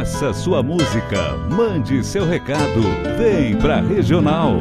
Peça 0.00 0.32
sua 0.32 0.62
música, 0.62 1.36
mande 1.50 2.02
seu 2.02 2.24
recado, 2.24 2.80
vem 3.18 3.54
pra 3.54 3.82
Regional. 3.82 4.56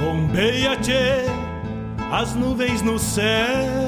Bombeia, 0.00 0.76
tchê, 0.78 1.26
as 2.10 2.34
nuvens 2.34 2.82
no 2.82 2.98
céu. 2.98 3.87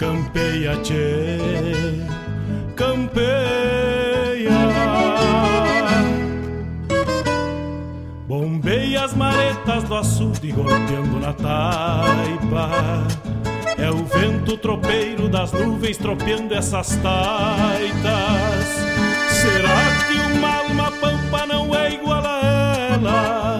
Campeia, 0.00 0.76
tchê, 0.76 1.36
campeia. 2.74 4.50
Bombeia 8.26 9.04
as 9.04 9.12
maretas 9.12 9.84
do 9.84 9.94
açude 9.94 10.52
golpeando 10.52 11.20
na 11.20 11.34
taipa. 11.34 12.70
É 13.76 13.90
o 13.90 14.02
vento 14.06 14.56
tropeiro 14.56 15.28
das 15.28 15.52
nuvens 15.52 15.98
tropeando 15.98 16.54
essas 16.54 16.96
taitas. 17.02 18.64
Será 19.28 19.82
que 20.08 20.14
uma 20.32 20.56
alma 20.60 20.92
pampa 20.92 21.44
não 21.44 21.74
é 21.74 21.92
igual 21.92 22.24
a 22.24 22.72
elas? 22.94 23.59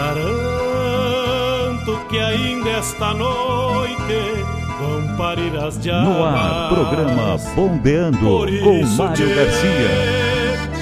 Garanto 0.00 1.92
que 2.08 2.18
ainda 2.18 2.70
esta 2.70 3.12
noite 3.12 4.46
vão 4.80 5.14
parir 5.18 5.54
as 5.58 5.78
diabas. 5.78 6.08
No 6.08 6.24
ar, 6.24 6.70
programa 6.70 7.36
Bombeando 7.54 8.18
com 8.18 8.46
Mário 8.96 9.14
tchê, 9.14 9.34
Garcia. 9.34 9.90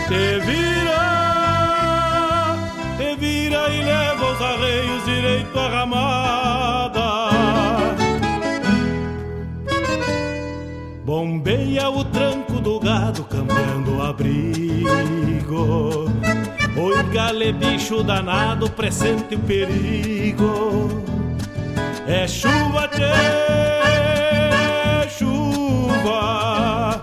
Te 0.07 0.39
vira, 0.47 1.03
te 2.97 3.17
vira 3.17 3.69
e 3.71 3.83
leva 3.83 4.25
os 4.25 4.41
arreios 4.41 5.05
direito 5.05 5.59
à 5.59 5.69
ramada. 5.69 7.31
Bombeia 11.05 11.91
o 11.91 12.05
tranco 12.05 12.61
do 12.61 12.79
gado 12.79 13.25
cambiando 13.25 13.97
o 13.97 14.03
abrigo. 14.03 16.08
Gale 17.13 17.53
bicho 17.53 18.03
danado, 18.03 18.69
pressente 18.71 19.35
o 19.35 19.39
perigo. 19.39 21.03
É 22.07 22.29
chuva, 22.29 22.89
tchê, 22.89 23.13
chuva. 25.09 27.03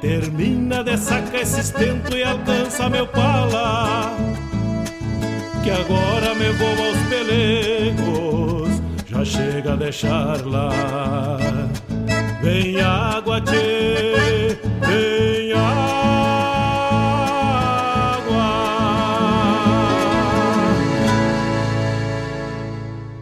Termina 0.00 0.82
de 0.82 0.96
sacar 0.96 1.42
esse 1.42 1.60
estento 1.60 2.16
e 2.16 2.24
alcança 2.24 2.88
meu 2.88 3.06
pala. 3.06 4.16
Que 5.62 5.70
agora 5.70 6.34
me 6.34 6.50
vou 6.52 6.86
aos 6.86 6.98
pelegos, 7.08 8.82
já 9.06 9.24
chega 9.24 9.74
a 9.74 9.76
deixar 9.76 10.44
lá. 10.46 11.38
Vem 12.42 12.80
água, 12.80 13.40
tchê, 13.40 14.58
vem 14.80 15.31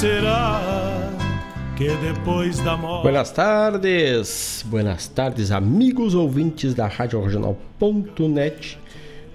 Será 0.00 0.58
que 1.76 1.94
depois 1.96 2.58
da 2.60 2.74
morte. 2.74 3.02
Buenas 3.02 3.30
tardes, 3.32 4.64
buenas 4.66 5.06
tardes, 5.08 5.52
amigos 5.52 6.14
ouvintes 6.14 6.72
da 6.72 6.86
Rádio 6.86 7.22
Regional.net. 7.22 8.78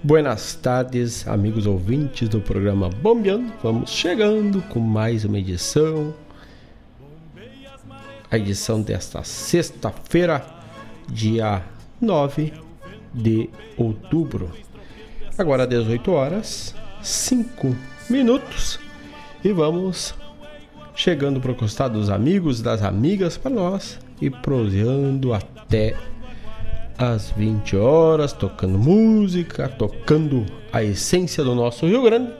Buenas 0.01 0.55
tardes, 0.55 1.27
amigos 1.27 1.67
ouvintes 1.67 2.27
do 2.29 2.41
programa 2.41 2.89
Bombeando. 2.89 3.53
Vamos 3.61 3.91
chegando 3.91 4.59
com 4.63 4.79
mais 4.79 5.23
uma 5.23 5.37
edição. 5.37 6.15
A 8.31 8.35
edição 8.35 8.81
desta 8.81 9.23
sexta-feira, 9.23 10.43
dia 11.07 11.61
9 12.01 12.51
de 13.13 13.51
outubro. 13.77 14.49
Agora 15.37 15.67
18 15.67 16.11
horas, 16.11 16.73
5 17.03 17.75
minutos. 18.09 18.79
E 19.43 19.51
vamos 19.51 20.15
chegando 20.95 21.41
para 21.41 21.51
o 21.51 21.55
costado 21.55 21.99
dos 21.99 22.09
amigos, 22.09 22.61
das 22.61 22.81
amigas 22.81 23.37
para 23.37 23.51
nós 23.51 23.99
e 24.21 24.29
proseando 24.29 25.33
até 25.33 25.95
às 26.97 27.31
20 27.31 27.75
horas, 27.75 28.31
tocando 28.31 28.77
música, 28.77 29.67
tocando 29.67 30.45
a 30.71 30.81
essência 30.81 31.43
do 31.43 31.53
nosso 31.53 31.85
Rio 31.85 32.01
Grande, 32.03 32.31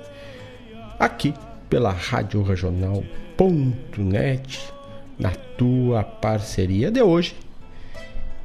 aqui 0.98 1.34
pela 1.69 1.92
Rádio 1.92 2.42
Regional.net, 2.42 3.13
na 5.19 5.31
tua 5.58 6.04
parceria 6.04 6.90
de 6.90 7.01
hoje 7.01 7.36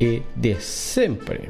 e 0.00 0.22
de 0.34 0.60
sempre. 0.60 1.48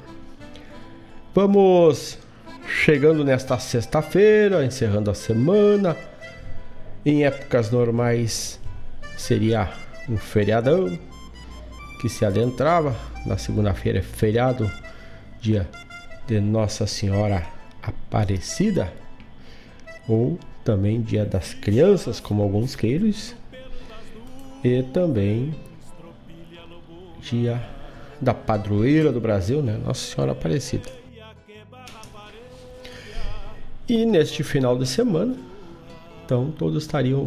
Vamos 1.35 2.19
chegando 2.67 3.25
nesta 3.25 3.59
sexta-feira, 3.59 4.65
encerrando 4.65 5.11
a 5.11 5.15
semana. 5.15 5.97
Em 7.05 7.25
épocas 7.25 7.71
normais 7.71 8.61
seria 9.17 9.73
um 10.09 10.19
feriadão, 10.19 10.99
que 12.01 12.09
se 12.09 12.25
adentrava. 12.27 12.95
Na 13.25 13.39
segunda-feira 13.39 14.01
é 14.01 14.03
feriado, 14.03 14.71
dia 15.41 15.69
de 16.27 16.41
Nossa 16.41 16.87
Senhora 16.87 17.47
Aparecida, 17.83 18.93
ou 20.07 20.39
também 20.63 21.01
dia 21.01 21.25
das 21.25 21.55
crianças, 21.55 22.21
como 22.21 22.43
alguns 22.43 22.77
queiros, 22.77 23.35
e 24.63 24.83
também 24.83 25.55
dia 27.21 27.63
da 28.21 28.35
padroeira 28.35 29.11
do 29.11 29.21
Brasil, 29.21 29.63
né? 29.63 29.81
Nossa 29.85 30.15
Senhora 30.15 30.33
Aparecida. 30.33 30.91
E 33.89 34.05
neste 34.05 34.43
final 34.43 34.79
de 34.79 34.87
semana, 34.87 35.35
então 36.31 36.53
todos 36.53 36.85
estariam, 36.85 37.25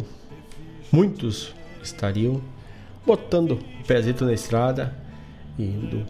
muitos 0.90 1.54
estariam 1.82 2.40
botando 3.04 3.50
o 3.50 3.84
pezinho 3.86 4.16
na 4.22 4.32
estrada, 4.32 4.96
indo 5.58 6.06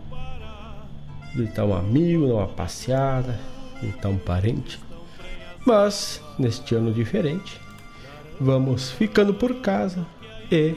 visitar 1.34 1.64
um 1.64 1.74
amigo, 1.74 2.28
dar 2.28 2.34
uma 2.34 2.46
passeada, 2.46 3.36
visitar 3.82 4.08
um 4.10 4.16
parente. 4.16 4.78
Mas 5.66 6.22
neste 6.38 6.76
ano 6.76 6.92
diferente, 6.92 7.60
vamos 8.40 8.92
ficando 8.92 9.34
por 9.34 9.56
casa 9.56 10.06
e 10.48 10.76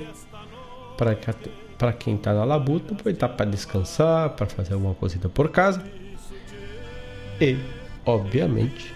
para 0.97 1.93
quem 1.93 2.15
está 2.15 2.33
na 2.33 2.45
labuta, 2.45 2.93
aproveitar 2.93 3.29
para 3.29 3.45
descansar, 3.45 4.31
para 4.31 4.47
fazer 4.47 4.73
alguma 4.73 4.95
coisa 4.95 5.19
por 5.29 5.51
casa. 5.51 5.83
E, 7.39 7.55
obviamente, 8.03 8.91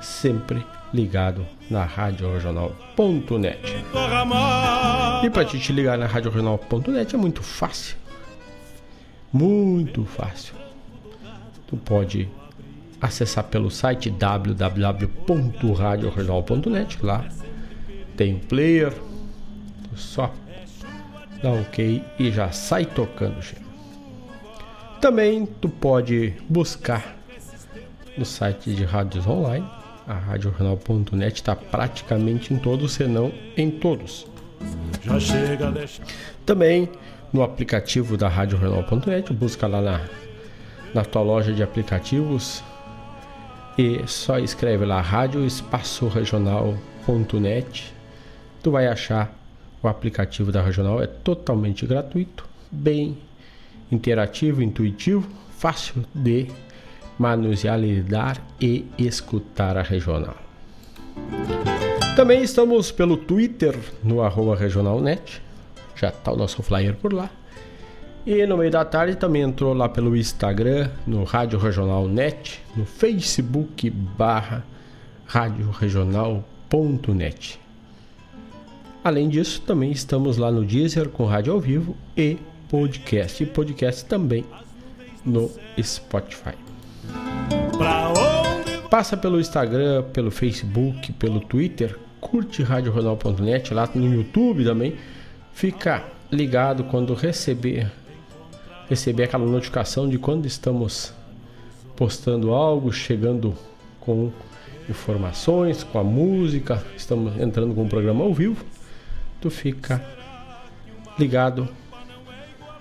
sempre 0.00 0.66
ligado 0.92 1.46
na 1.70 1.84
Rádio 1.84 2.32
Regional.net. 2.32 3.60
E 5.24 5.30
para 5.30 5.44
te, 5.44 5.58
te 5.58 5.72
ligar 5.72 5.98
na 5.98 6.06
Rádio 6.06 6.30
Regional.net 6.30 7.14
é 7.14 7.18
muito 7.18 7.42
fácil. 7.42 7.96
Muito 9.32 10.04
fácil. 10.04 10.54
Tu 11.66 11.76
pode 11.76 12.28
acessar 13.02 13.44
pelo 13.44 13.70
site 13.70 14.10
www.radioregional.net 14.10 17.04
lá 17.04 17.26
tem 18.16 18.36
um 18.36 18.38
player 18.38 18.92
tu 18.92 19.96
só 19.96 20.32
dá 21.42 21.50
ok 21.50 22.00
e 22.16 22.30
já 22.30 22.52
sai 22.52 22.86
tocando 22.86 23.42
também 25.00 25.44
tu 25.44 25.68
pode 25.68 26.34
buscar 26.48 27.16
no 28.16 28.24
site 28.24 28.72
de 28.72 28.84
rádios 28.84 29.26
online 29.26 29.68
a 30.06 30.14
RadioJornal.net 30.14 31.34
está 31.34 31.54
praticamente 31.54 32.52
em 32.52 32.58
todos, 32.58 32.92
se 32.92 33.04
não 33.04 33.32
em 33.56 33.70
todos. 33.70 34.26
Já 35.02 35.18
chega, 35.18 35.70
deixa. 35.70 36.02
Também 36.44 36.88
no 37.32 37.42
aplicativo 37.42 38.16
da 38.16 38.28
RadioJornal.net, 38.28 39.32
busca 39.32 39.66
lá 39.66 39.80
na, 39.80 40.00
na 40.94 41.04
tua 41.04 41.22
loja 41.22 41.52
de 41.52 41.62
aplicativos 41.62 42.62
e 43.78 44.02
só 44.06 44.38
escreve 44.38 44.84
lá 44.84 45.00
Rádio 45.00 45.44
Espaço 45.46 46.08
Regional.net. 46.08 47.92
Tu 48.62 48.70
vai 48.70 48.86
achar 48.86 49.34
o 49.82 49.88
aplicativo 49.88 50.52
da 50.52 50.62
Regional, 50.62 51.02
é 51.02 51.06
totalmente 51.06 51.86
gratuito, 51.86 52.46
bem 52.70 53.18
interativo, 53.90 54.62
intuitivo, 54.62 55.28
fácil 55.58 56.04
de 56.14 56.46
manusear, 57.18 57.78
lidar 57.78 58.42
e 58.60 58.84
escutar 58.98 59.76
a 59.76 59.82
regional. 59.82 60.36
Também 62.16 62.42
estamos 62.42 62.92
pelo 62.92 63.16
Twitter 63.16 63.78
no 64.02 64.22
arroba 64.22 64.54
regionalnet, 64.54 65.42
já 65.96 66.08
está 66.08 66.32
o 66.32 66.36
nosso 66.36 66.62
flyer 66.62 66.94
por 66.94 67.12
lá. 67.12 67.30
E 68.24 68.46
no 68.46 68.56
meio 68.56 68.70
da 68.70 68.84
tarde 68.84 69.16
também 69.16 69.42
entrou 69.42 69.74
lá 69.74 69.88
pelo 69.88 70.16
Instagram, 70.16 70.90
no 71.06 71.24
Rádio 71.24 71.58
Regional 71.58 72.06
Net, 72.06 72.62
no 72.76 72.84
Facebook 72.84 73.90
barra 73.90 74.64
Rádio 75.26 75.70
Regional.net. 75.70 77.58
Além 79.02 79.28
disso, 79.28 79.60
também 79.62 79.90
estamos 79.90 80.36
lá 80.36 80.52
no 80.52 80.64
Deezer 80.64 81.08
com 81.08 81.24
rádio 81.24 81.52
ao 81.52 81.58
vivo 81.58 81.96
e 82.16 82.38
podcast. 82.68 83.42
E 83.42 83.46
podcast 83.46 84.04
também 84.04 84.44
no 85.24 85.50
Spotify. 85.82 86.61
Passa 88.92 89.16
pelo 89.16 89.40
Instagram, 89.40 90.02
pelo 90.12 90.30
Facebook, 90.30 91.14
pelo 91.14 91.40
Twitter, 91.40 91.98
curte 92.20 92.62
RadioRonal.net, 92.62 93.72
lá 93.72 93.88
no 93.94 94.04
YouTube 94.04 94.66
também. 94.66 94.98
Fica 95.54 96.04
ligado 96.30 96.84
quando 96.84 97.14
receber 97.14 97.90
receber 98.90 99.22
aquela 99.22 99.46
notificação 99.46 100.06
de 100.06 100.18
quando 100.18 100.44
estamos 100.44 101.14
postando 101.96 102.52
algo, 102.52 102.92
chegando 102.92 103.54
com 103.98 104.30
informações, 104.86 105.82
com 105.82 105.98
a 105.98 106.04
música, 106.04 106.84
estamos 106.94 107.40
entrando 107.40 107.74
com 107.74 107.84
o 107.84 107.88
programa 107.88 108.24
ao 108.24 108.34
vivo. 108.34 108.62
Tu 109.40 109.48
fica 109.48 110.04
ligado 111.18 111.66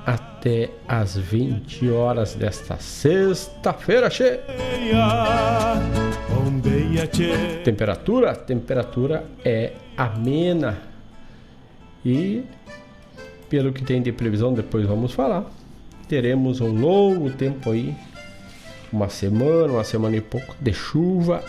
até 0.05 0.71
as 0.87 1.17
20 1.17 1.91
horas 1.91 2.35
desta 2.35 2.77
sexta-feira 2.79 4.11
cheia. 4.11 4.41
Temperatura, 7.65 8.35
temperatura 8.35 9.25
é 9.45 9.73
amena. 9.97 10.79
E 12.05 12.43
pelo 13.49 13.73
que 13.73 13.83
tem 13.83 14.03
de 14.03 14.13
previsão, 14.13 14.53
depois 14.53 14.87
vamos 14.87 15.13
falar. 15.13 15.45
Teremos 16.09 16.61
um 16.61 16.73
longo 16.79 17.31
tempo 17.31 17.71
aí 17.71 17.95
uma 18.93 19.09
semana, 19.09 19.73
uma 19.73 19.85
semana 19.85 20.17
e 20.17 20.21
pouco 20.21 20.55
de 20.61 20.73
chuva 20.73 21.43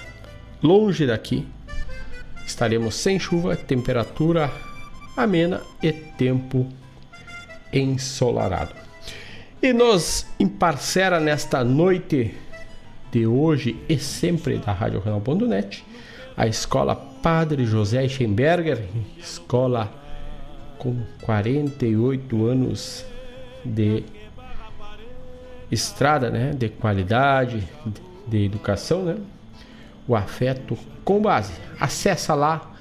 longe 0.64 1.06
daqui. 1.06 1.46
Estaremos 2.46 2.96
sem 2.96 3.20
chuva, 3.20 3.56
temperatura 3.56 4.52
amena 5.16 5.62
e 5.82 5.92
tempo 5.92 6.68
ensolarado. 7.72 8.76
E 9.62 9.74
nos 9.74 10.28
emparcera 10.40 11.20
nesta 11.20 11.64
noite 11.64 12.36
de 13.12 13.26
hoje 13.26 13.76
e 13.88 13.98
sempre 13.98 14.58
da 14.58 14.72
Rádio 14.72 15.00
Regional.net 15.00 15.84
a 16.38 16.46
escola 16.46 16.96
Padre 16.96 17.66
José 17.66 18.08
Schemberger, 18.08 18.84
escola 19.18 19.92
com 20.78 21.02
48 21.22 22.46
anos 22.46 23.06
de 23.64 24.04
estrada, 25.72 26.30
né, 26.30 26.52
de 26.52 26.70
qualidade, 26.70 27.68
de 28.28 28.46
educação, 28.46 29.04
né? 29.04 29.18
O 30.08 30.16
afeto 30.16 30.76
com 31.04 31.22
base. 31.22 31.54
Acessa 31.80 32.34
lá 32.34 32.72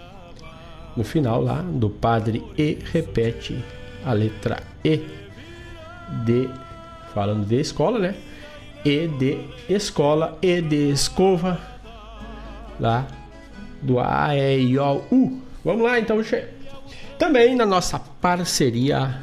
No 0.95 1.05
final 1.05 1.43
lá 1.43 1.63
do 1.63 1.89
Padre 1.89 2.45
E 2.59 2.77
repete 2.93 3.65
a 4.05 4.13
letra 4.13 4.63
E 4.85 5.01
de 6.25 6.51
falando 7.15 7.47
de 7.47 7.61
escola, 7.61 7.99
né? 7.99 8.15
E 8.85 9.07
de 9.07 9.39
escola, 9.69 10.39
E 10.43 10.61
de 10.61 10.91
escova 10.91 11.61
lá 12.81 13.07
do 13.81 14.01
A 14.01 14.35
E 14.35 14.59
I 14.59 14.79
O 14.79 15.03
U. 15.11 15.41
Vamos 15.65 15.83
lá 15.83 15.99
então, 15.99 16.23
che... 16.23 16.45
também 17.19 17.55
na 17.55 17.65
nossa 17.65 17.99
parceria 17.99 19.23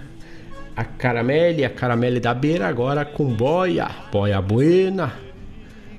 a 0.75 0.85
Caramelle, 0.85 1.65
a 1.65 1.69
Caramelle 1.69 2.21
da 2.21 2.33
Beira 2.33 2.67
agora 2.67 3.03
com 3.03 3.25
boia, 3.25 3.89
boia 4.09 4.41
buena, 4.41 5.11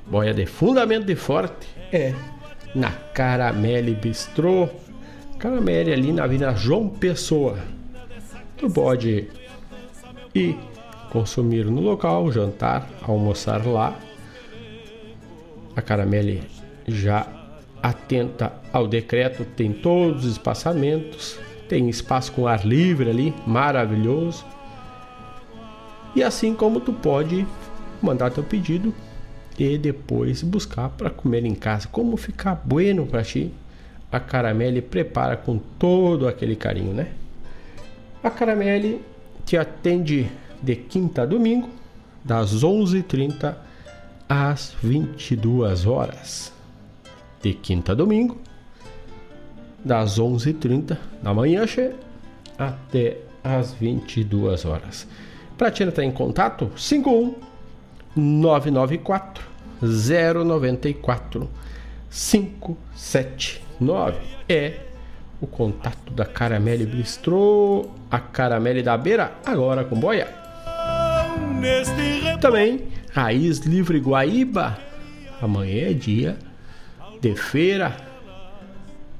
boia 0.06 0.32
de 0.32 0.46
fundamento 0.46 1.04
de 1.04 1.14
forte, 1.14 1.68
é 1.92 2.14
na 2.74 2.90
Caramelle 2.90 3.94
Bistrô, 3.94 4.70
Caramelle 5.38 5.92
ali 5.92 6.12
na 6.12 6.24
Avenida 6.24 6.54
João 6.54 6.88
Pessoa. 6.88 7.58
Tu 8.56 8.70
pode 8.70 9.28
ir 10.34 10.58
consumir 11.10 11.64
no 11.66 11.80
local, 11.80 12.30
jantar, 12.32 12.88
almoçar 13.02 13.66
lá. 13.66 13.94
A 15.76 15.82
Caramelle 15.82 16.42
já 16.86 17.26
atenta 17.82 18.52
ao 18.72 18.86
decreto, 18.86 19.44
tem 19.44 19.72
todos 19.72 20.24
os 20.24 20.32
espaçamentos, 20.32 21.38
tem 21.68 21.88
espaço 21.88 22.32
com 22.32 22.46
ar 22.46 22.66
livre 22.66 23.10
ali, 23.10 23.34
maravilhoso. 23.46 24.44
E 26.14 26.22
assim 26.22 26.54
como 26.54 26.80
tu 26.80 26.92
pode 26.92 27.46
mandar 28.02 28.30
teu 28.30 28.42
pedido 28.42 28.94
e 29.58 29.76
depois 29.76 30.42
buscar 30.42 30.88
para 30.88 31.10
comer 31.10 31.44
em 31.44 31.54
casa, 31.54 31.86
como 31.86 32.16
ficar 32.16 32.60
bueno 32.64 33.06
para 33.06 33.22
ti, 33.22 33.52
a 34.10 34.18
Caramelle 34.18 34.82
prepara 34.82 35.36
com 35.36 35.58
todo 35.58 36.26
aquele 36.26 36.56
carinho, 36.56 36.92
né? 36.92 37.08
A 38.22 38.30
Caramelle 38.30 39.00
te 39.44 39.56
atende 39.56 40.28
de 40.62 40.76
quinta 40.76 41.22
a 41.22 41.26
domingo, 41.26 41.68
das 42.24 42.62
11h30 42.62 43.54
às 44.28 44.74
22 44.82 45.86
horas. 45.86 46.52
De 47.42 47.54
quinta 47.54 47.92
a 47.92 47.94
domingo, 47.94 48.38
das 49.84 50.18
11h30 50.18 50.96
da 51.22 51.32
manhã 51.32 51.64
até 52.58 53.18
às 53.42 53.72
22 53.72 54.64
horas. 54.64 55.06
Para 55.56 55.70
te 55.70 55.82
entrar 55.82 56.04
em 56.04 56.10
contato, 56.10 56.70
51 56.76 57.34
994 58.16 59.44
094 59.80 61.48
579 62.10 64.18
é 64.48 64.80
o 65.40 65.46
contato 65.46 66.12
da 66.12 66.26
Caramelle 66.26 66.84
Bistrô, 66.84 67.88
a 68.10 68.18
Caramelle 68.18 68.82
da 68.82 68.98
Beira, 68.98 69.32
agora 69.46 69.84
com 69.84 69.98
boia. 69.98 70.39
Também 72.40 72.88
Raiz 73.12 73.58
Livre 73.60 73.98
Guaíba. 73.98 74.78
Amanhã 75.42 75.90
é 75.90 75.92
dia 75.92 76.38
de 77.20 77.34
feira. 77.34 77.96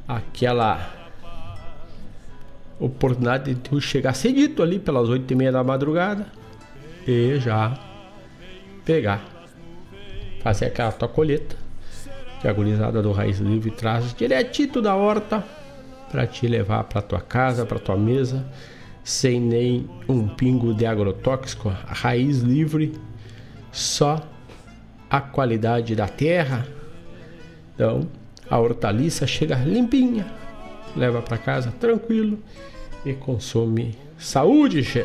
Aquela 0.09 0.91
oportunidade 2.79 3.55
de 3.55 3.61
tu 3.61 3.81
chegar 3.81 4.15
cedito 4.15 4.63
ali 4.63 4.79
pelas 4.79 5.09
oito 5.09 5.31
e 5.31 5.37
meia 5.37 5.53
da 5.53 5.63
madrugada 5.63 6.27
e 7.07 7.39
já 7.39 7.79
pegar, 8.85 9.23
fazer 10.43 10.67
aquela 10.67 10.91
tua 10.91 11.09
colheita 11.09 11.57
que 12.41 12.49
a 12.49 12.53
do 12.53 13.13
Raiz 13.13 13.39
Livre 13.39 13.71
traz 13.71 14.15
diretito 14.15 14.81
da 14.81 14.97
horta 14.97 15.45
para 16.11 16.27
te 16.27 16.49
levar 16.49 16.85
para 16.85 17.03
tua 17.03 17.21
casa, 17.21 17.67
para 17.67 17.79
tua 17.79 17.97
mesa 17.97 18.47
sem 19.11 19.41
nem 19.41 19.91
um 20.09 20.29
pingo 20.29 20.73
de 20.73 20.87
agrotóxico, 20.87 21.69
a 21.69 21.93
raiz 21.93 22.39
livre, 22.39 22.93
só 23.73 24.25
a 25.11 25.21
qualidade 25.21 25.97
da 25.97 26.07
terra. 26.07 26.65
Então, 27.75 28.09
a 28.49 28.57
hortaliça 28.57 29.27
chega 29.27 29.57
limpinha, 29.57 30.25
leva 30.97 31.21
para 31.21 31.37
casa 31.39 31.73
tranquilo 31.73 32.39
e 33.05 33.13
consome 33.13 33.99
saúde, 34.17 34.85
che. 34.85 35.05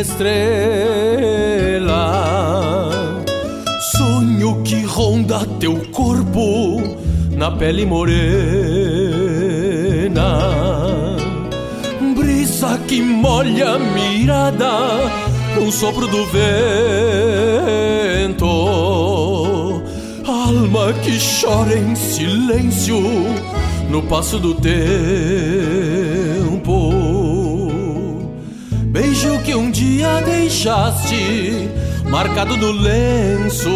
Estrela. 0.00 1.84
Sonho 3.96 4.62
que 4.62 4.82
ronda 4.84 5.46
teu 5.60 5.76
corpo 5.92 6.82
na 7.36 7.50
pele 7.50 7.84
morena. 7.86 8.14
Brisa 12.16 12.78
que 12.86 13.00
molha 13.02 13.70
a 13.70 13.78
mirada 13.78 15.24
num 15.56 15.70
sopro 15.70 16.06
do 16.06 16.26
vento. 16.26 16.44
Alma 20.26 20.92
que 21.02 21.18
chora 21.18 21.76
em 21.76 21.94
silêncio 21.94 23.00
no 23.90 24.02
passo 24.02 24.38
do 24.38 24.54
tempo. 24.54 25.53
Um 29.54 29.70
dia 29.70 30.20
deixaste 30.22 31.68
marcado 32.04 32.56
no 32.56 32.72
lenço. 32.72 33.70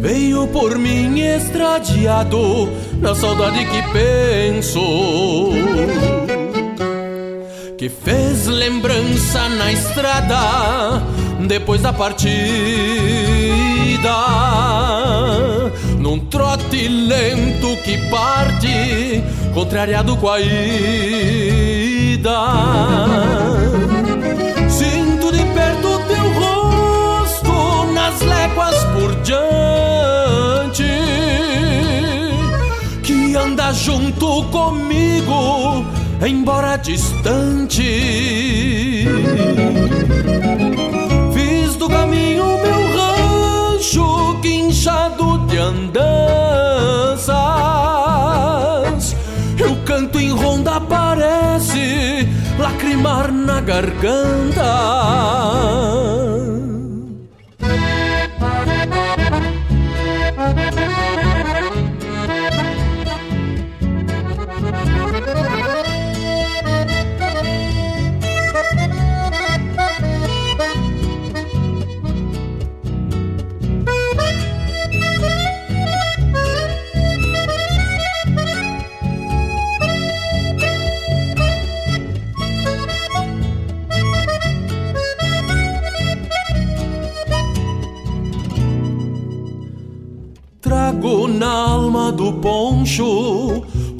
Veio 0.00 0.46
por 0.48 0.78
mim 0.78 1.20
estradiado 1.20 2.68
na 3.00 3.14
saudade 3.14 3.64
que 3.66 3.82
penso. 3.92 4.80
Que 7.76 7.88
fez 7.88 8.46
lembrança 8.46 9.48
na 9.48 9.72
estrada 9.72 11.02
depois 11.46 11.82
da 11.82 11.92
partida 11.92 12.30
num 15.98 16.18
trote 16.18 16.88
lento 16.88 17.76
que 17.84 17.98
parte, 18.08 19.22
contrariado 19.54 20.16
com 20.16 20.28
a 20.28 20.40
ida. 20.40 21.79
Sinto 24.68 25.32
de 25.32 25.44
perto 25.54 25.90
teu 26.08 26.26
rosto 26.40 27.54
nas 27.92 28.20
léguas 28.20 28.76
por 28.94 29.10
diante, 29.22 30.92
que 33.02 33.36
anda 33.36 33.72
junto 33.72 34.44
comigo, 34.44 35.84
embora 36.26 36.76
distante. 36.76 37.90
Fiz 41.34 41.76
do 41.76 41.88
caminho 41.88 42.58
meu 42.64 42.82
rancho 42.96 44.34
guinchado 44.40 45.38
de 45.46 45.58
andanças 45.58 47.69
canto 49.90 50.20
em 50.20 50.30
ronda 50.30 50.80
parece 50.80 52.28
lacrimar 52.56 53.32
na 53.32 53.60
garganta. 53.60 54.70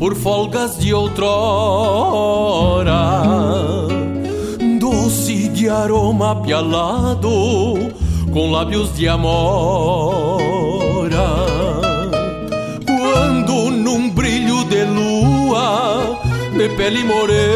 Por 0.01 0.17
folgas 0.17 0.79
de 0.79 0.95
outrora. 0.95 1.29
Doce 4.81 5.51
de 5.51 5.69
aroma 5.69 6.41
pialado 6.41 7.77
com 8.33 8.51
lábios 8.51 8.95
de 8.97 9.07
amora. 9.07 10.41
Quando 12.87 13.71
num 13.71 14.09
brilho 14.09 14.65
de 14.65 14.85
lua 14.85 16.19
de 16.57 16.69
pele 16.71 17.05
morena 17.05 17.51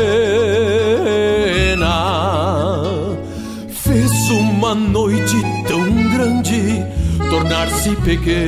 fez 3.71 4.29
uma 4.29 4.75
noite 4.75 5.41
tão 5.67 5.91
grande 6.13 6.85
tornar-se 7.31 7.97
pequena. 7.97 8.45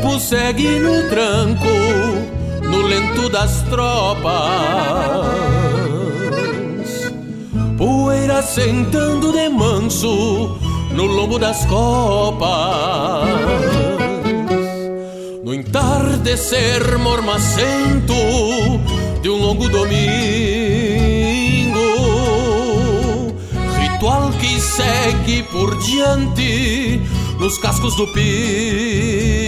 O 0.00 0.02
tempo 0.02 0.18
segue 0.18 0.80
no 0.80 1.08
tranco, 1.10 1.68
no 2.62 2.80
lento 2.80 3.28
das 3.28 3.60
tropas. 3.68 4.32
Poeira 7.76 8.40
sentando 8.40 9.30
de 9.30 9.50
manso 9.50 10.58
no 10.92 11.04
lombo 11.04 11.38
das 11.38 11.66
copas. 11.66 13.28
No 15.44 15.52
entardecer 15.52 16.98
mormacento 16.98 18.14
de 19.20 19.28
um 19.28 19.36
longo 19.36 19.68
domingo 19.68 20.00
ritual 23.78 24.32
que 24.40 24.58
segue 24.60 25.42
por 25.42 25.78
diante 25.82 27.02
nos 27.40 27.56
cascos 27.56 27.96
do 27.96 28.06
pingo. 28.08 29.40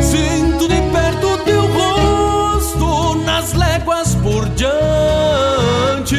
Sinto 0.00 0.68
de 0.68 0.80
perto 0.92 1.38
teu 1.44 1.66
rosto 1.66 3.16
nas 3.26 3.52
léguas 3.52 4.14
por 4.22 4.48
diante, 4.50 6.16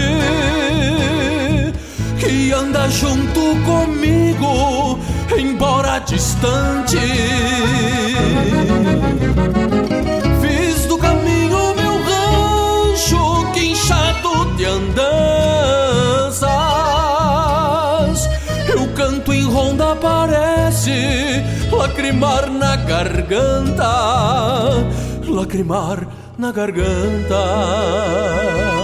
que 2.20 2.52
anda 2.52 2.90
junto 2.90 3.56
comigo, 3.64 5.00
embora 5.38 6.00
distante. 6.00 7.00
Fiz 10.42 10.86
do 10.88 10.98
caminho 10.98 11.74
meu 11.76 12.04
rancho, 12.04 13.50
quinchado 13.54 14.54
de 14.58 14.66
andanças. 14.66 15.33
Lacrimar 22.04 22.52
na 22.52 22.76
garganta, 22.76 23.94
lacrimar 25.26 26.06
na 26.38 26.52
garganta. 26.52 28.83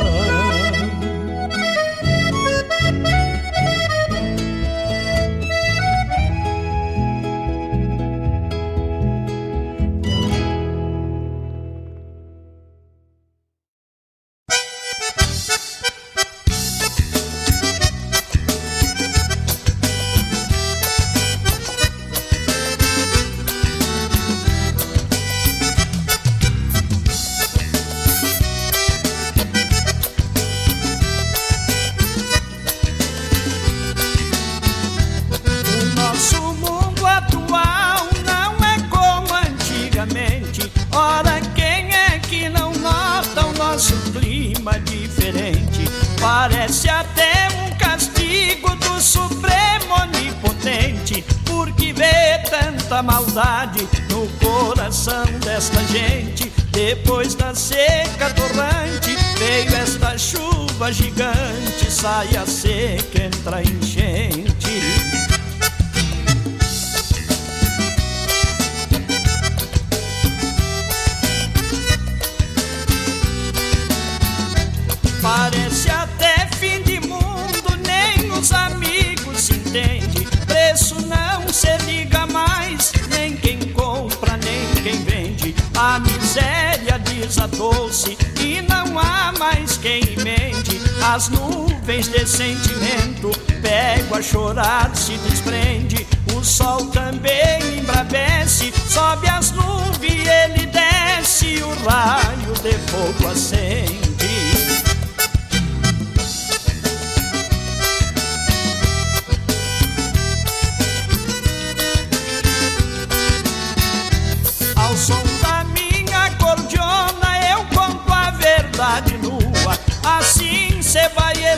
E 88.39 88.61
não 88.61 88.97
há 88.97 89.33
mais 89.37 89.77
quem 89.77 90.01
emende. 90.03 90.79
As 91.03 91.29
nuvens 91.29 92.07
de 92.07 92.25
sentimento 92.27 93.31
pego 93.61 94.15
a 94.15 94.21
chorar, 94.21 94.95
se 94.95 95.17
desprende. 95.17 96.07
O 96.35 96.43
sol 96.43 96.87
também 96.87 97.79
embravece, 97.79 98.73
sobe 98.87 99.27
as 99.27 99.51
nuvens, 99.51 100.27
ele 100.27 100.67
desce, 100.67 101.61
o 101.63 101.69
raio 101.87 102.53
de 102.61 102.73
fogo 102.89 103.27
acende. 103.31 104.08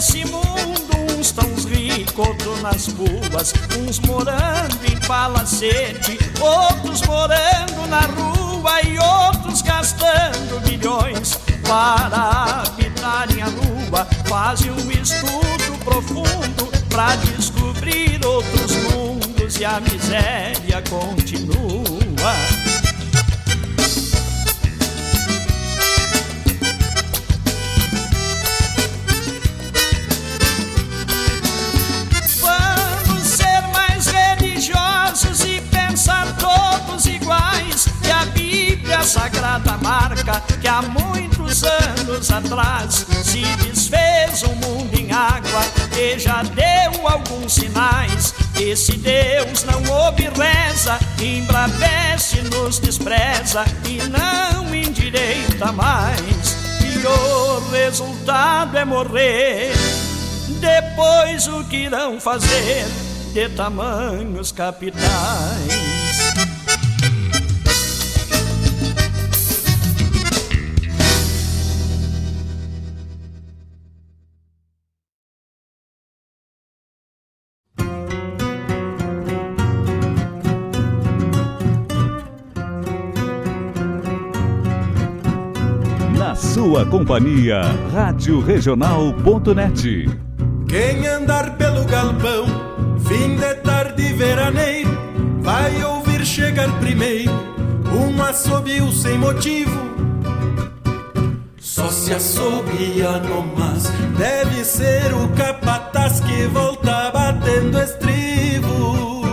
Vai 0.01 0.09
esse 0.09 0.25
mundo, 0.25 1.15
uns 1.17 1.31
tão 1.31 1.47
ricos, 1.69 2.27
outros 2.27 2.61
nas 2.61 2.87
ruas, 2.87 3.53
uns 3.79 3.99
morando 3.99 4.79
em 4.85 4.99
palacete, 5.07 6.17
outros 6.39 7.01
morando 7.03 7.87
na 7.87 8.01
rua 8.01 8.81
e 8.81 8.97
outros 8.97 9.61
gastando 9.61 10.59
milhões 10.67 11.39
para 11.67 12.63
habitarem 12.65 13.43
a 13.43 13.47
lua. 13.47 14.07
Fazem 14.27 14.71
um 14.71 14.91
estudo 14.91 15.77
profundo 15.85 16.65
para 16.89 17.15
descobrir 17.17 18.25
outros 18.25 18.75
mundos 18.75 19.57
e 19.57 19.65
a 19.65 19.79
miséria 19.79 20.81
continua. 20.89 22.50
A 39.01 39.03
sagrada 39.03 39.77
marca 39.77 40.39
que 40.61 40.67
há 40.67 40.79
muitos 40.83 41.63
anos 41.63 42.29
atrás 42.29 43.07
se 43.23 43.41
desfez 43.63 44.43
o 44.43 44.49
mundo 44.49 44.95
em 44.95 45.11
água 45.11 45.63
e 45.97 46.19
já 46.19 46.43
deu 46.43 47.07
alguns 47.07 47.55
sinais. 47.55 48.31
Esse 48.59 48.91
Deus 48.97 49.63
não 49.63 49.81
ouve 49.91 50.29
reza, 50.29 50.99
embravece, 51.19 52.43
nos 52.43 52.77
despreza 52.77 53.65
e 53.89 53.97
não 54.07 54.73
endireita 54.73 55.71
mais. 55.71 56.55
O 57.03 57.71
resultado 57.71 58.77
é 58.77 58.85
morrer. 58.85 59.73
Depois 60.59 61.47
o 61.47 61.63
que 61.63 61.85
irão 61.85 62.19
fazer 62.19 62.85
de 63.33 63.49
tamanhos 63.49 64.51
capitais? 64.51 65.90
Sua 86.71 86.85
companhia, 86.85 87.63
Rádio 87.91 88.39
Regional.net. 88.39 90.09
Quem 90.69 91.05
andar 91.05 91.57
pelo 91.57 91.83
galpão, 91.83 92.45
fim 92.99 93.35
de 93.35 93.55
tarde 93.55 94.13
veraneiro, 94.13 94.89
vai 95.41 95.83
ouvir 95.83 96.25
chegar 96.25 96.71
primeiro 96.79 97.33
um 97.93 98.23
assobio 98.23 98.89
sem 98.89 99.17
motivo. 99.17 99.77
Só 101.59 101.89
se 101.89 102.13
assobia 102.13 103.17
no 103.17 103.43
mas, 103.53 103.91
deve 104.17 104.63
ser 104.63 105.13
o 105.13 105.27
capataz 105.35 106.21
que 106.21 106.45
volta 106.45 107.11
batendo 107.11 107.79
estribo. 107.79 109.25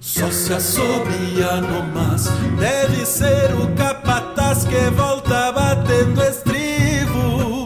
Só 0.00 0.28
se 0.32 0.52
assobia 0.52 1.60
no 1.60 1.84
mas, 1.94 2.28
deve 2.58 3.06
ser 3.06 3.54
o 3.54 3.68
capataz 3.76 4.33
que 4.62 4.88
volta 4.90 5.50
batendo 5.50 6.22
estribo. 6.22 7.64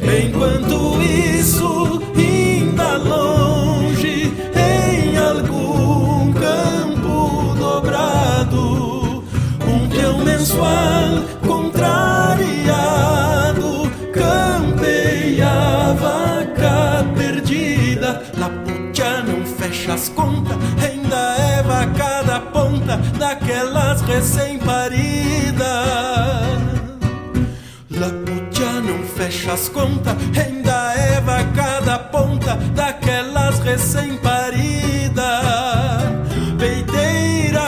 Enquanto 0.00 1.02
isso, 1.02 2.00
ainda 2.16 2.98
longe, 2.98 4.32
em 4.54 5.18
algum 5.18 6.32
campo 6.32 7.52
dobrado, 7.58 9.24
um 9.66 9.88
peão 9.88 10.18
mensual 10.18 11.24
contrariado 11.44 13.90
campeia 14.12 15.92
vaca 15.94 17.04
perdida. 17.16 18.22
Lapucha 18.38 19.24
não 19.26 19.44
fecha 19.44 19.94
as 19.94 20.08
contas, 20.10 20.56
ainda 20.80 21.34
é 21.38 21.60
vaca 21.64 22.22
da 22.22 22.38
ponta 22.40 22.98
daquelas 23.18 24.00
recém-paridas 24.02 26.19
fecha 29.30 29.52
as 29.52 29.68
contas, 29.68 30.16
ainda 30.36 30.92
é 30.94 31.20
vaca 31.20 31.80
da 31.82 32.00
ponta 32.00 32.56
daquelas 32.74 33.60
recém-paridas. 33.60 35.20
Peiteira, 36.58 37.62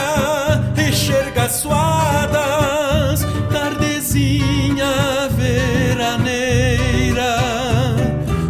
enxerga 0.77 1.47
suadas, 1.47 3.25
tardezinha 3.49 5.29
veraneira, 5.37 6.57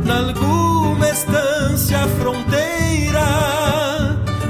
nalguma 0.03 1.07
estância 1.07 2.07
fronteira, 2.19 3.27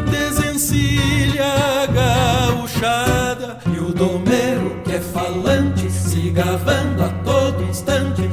desencilha 0.09 1.53
gauchada 1.93 3.57
e 3.75 3.79
o 3.79 3.93
domero 3.93 4.81
que 4.85 4.93
é 4.93 5.01
falante 5.01 5.91
se 5.91 6.29
gavando 6.29 7.03
a 7.03 7.09
todo 7.25 7.61
instante 7.63 8.32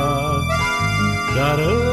Garanto 1.35 1.89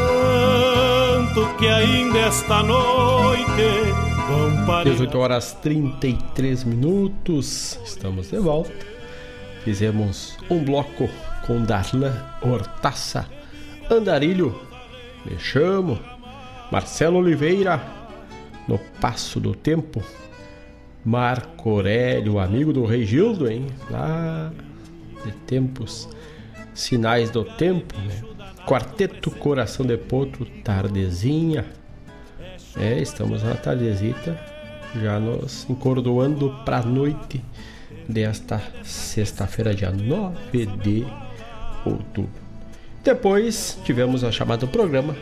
que 1.58 1.68
ainda 1.68 2.18
esta 2.18 2.62
noite 2.62 3.92
vão 4.28 4.66
parar. 4.66 4.84
18 4.84 5.18
horas 5.18 5.52
33 5.62 6.64
minutos, 6.64 7.78
estamos 7.84 8.30
de 8.30 8.38
volta. 8.38 8.72
Fizemos 9.64 10.36
um 10.50 10.64
bloco 10.64 11.08
com 11.46 11.62
Darlan 11.62 12.14
Hortaça, 12.42 13.26
Andarilho, 13.90 14.60
me 15.24 15.38
chamo, 15.38 15.98
Marcelo 16.70 17.18
Oliveira, 17.18 17.80
no 18.66 18.78
Passo 19.00 19.38
do 19.40 19.54
Tempo, 19.54 20.02
Marco 21.04 21.70
Aurélio, 21.70 22.38
amigo 22.38 22.72
do 22.72 22.84
Rei 22.84 23.04
Gildo, 23.04 23.50
hein? 23.50 23.66
Lá 23.90 24.52
de 25.24 25.32
tempos, 25.46 26.08
sinais 26.74 27.30
do 27.30 27.44
tempo, 27.44 27.96
né? 27.98 28.37
Quarteto 28.68 29.30
Coração 29.30 29.86
de 29.86 29.96
Potro, 29.96 30.44
Tardezinha. 30.62 31.64
É, 32.76 33.00
estamos 33.00 33.42
na 33.42 33.54
tardezita, 33.54 34.38
já 34.94 35.18
nos 35.18 35.66
encordoando 35.70 36.54
para 36.66 36.80
a 36.80 36.82
noite 36.82 37.42
desta 38.06 38.60
sexta-feira, 38.84 39.74
dia 39.74 39.90
9 39.90 40.66
de 40.82 41.06
outubro. 41.82 42.30
Depois 43.02 43.78
tivemos 43.84 44.22
a 44.22 44.30
chamada 44.30 44.66
do 44.66 44.68
programa 44.68 45.16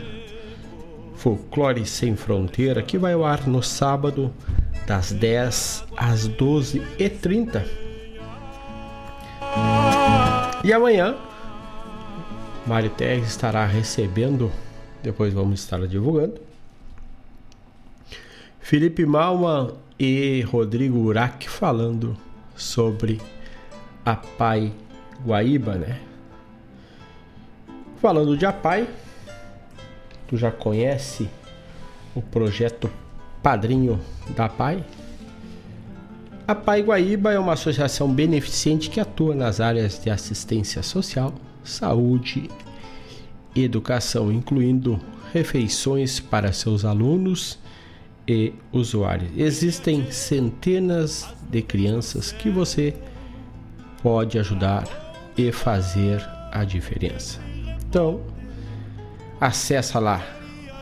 Folclore 1.14 1.86
Sem 1.86 2.16
Fronteira, 2.16 2.82
que 2.82 2.98
vai 2.98 3.12
ao 3.12 3.24
ar 3.24 3.46
no 3.46 3.62
sábado, 3.62 4.34
das 4.88 5.12
10 5.12 5.84
às 5.96 6.28
12h30. 6.28 7.64
E 10.64 10.72
amanhã 10.72 11.14
Terres 12.96 13.28
estará 13.28 13.64
recebendo, 13.64 14.50
depois 15.02 15.32
vamos 15.32 15.60
estar 15.60 15.86
divulgando. 15.86 16.40
Felipe 18.58 19.06
Malma 19.06 19.72
e 19.96 20.42
Rodrigo 20.42 20.98
Urac 20.98 21.48
falando 21.48 22.16
sobre 22.56 23.20
a 24.04 24.16
Pai 24.16 24.72
Guaíba, 25.24 25.76
né? 25.76 26.00
Falando 28.00 28.36
de 28.36 28.44
Apai, 28.44 28.88
tu 30.26 30.36
já 30.36 30.50
conhece 30.50 31.28
o 32.14 32.20
projeto 32.20 32.90
Padrinho 33.42 34.00
da 34.34 34.48
Pai? 34.48 34.84
A 36.48 36.54
Pai 36.54 36.82
Guaíba 36.82 37.32
é 37.32 37.38
uma 37.38 37.52
associação 37.52 38.12
beneficente 38.12 38.90
que 38.90 38.98
atua 38.98 39.34
nas 39.34 39.60
áreas 39.60 40.00
de 40.02 40.10
assistência 40.10 40.82
social, 40.82 41.32
saúde, 41.66 42.50
educação, 43.54 44.32
incluindo 44.32 44.98
refeições 45.32 46.20
para 46.20 46.52
seus 46.52 46.84
alunos 46.84 47.58
e 48.26 48.52
usuários. 48.72 49.30
Existem 49.36 50.10
centenas 50.10 51.28
de 51.50 51.62
crianças 51.62 52.32
que 52.32 52.50
você 52.50 52.94
pode 54.02 54.36
ajudar 54.38 54.84
e 55.36 55.52
fazer 55.52 56.26
a 56.52 56.64
diferença. 56.64 57.38
Então, 57.88 58.22
acessa 59.40 59.98
lá 59.98 60.22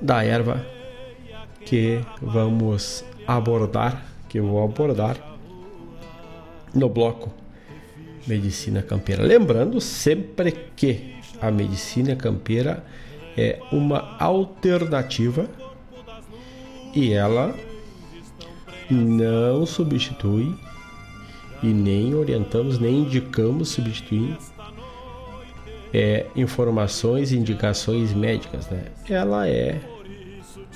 da 0.00 0.22
erva 0.22 0.64
que 1.64 2.00
vamos 2.22 3.04
abordar, 3.26 4.04
que 4.28 4.38
eu 4.38 4.46
vou 4.46 4.62
abordar 4.62 5.16
no 6.74 6.88
bloco 6.88 7.32
Medicina 8.26 8.82
Campeira. 8.82 9.22
Lembrando 9.22 9.80
sempre 9.80 10.52
que 10.76 11.16
a 11.40 11.50
medicina 11.50 12.16
campeira 12.16 12.84
é 13.36 13.58
uma 13.70 14.16
alternativa 14.18 15.48
e 16.94 17.12
ela 17.12 17.54
não 18.90 19.66
substitui 19.66 20.54
e 21.62 21.66
nem 21.66 22.14
orientamos, 22.14 22.78
nem 22.78 23.00
indicamos 23.00 23.70
substituir 23.70 24.36
é, 25.96 26.26
informações 26.36 27.32
e 27.32 27.38
indicações 27.38 28.12
médicas. 28.12 28.68
Né? 28.68 28.82
Ela 29.08 29.48
é 29.48 29.80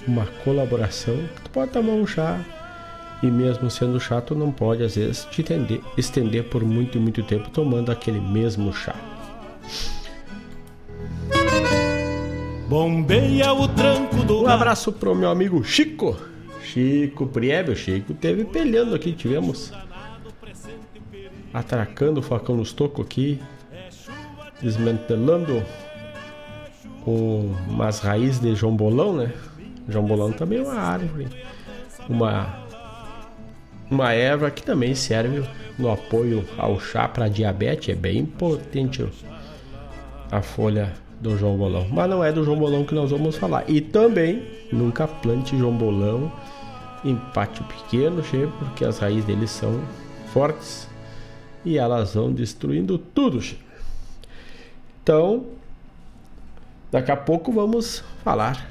uma 0.08 0.24
colaboração. 0.42 1.14
Tu 1.44 1.50
pode 1.50 1.72
tomar 1.72 1.92
um 1.92 2.06
chá 2.06 2.40
e 3.22 3.26
mesmo 3.26 3.70
sendo 3.70 4.00
chato 4.00 4.34
não 4.34 4.50
pode 4.50 4.82
às 4.82 4.96
vezes 4.96 5.26
te 5.26 5.42
estender, 5.42 5.80
estender 5.94 6.44
por 6.44 6.64
muito 6.64 6.96
e 6.96 7.00
muito 7.00 7.22
tempo 7.22 7.50
tomando 7.50 7.92
aquele 7.92 8.18
mesmo 8.18 8.72
chá. 8.72 8.96
Bombeia 12.66 13.52
o 13.52 13.68
tranco 13.68 14.22
do 14.24 14.44
Um 14.44 14.46
abraço 14.46 14.90
pro 14.90 15.14
meu 15.14 15.28
amigo 15.28 15.62
Chico. 15.62 16.16
Chico 16.62 17.26
Priebe, 17.26 17.72
o 17.72 17.76
Chico 17.76 18.14
teve 18.14 18.44
peleando 18.44 18.94
aqui, 18.94 19.12
tivemos 19.12 19.70
atracando 21.52 22.20
o 22.20 22.22
facão 22.22 22.56
nos 22.56 22.72
tocos 22.72 23.04
aqui, 23.04 23.40
desmantelando 24.62 25.62
umas 27.06 28.00
raízes 28.00 28.40
de 28.40 28.54
jombolão, 28.54 29.14
né? 29.14 29.32
Jombolão 29.88 30.32
também 30.32 30.58
é 30.58 30.62
uma 30.62 30.74
árvore, 30.74 31.28
uma 32.08 32.60
uma 33.90 34.12
erva 34.12 34.50
que 34.50 34.62
também 34.62 34.94
serve 34.94 35.42
no 35.76 35.90
apoio 35.90 36.44
ao 36.56 36.78
chá 36.78 37.08
para 37.08 37.28
diabetes, 37.28 37.88
é 37.88 37.94
bem 37.94 38.24
potente 38.24 39.04
a 40.30 40.40
folha 40.40 40.92
do 41.20 41.36
jombolão, 41.36 41.86
mas 41.90 42.08
não 42.08 42.22
é 42.22 42.32
do 42.32 42.44
jombolão 42.44 42.84
que 42.84 42.94
nós 42.94 43.10
vamos 43.10 43.36
falar. 43.36 43.64
E 43.68 43.80
também 43.80 44.44
nunca 44.72 45.08
plante 45.08 45.58
jombolão 45.58 46.32
em 47.04 47.16
pátio 47.34 47.64
pequeno, 47.64 48.22
cheio, 48.22 48.52
porque 48.58 48.84
as 48.84 48.98
raízes 48.98 49.24
deles 49.24 49.50
são 49.50 49.80
fortes 50.32 50.88
e 51.64 51.76
elas 51.76 52.14
vão 52.14 52.32
destruindo 52.32 52.96
tudo. 52.96 53.40
Cheio. 53.40 53.69
Então, 55.10 55.44
daqui 56.88 57.10
a 57.10 57.16
pouco 57.16 57.50
vamos 57.50 58.04
falar 58.22 58.64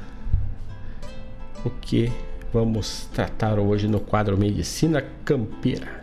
o 1.65 1.69
que 1.69 2.09
vamos 2.53 3.09
tratar 3.13 3.59
hoje 3.59 3.89
no 3.89 3.99
quadro 3.99 4.37
Medicina 4.37 5.03
Campeira. 5.25 6.01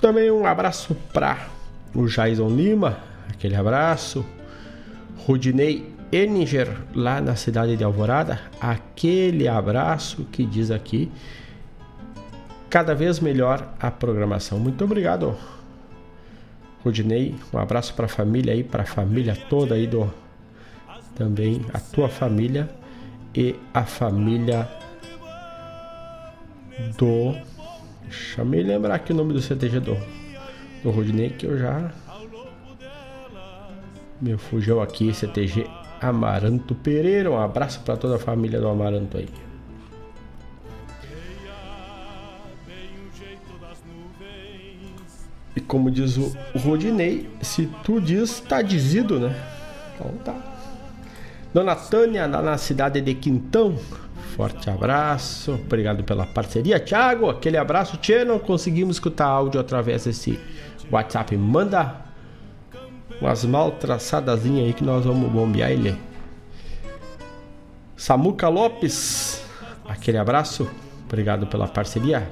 Também 0.00 0.30
um 0.30 0.46
abraço 0.46 0.94
para 1.12 1.48
o 1.92 2.06
Jaison 2.06 2.48
Lima, 2.48 3.00
aquele 3.28 3.56
abraço. 3.56 4.24
Rudinei 5.26 5.92
Eninger, 6.12 6.78
lá 6.94 7.20
na 7.20 7.34
cidade 7.34 7.76
de 7.76 7.82
Alvorada, 7.82 8.40
aquele 8.60 9.48
abraço 9.48 10.22
que 10.30 10.46
diz 10.46 10.70
aqui. 10.70 11.10
Cada 12.70 12.94
vez 12.94 13.18
melhor 13.18 13.74
a 13.80 13.90
programação. 13.90 14.60
Muito 14.60 14.84
obrigado, 14.84 15.36
Rudinei. 16.84 17.34
Um 17.52 17.58
abraço 17.58 17.94
para 17.94 18.06
a 18.06 18.08
família 18.08 18.52
aí, 18.52 18.64
para 18.64 18.82
a 18.82 18.86
família 18.86 19.36
toda 19.48 19.74
aí 19.74 19.86
do. 19.86 20.12
Também 21.14 21.64
a 21.72 21.78
tua 21.78 22.08
família 22.08 22.68
e 23.34 23.54
a 23.72 23.84
família 23.84 24.68
do. 26.98 27.34
Deixa 28.04 28.40
eu 28.40 28.46
me 28.46 28.62
lembrar 28.62 28.94
aqui 28.94 29.12
o 29.12 29.16
nome 29.16 29.32
do 29.32 29.40
CTG 29.40 29.80
do, 29.80 29.96
do 30.82 30.90
Rudinei 30.90 31.30
que 31.30 31.46
eu 31.46 31.58
já. 31.58 31.92
Me 34.20 34.36
fugiu 34.36 34.80
aqui, 34.80 35.12
CTG 35.12 35.66
Amaranto 36.00 36.74
Pereira. 36.74 37.30
Um 37.30 37.38
abraço 37.38 37.80
para 37.80 37.96
toda 37.96 38.16
a 38.16 38.18
família 38.18 38.60
do 38.60 38.68
Amaranto 38.68 39.18
aí. 39.18 39.28
Como 45.72 45.90
diz 45.90 46.18
o 46.18 46.36
Rodinei, 46.54 47.30
se 47.40 47.66
tu 47.82 47.98
diz, 47.98 48.40
tá 48.40 48.60
dizido, 48.60 49.18
né? 49.18 49.34
Então 49.94 50.12
tá. 50.22 50.34
Dona 51.54 51.74
Tânia, 51.74 52.26
lá 52.26 52.42
na 52.42 52.58
cidade 52.58 53.00
de 53.00 53.14
Quintão. 53.14 53.74
Forte 54.36 54.68
abraço, 54.68 55.54
obrigado 55.54 56.04
pela 56.04 56.26
parceria. 56.26 56.78
Thiago, 56.78 57.30
aquele 57.30 57.56
abraço. 57.56 57.96
Tchê, 57.96 58.22
não 58.22 58.38
conseguimos 58.38 58.96
escutar 58.96 59.24
áudio 59.24 59.58
através 59.58 60.04
desse 60.04 60.38
WhatsApp. 60.90 61.34
Manda 61.38 62.02
umas 63.18 63.42
mal 63.46 63.70
traçadas 63.70 64.44
aí 64.44 64.74
que 64.74 64.84
nós 64.84 65.06
vamos 65.06 65.32
bombear 65.32 65.70
ele. 65.70 65.96
Samuca 67.96 68.50
Lopes, 68.50 69.42
aquele 69.88 70.18
abraço. 70.18 70.68
Obrigado 71.06 71.46
pela 71.46 71.66
parceria. 71.66 72.28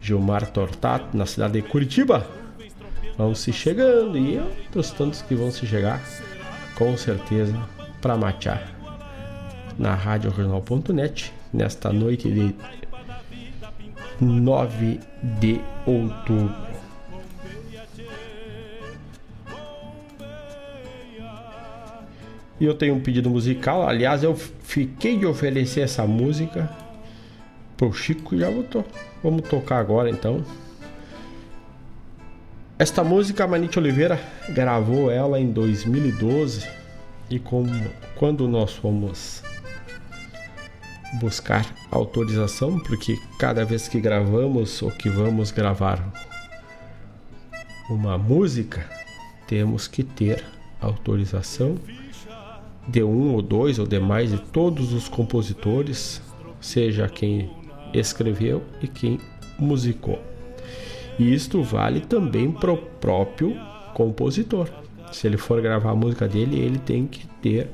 Gilmar 0.00 0.48
Tortato, 0.52 1.16
na 1.16 1.26
cidade 1.26 1.54
de 1.54 1.62
Curitiba. 1.62 2.43
Vão 3.16 3.34
se 3.34 3.52
chegando 3.52 4.18
e 4.18 4.38
outros 4.38 4.90
tantos 4.90 5.22
que 5.22 5.34
vão 5.34 5.50
se 5.50 5.66
chegar, 5.66 6.02
com 6.74 6.96
certeza, 6.96 7.56
para 8.00 8.16
matear 8.16 8.74
na 9.78 9.94
Rádio 9.94 10.30
Regional.net 10.30 11.32
nesta 11.52 11.92
noite 11.92 12.30
de 12.30 12.54
9 14.20 15.00
de 15.40 15.60
outubro. 15.86 16.64
E 22.60 22.64
eu 22.64 22.74
tenho 22.74 22.94
um 22.94 23.00
pedido 23.00 23.28
musical. 23.28 23.86
Aliás, 23.86 24.22
eu 24.22 24.34
fiquei 24.36 25.18
de 25.18 25.26
oferecer 25.26 25.80
essa 25.80 26.06
música 26.06 26.70
pro 27.76 27.92
Chico 27.92 28.34
e 28.34 28.38
já 28.38 28.48
voltou. 28.48 28.84
Vamos 29.22 29.48
tocar 29.48 29.78
agora 29.78 30.08
então. 30.08 30.44
Esta 32.76 33.04
música 33.04 33.44
a 33.44 33.46
Manite 33.46 33.78
Oliveira 33.78 34.20
gravou 34.48 35.08
ela 35.08 35.38
em 35.38 35.52
2012 35.52 36.68
e 37.30 37.38
como 37.38 37.70
quando 38.16 38.48
nós 38.48 38.72
fomos 38.72 39.44
buscar 41.20 41.72
autorização, 41.88 42.80
porque 42.80 43.16
cada 43.38 43.64
vez 43.64 43.86
que 43.86 44.00
gravamos 44.00 44.82
ou 44.82 44.90
que 44.90 45.08
vamos 45.08 45.52
gravar 45.52 46.12
uma 47.88 48.18
música, 48.18 48.84
temos 49.46 49.86
que 49.86 50.02
ter 50.02 50.44
autorização 50.80 51.76
de 52.88 53.04
um 53.04 53.34
ou 53.34 53.40
dois 53.40 53.78
ou 53.78 53.86
demais 53.86 54.32
de 54.32 54.38
todos 54.38 54.92
os 54.92 55.08
compositores, 55.08 56.20
seja 56.60 57.08
quem 57.08 57.48
escreveu 57.94 58.64
e 58.82 58.88
quem 58.88 59.20
musicou. 59.60 60.33
E 61.18 61.32
isto 61.32 61.62
vale 61.62 62.00
também 62.00 62.50
para 62.50 62.72
o 62.72 62.76
próprio 62.76 63.56
compositor. 63.94 64.68
Se 65.12 65.26
ele 65.26 65.36
for 65.36 65.60
gravar 65.62 65.90
a 65.90 65.94
música 65.94 66.26
dele, 66.26 66.58
ele 66.58 66.78
tem 66.78 67.06
que 67.06 67.26
ter 67.40 67.68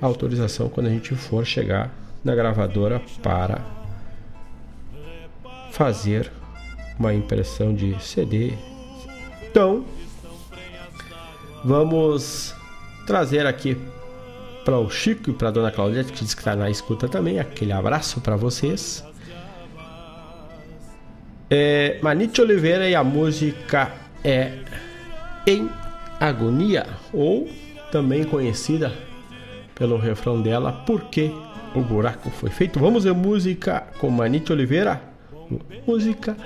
autorização 0.00 0.68
quando 0.68 0.86
a 0.86 0.90
gente 0.90 1.14
for 1.14 1.44
chegar 1.44 1.92
na 2.24 2.34
gravadora 2.34 3.02
para 3.22 3.60
fazer 5.72 6.30
uma 6.98 7.12
impressão 7.12 7.74
de 7.74 8.00
CD. 8.02 8.52
Então, 9.50 9.84
vamos 11.64 12.54
trazer 13.06 13.46
aqui 13.46 13.76
para 14.64 14.78
o 14.78 14.88
Chico 14.90 15.30
e 15.30 15.32
para 15.32 15.48
a 15.48 15.50
dona 15.50 15.70
Cláudia, 15.70 16.04
que 16.04 16.24
diz 16.24 16.34
que 16.34 16.40
está 16.40 16.54
na 16.54 16.70
escuta 16.70 17.08
também. 17.08 17.40
Aquele 17.40 17.72
abraço 17.72 18.20
para 18.20 18.36
vocês. 18.36 19.04
É, 21.50 21.98
Manite 22.00 22.40
Oliveira 22.40 22.88
e 22.88 22.94
a 22.94 23.02
música 23.02 23.92
é 24.22 24.52
Em 25.44 25.68
Agonia, 26.20 26.86
ou 27.12 27.48
também 27.90 28.22
conhecida 28.22 28.92
pelo 29.74 29.96
refrão 29.96 30.40
dela, 30.40 30.70
Porque 30.86 31.32
o 31.74 31.80
Buraco 31.80 32.30
Foi 32.30 32.50
Feito. 32.50 32.78
Vamos 32.78 33.02
ver 33.02 33.14
música 33.14 33.88
com 33.98 34.08
Manite 34.10 34.52
Oliveira, 34.52 35.02
música 35.84 36.36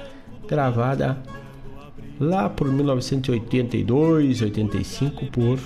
gravada 0.49 1.19
lá 2.19 2.49
por 2.49 2.73
1982, 2.73 4.41
85 4.41 5.27
por 5.27 5.59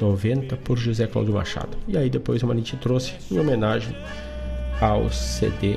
90 0.00 0.56
por 0.56 0.76
José 0.76 1.06
Cláudio 1.06 1.34
Machado. 1.34 1.76
E 1.86 1.96
aí 1.96 2.10
depois 2.10 2.42
o 2.42 2.48
Manite 2.48 2.76
trouxe 2.76 3.14
em 3.30 3.38
homenagem 3.38 3.94
ao 4.80 5.08
CD 5.10 5.76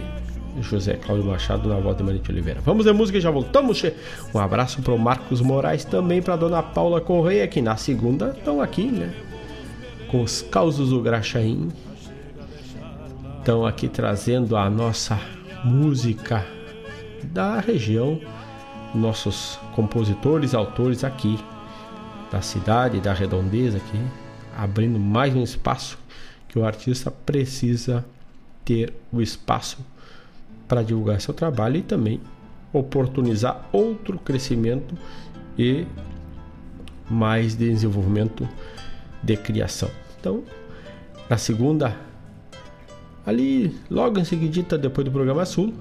José 0.60 0.96
Cláudio 0.96 1.26
Machado 1.26 1.70
na 1.70 1.76
voz 1.76 1.96
de 1.98 2.04
Manite 2.04 2.32
Oliveira. 2.32 2.62
Vamos 2.62 2.86
ver 2.86 2.94
música 2.94 3.18
e 3.18 3.22
já 3.22 3.32
voltamos. 3.32 3.78
Che. 3.78 3.96
Um 4.34 4.40
abraço 4.40 4.82
para 4.82 4.94
o 4.94 5.00
Marcos 5.00 5.42
Moraes, 5.42 5.86
também 5.86 6.22
para 6.22 6.36
dona 6.36 6.62
Paula 6.62 7.00
Correia, 7.00 7.48
que 7.48 7.62
na 7.62 7.78
segunda 7.78 8.36
estão 8.38 8.62
aqui, 8.62 8.86
né? 8.86 9.14
Com 10.10 10.22
os 10.22 10.42
causos 10.42 10.90
do 10.90 11.02
Graxaim. 11.02 11.70
Estão 13.40 13.66
aqui 13.66 13.88
trazendo 13.88 14.56
a 14.56 14.70
nossa 14.70 15.20
música 15.64 16.46
da 17.24 17.60
região, 17.60 18.20
nossos 18.94 19.60
compositores, 19.74 20.54
autores 20.54 21.04
aqui 21.04 21.40
da 22.32 22.42
cidade, 22.42 23.00
da 23.00 23.14
redondeza 23.14 23.78
aqui, 23.78 24.00
abrindo 24.58 25.00
mais 25.00 25.36
um 25.36 25.44
espaço 25.44 25.98
que 26.48 26.60
o 26.60 26.66
artista 26.66 27.10
precisa 27.10 28.06
ter 28.64 28.94
o 29.12 29.22
espaço 29.22 29.78
para 30.72 30.84
divulgar 30.84 31.20
seu 31.20 31.34
trabalho 31.34 31.76
e 31.76 31.82
também 31.82 32.22
oportunizar 32.72 33.68
outro 33.74 34.18
crescimento 34.18 34.96
e 35.60 35.86
mais 37.10 37.56
desenvolvimento 37.56 38.48
de 39.22 39.36
criação. 39.36 39.90
Então, 40.18 40.46
na 41.30 41.38
segunda, 41.38 41.94
ali 43.26 43.78
logo 43.90 44.18
em 44.18 44.24
seguida, 44.24 44.78
depois 44.78 45.04
do 45.04 45.12
programa 45.12 45.46
Sul, 45.46 45.74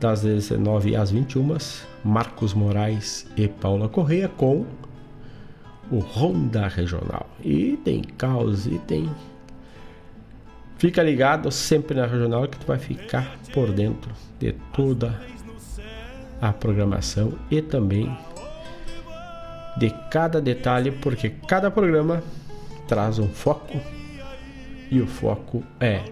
das 0.00 0.22
19 0.22 0.96
às 0.96 1.10
21, 1.10 1.58
Marcos 2.02 2.54
Moraes 2.54 3.26
e 3.36 3.46
Paula 3.46 3.86
Correia 3.86 4.30
com 4.30 4.64
o 5.90 5.98
Ronda 5.98 6.68
Regional. 6.68 7.28
E 7.44 7.76
tem 7.84 8.00
caos 8.00 8.66
e 8.66 8.78
tem 8.78 9.10
Fica 10.78 11.02
ligado 11.02 11.50
sempre 11.50 11.96
na 11.96 12.06
regional 12.06 12.46
que 12.48 12.58
tu 12.58 12.66
vai 12.66 12.78
ficar 12.78 13.36
por 13.52 13.72
dentro 13.72 14.10
de 14.38 14.52
toda 14.74 15.18
a 16.40 16.52
programação 16.52 17.32
e 17.50 17.62
também 17.62 18.14
de 19.78 19.90
cada 20.10 20.40
detalhe, 20.40 20.90
porque 20.90 21.30
cada 21.30 21.70
programa 21.70 22.22
traz 22.86 23.18
um 23.18 23.28
foco 23.28 23.80
e 24.90 25.00
o 25.00 25.06
foco 25.06 25.62
é 25.80 26.02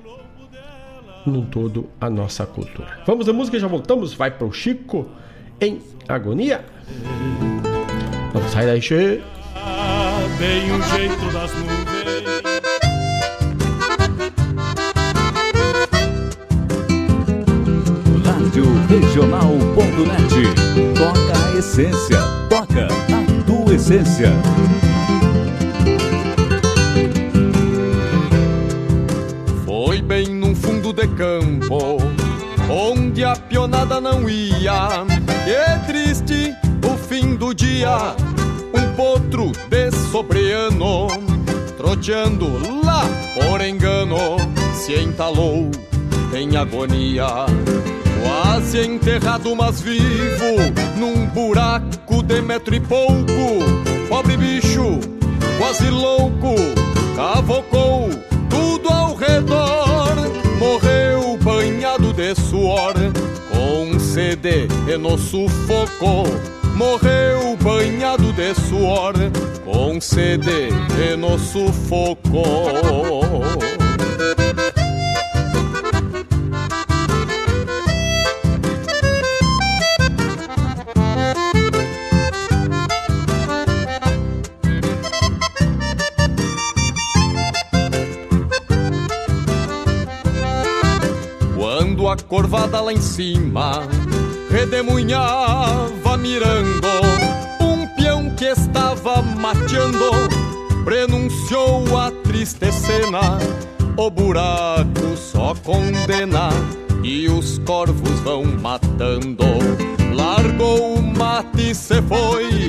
num 1.26 1.44
todo 1.44 1.88
a 2.00 2.10
nossa 2.10 2.46
cultura. 2.46 3.00
Vamos 3.06 3.28
à 3.28 3.32
música, 3.32 3.58
já 3.58 3.66
voltamos. 3.66 4.12
Vai 4.14 4.30
pro 4.30 4.52
Chico 4.52 5.08
em 5.60 5.80
agonia. 6.08 6.64
Vamos 8.32 8.50
sair 8.50 8.66
daí, 8.66 8.80
che. 8.80 9.22
Bem 10.38 10.70
o 10.72 10.82
jeito 10.82 11.32
das 11.32 11.52
nuvens. 11.54 12.33
Regional.net. 18.88 20.34
Toca 20.94 21.54
a 21.54 21.58
essência. 21.58 22.18
Toca 22.48 22.86
a 22.86 23.42
tua 23.44 23.74
essência. 23.74 24.32
Foi 29.64 30.02
bem 30.02 30.28
num 30.28 30.54
fundo 30.54 30.92
de 30.92 31.06
campo, 31.08 31.98
onde 32.70 33.24
a 33.24 33.34
pionada 33.34 34.00
não 34.00 34.28
ia. 34.28 35.04
E 35.46 35.86
triste 35.86 36.54
o 36.86 36.96
fim 36.96 37.36
do 37.36 37.54
dia, 37.54 38.14
um 38.74 38.94
potro 38.94 39.52
de 39.68 39.90
sobreano, 40.10 41.08
troteando 41.76 42.46
lá 42.84 43.04
por 43.34 43.60
engano, 43.60 44.36
se 44.74 44.94
entalou 44.94 45.70
em 46.34 46.56
agonia. 46.56 47.26
Quase 48.22 48.80
enterrado, 48.80 49.54
mas 49.54 49.80
vivo, 49.80 50.56
num 50.96 51.26
buraco 51.26 52.22
de 52.22 52.40
metro 52.40 52.74
e 52.74 52.80
pouco. 52.80 53.84
Pobre 54.08 54.36
bicho, 54.36 54.98
quase 55.58 55.88
louco, 55.90 56.54
cavocou 57.14 58.08
tudo 58.48 58.88
ao 58.88 59.14
redor. 59.14 60.14
Morreu 60.58 61.36
banhado 61.42 62.12
de 62.12 62.34
suor, 62.34 62.94
com 63.52 63.98
sede 63.98 64.68
e 64.88 64.96
no 64.96 65.18
sufoco. 65.18 66.24
Morreu 66.74 67.56
banhado 67.62 68.32
de 68.32 68.54
suor, 68.54 69.14
com 69.64 70.00
sede 70.00 70.68
e 70.98 71.16
no 71.16 71.38
sufoco. 71.38 72.42
Corvada 92.24 92.80
lá 92.80 92.92
em 92.92 93.00
cima 93.00 93.82
redemunhava 94.54 96.16
mirando 96.16 96.88
um 97.60 97.86
peão 97.96 98.30
que 98.36 98.44
estava 98.44 99.20
mateando, 99.20 100.10
prenunciou 100.84 101.98
a 101.98 102.12
triste 102.22 102.70
cena. 102.70 103.38
O 103.96 104.08
buraco 104.10 105.16
só 105.16 105.56
condena 105.56 106.50
e 107.02 107.28
os 107.28 107.58
corvos 107.58 108.20
vão 108.20 108.44
matando. 108.44 109.44
Largou 110.14 110.94
o 110.94 111.02
mate 111.02 111.70
e 111.70 111.74
se 111.74 112.00
foi, 112.02 112.68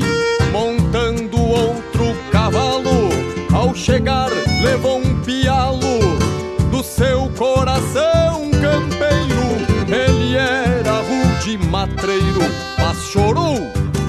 montando 0.51 1.39
outro 1.39 2.15
cavalo. 2.31 3.09
Ao 3.53 3.75
chegar, 3.75 4.31
levou 4.63 4.97
um 4.97 5.21
pialo 5.21 5.79
do 6.71 6.83
chorou 13.15 13.55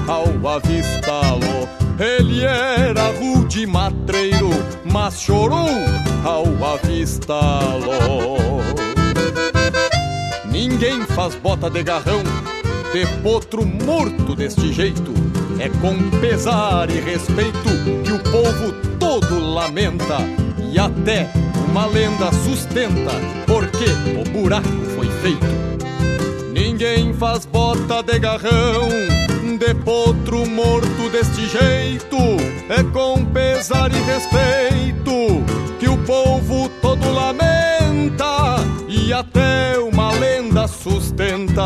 ao 0.07 0.47
avistá-lo. 0.49 1.69
Ele 1.97 2.43
era 2.43 3.07
rude 3.11 3.65
matreiro, 3.65 4.49
mas 4.83 5.21
chorou 5.21 5.69
ao 6.25 6.73
avistá-lo. 6.73 8.59
Ninguém 10.51 11.01
faz 11.05 11.35
bota 11.35 11.69
de 11.69 11.83
garrão 11.83 12.21
de 12.91 13.05
potro 13.21 13.65
morto 13.65 14.35
deste 14.35 14.73
jeito. 14.73 15.13
É 15.59 15.69
com 15.69 16.09
pesar 16.19 16.89
e 16.89 16.99
respeito 16.99 17.69
que 18.03 18.11
o 18.11 18.19
povo 18.19 18.73
todo 18.99 19.39
lamenta 19.39 20.17
e 20.71 20.77
até 20.77 21.29
uma 21.69 21.85
lenda 21.85 22.31
sustenta 22.43 23.11
porque 23.45 23.85
o 24.19 24.29
buraco 24.29 24.67
foi 24.95 25.07
feito. 25.21 25.66
Ninguém 26.79 27.11
faz 27.11 27.43
bota 27.43 28.03
de 28.03 28.19
garrão 28.19 28.87
de 29.57 29.73
potro 29.83 30.45
morto 30.45 31.09
deste 31.11 31.47
jeito. 31.47 32.15
É 32.69 32.83
com 32.93 33.25
pesar 33.25 33.89
e 33.91 33.99
respeito 34.03 35.43
que 35.79 35.89
o 35.89 35.97
povo 36.05 36.69
todo 36.79 37.11
lamenta 37.11 38.57
e 38.87 39.11
até 39.11 39.79
uma 39.79 40.11
lenda 40.11 40.67
sustenta. 40.67 41.65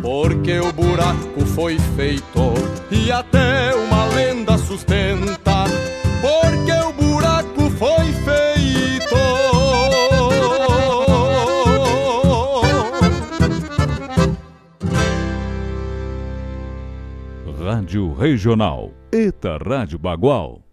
Porque 0.00 0.58
o 0.58 0.72
buraco 0.72 1.44
foi 1.54 1.78
feito 1.94 2.54
e 2.90 3.12
até 3.12 3.74
uma 3.74 4.06
lenda 4.06 4.56
sustenta. 4.56 5.64
Porque 6.22 6.72
o 6.72 6.95
Rádio 17.66 18.14
Regional. 18.14 18.94
Eta 19.10 19.58
Rádio 19.58 19.98
Bagual. 19.98 20.65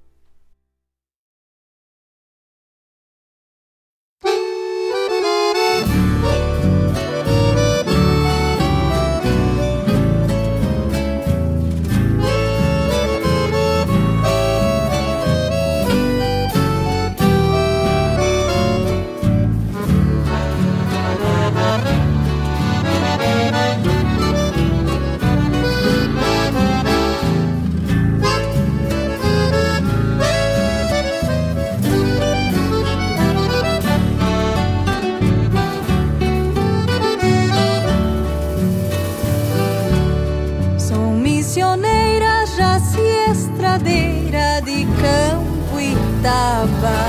Taba. 46.23 46.99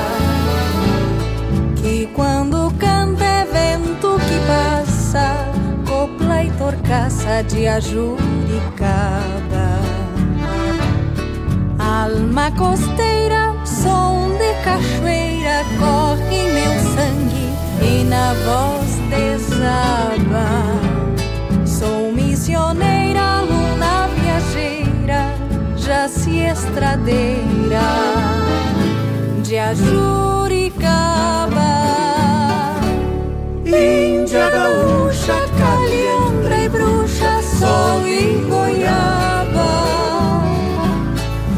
Que 1.76 2.06
quando 2.14 2.72
canta 2.78 3.24
é 3.24 3.44
vento 3.44 4.18
que 4.26 4.38
passa, 4.46 5.36
copla 5.88 6.44
e 6.44 6.50
torcaça 6.52 7.42
de 7.44 7.66
ajuricaba. 7.68 9.68
Alma 11.78 12.50
costeira, 12.52 13.54
som 13.64 14.36
de 14.36 14.52
cachoeira, 14.64 15.64
corre 15.78 16.42
meu 16.56 16.74
sangue 16.94 17.48
e 17.80 18.04
na 18.04 18.34
voz 18.46 18.90
desaba. 19.10 20.48
Sou 21.64 22.12
missioneira, 22.12 23.42
luna 23.42 24.08
viajeira, 24.16 25.22
jaci 25.76 26.40
estradeira 26.40 28.53
de 29.55 29.61
Ajuricaba. 29.61 30.90
Índia 33.64 34.50
gaúcha, 34.50 35.38
calhandra 35.59 36.57
e 36.59 36.68
bruxa, 36.68 37.40
sol 37.57 38.05
e 38.05 38.44
goiaba. 38.50 39.70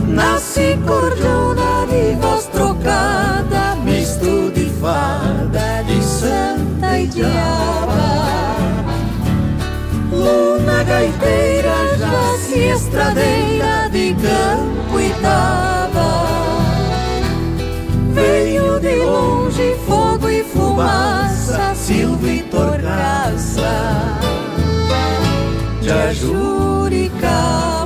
Nasci 0.09 0.79
cordiona 0.87 1.87
de 1.87 2.17
voz 2.21 2.45
trocada, 2.47 3.77
misto 3.83 4.51
de 4.51 4.69
fada, 4.79 5.83
de 5.85 6.03
santa 6.03 6.99
e 6.99 7.07
diaba. 7.07 8.57
Luna 10.13 10.85
gaiteira, 10.85 11.97
jaci 11.99 12.61
estradeira 12.77 13.89
de 13.91 14.15
campo 14.15 15.01
e 15.01 15.11
taba. 15.23 15.86
Silva 21.87 22.29
e 22.29 22.43
torcaça 22.43 24.19
de 25.81 25.91
Ajuricaba. 25.91 27.86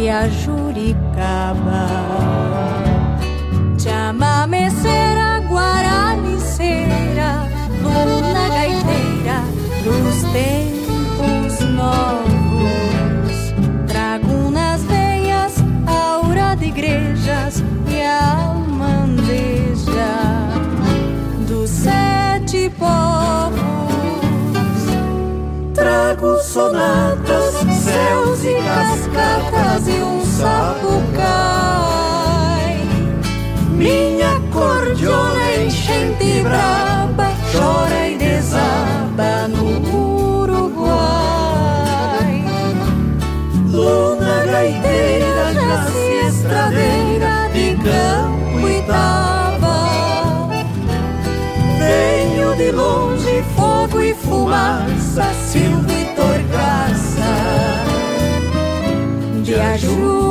De 0.00 0.08
Ajuricaba. 0.08 1.86
Chamameceira, 3.78 5.40
guaraniceira, 5.46 7.46
luna 7.82 8.48
gaiteira 8.48 9.44
dos 9.84 10.22
tempos 10.32 11.60
novos. 11.76 13.36
Trago 13.86 14.50
nas 14.50 14.82
veias 14.84 15.56
aura 15.86 16.54
de 16.54 16.64
igrejas 16.66 17.62
e 17.86 18.02
almandeja 18.02 19.28
dos 21.46 21.68
sete 21.68 22.70
povos. 22.78 23.60
Trago 25.74 26.38
sonatas, 26.42 27.19
sapucai. 30.40 31.60
Minha 33.76 34.40
cordiona 34.50 35.44
enchente 35.62 36.42
braba 36.42 37.28
chora 37.52 38.08
e 38.08 38.16
desaba 38.16 39.48
no 39.48 39.64
Uruguai. 40.42 40.76
Luna 43.70 44.36
gaiteira, 44.46 45.46
jaci 45.52 46.12
estradeira 46.28 47.34
de 47.52 47.66
campo 47.84 48.68
e 48.68 48.82
taba. 48.88 49.78
Venho 51.78 52.56
de 52.56 52.72
longe, 52.72 53.44
fogo 53.56 54.00
e 54.00 54.14
fumaça, 54.14 55.34
silva 55.34 55.92
e 55.92 56.04
torcaça 56.16 57.30
de 59.42 59.54
Ajuricaba. 59.54 60.29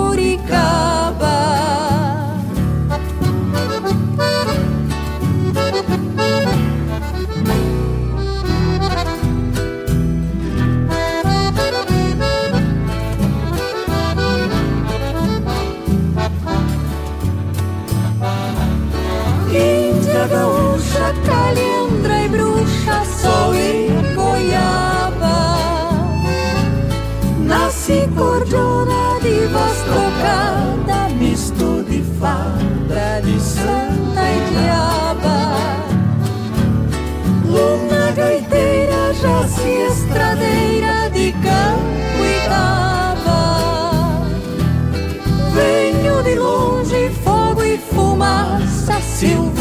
Se 39.62 39.72
estradeira 39.92 41.10
de 41.12 41.32
campo 41.34 41.90
cava. 42.48 44.22
Venho 45.54 46.24
de 46.24 46.36
longe, 46.36 47.10
fogo 47.24 47.64
e 47.64 47.78
fumaça, 47.78 49.00
Silvio 49.02 49.59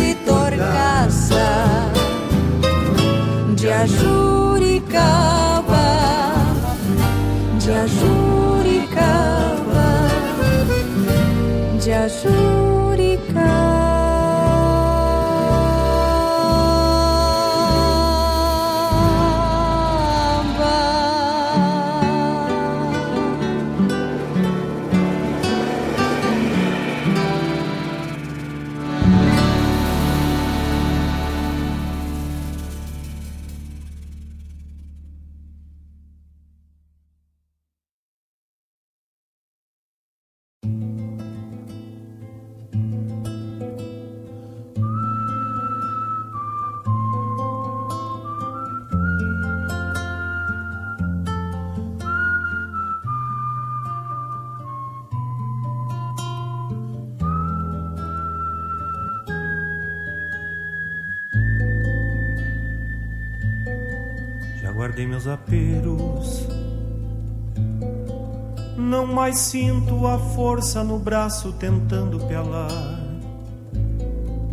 Sinto 69.38 70.04
a 70.04 70.18
força 70.18 70.82
no 70.82 70.98
braço 70.98 71.52
tentando 71.52 72.18
pelar 72.26 72.98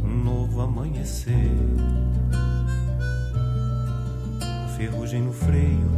um 0.04 0.24
novo 0.24 0.62
amanhecer. 0.62 1.52
Ferrugem 4.78 5.24
no 5.24 5.34
freio 5.34 5.90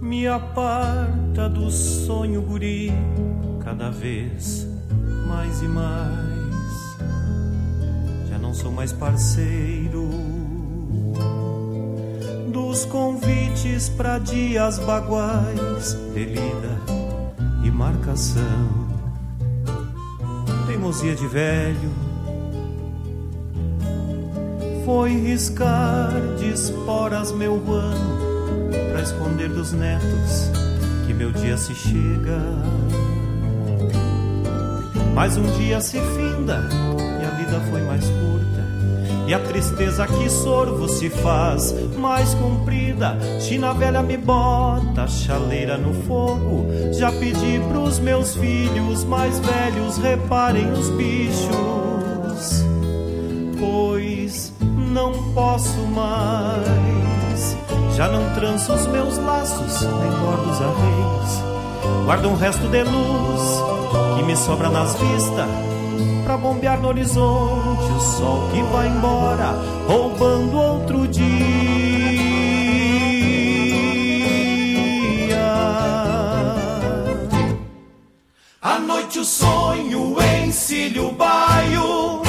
me 0.00 0.26
aparta 0.26 1.48
do 1.48 1.70
sonho 1.70 2.42
guri 2.42 2.92
cada 3.62 3.88
vez 3.88 4.66
mais 5.28 5.62
e 5.62 5.68
mais. 5.68 6.98
Já 8.28 8.36
não 8.36 8.52
sou 8.52 8.72
mais 8.72 8.92
parceiro 8.92 10.39
os 12.80 12.86
convites 12.86 13.90
para 13.90 14.18
dias 14.18 14.78
baguais 14.78 15.98
de 16.14 16.24
lida 16.24 16.80
e 17.62 17.70
marcação. 17.70 18.88
Teimosia 20.66 21.14
de 21.14 21.26
velho 21.26 21.90
foi 24.86 25.10
riscar 25.10 26.10
de 26.38 26.54
esporas 26.54 27.32
meu 27.32 27.56
ano 27.70 28.70
para 28.90 29.02
esconder 29.02 29.50
dos 29.50 29.72
netos 29.72 30.50
que 31.06 31.12
meu 31.12 31.32
dia 31.32 31.58
se 31.58 31.74
chega. 31.74 32.40
Mas 35.14 35.36
um 35.36 35.44
dia 35.58 35.82
se 35.82 35.98
finda 35.98 36.66
e 37.20 37.26
a 37.26 37.30
vida 37.30 37.60
foi 37.70 37.82
mais 37.82 38.06
curta 38.06 38.40
e 39.26 39.34
a 39.34 39.38
tristeza 39.38 40.06
que 40.06 40.30
sorvo 40.30 40.88
se 40.88 41.10
faz 41.10 41.72
mais 42.00 42.34
comprida. 42.34 43.16
China 43.38 43.74
velha 43.74 44.02
me 44.02 44.16
bota 44.16 45.06
chaleira 45.06 45.76
no 45.76 45.92
fogo. 46.02 46.66
Já 46.92 47.12
pedi 47.12 47.60
pros 47.68 47.98
meus 47.98 48.34
filhos 48.34 49.04
mais 49.04 49.38
velhos 49.38 49.98
reparem 49.98 50.72
os 50.72 50.88
bichos, 50.90 52.64
pois 53.58 54.52
não 54.60 55.12
posso 55.34 55.78
mais. 55.88 57.56
Já 57.94 58.08
não 58.08 58.34
tranço 58.34 58.72
os 58.72 58.86
meus 58.86 59.18
laços, 59.18 59.82
nem 59.82 60.10
bordo 60.20 60.50
os 60.50 60.60
arreios. 60.60 61.50
Guardo 62.06 62.28
um 62.28 62.34
resto 62.34 62.66
de 62.68 62.82
luz 62.82 63.62
que 64.16 64.22
me 64.24 64.36
sobra 64.36 64.70
nas 64.70 64.94
vistas 64.94 65.70
pra 66.24 66.36
bombear 66.36 66.80
no 66.80 66.88
horizonte 66.88 67.92
o 67.92 68.00
sol 68.00 68.48
que 68.52 68.62
vai 68.72 68.86
embora, 68.86 69.52
roubando 69.88 70.56
outro 70.56 71.08
dia. 71.08 71.79
O 79.20 79.24
sonho 79.24 80.16
encilha 80.46 81.02
o 81.02 81.12
baio, 81.12 82.22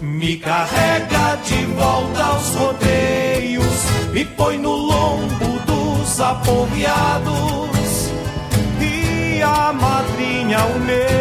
me 0.00 0.36
carrega 0.38 1.36
de 1.44 1.66
volta 1.66 2.24
aos 2.24 2.54
rodeios, 2.56 3.84
me 4.12 4.24
põe 4.24 4.58
no 4.58 4.72
lombo 4.72 5.60
dos 5.64 6.20
aporreados 6.20 8.10
e 8.80 9.40
a 9.40 9.72
madrinha 9.72 10.58
o 10.66 10.80
meu 10.80 11.12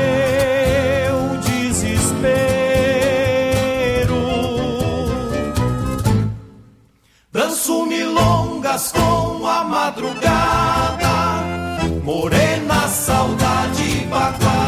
Danço 7.32 7.86
milongas 7.86 8.92
com 8.92 9.48
a 9.48 9.64
madrugada, 9.64 11.10
morena 12.04 12.88
saudade 12.90 14.06
baguala. 14.10 14.61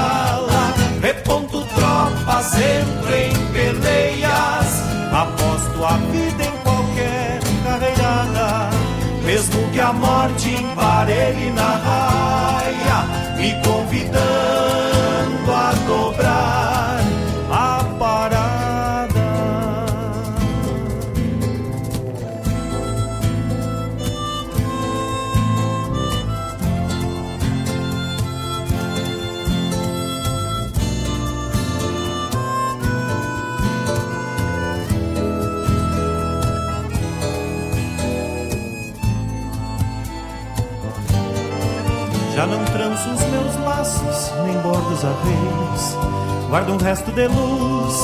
Entro 2.52 3.16
em 3.16 3.34
peleias, 3.54 4.84
aposto 5.12 5.86
a 5.86 5.98
vida 6.12 6.44
em 6.44 6.52
qualquer 6.64 7.40
carreirada. 7.64 8.70
Mesmo 9.26 9.70
que 9.72 9.80
a 9.80 9.94
morte 9.94 10.50
emparelhe 10.50 11.52
na 11.52 11.76
raia, 11.78 13.38
me 13.38 13.54
convidando 13.64 14.73
tranço 43.04 43.10
os 43.10 43.22
meus 43.30 43.56
laços, 43.66 44.32
nem 44.46 44.58
bordo 44.60 44.94
os 44.94 45.04
arreios. 45.04 45.98
Guardo 46.50 46.74
um 46.74 46.78
resto 46.78 47.12
de 47.12 47.28
luz 47.28 47.96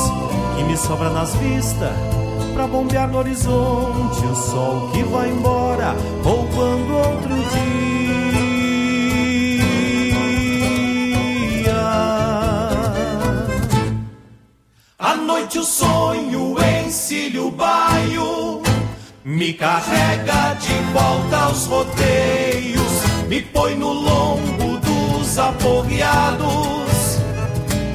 que 0.56 0.64
me 0.64 0.76
sobra 0.78 1.10
nas 1.10 1.34
vistas. 1.36 1.94
Pra 2.54 2.68
bombear 2.68 3.08
no 3.08 3.20
horizonte 3.20 4.26
o 4.26 4.36
sol 4.36 4.90
que 4.92 5.04
vai 5.04 5.30
embora, 5.30 5.96
roubando 6.24 6.98
outro 6.98 7.30
dia. 7.30 7.70
À 14.98 15.16
noite 15.16 15.60
o 15.60 15.64
sonho 15.64 16.56
encilha 16.86 17.44
o 17.44 17.52
baio, 17.52 18.62
me 19.24 19.54
carrega 19.54 20.56
de 20.56 20.74
volta 20.92 21.38
aos 21.46 21.66
rodeios 21.68 22.80
me 23.30 23.44
põe 23.44 23.76
no 23.76 23.94
lombo 23.94 24.69
aporreados 25.40 27.20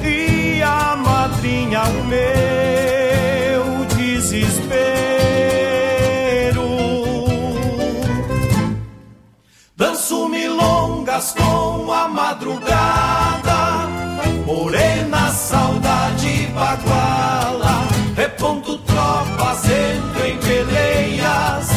e 0.03 0.61
a 0.63 0.95
madrinha 0.95 1.83
o 1.83 2.03
meu 2.05 3.85
desespero. 3.95 4.85
Danço 9.77 10.27
milongas 10.27 11.33
com 11.33 11.91
a 11.91 12.07
madrugada, 12.07 13.87
morena 14.45 15.29
saudade 15.31 16.47
baguala, 16.55 17.87
repondo 18.15 18.77
tropas, 18.79 19.65
entro 19.69 20.25
em 20.25 20.37
peleias, 20.37 21.69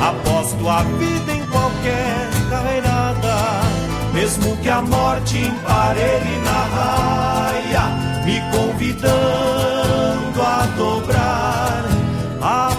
aposto 0.00 0.68
a 0.68 0.82
vida 0.82 1.32
em 1.32 1.41
mesmo 4.22 4.56
que 4.58 4.68
a 4.68 4.80
morte 4.80 5.36
emparelhe 5.36 6.38
na 6.44 6.62
raia, 6.76 7.82
me 8.24 8.40
convidando 8.56 10.40
a 10.40 10.64
dobrar 10.76 11.82
a 12.40 12.70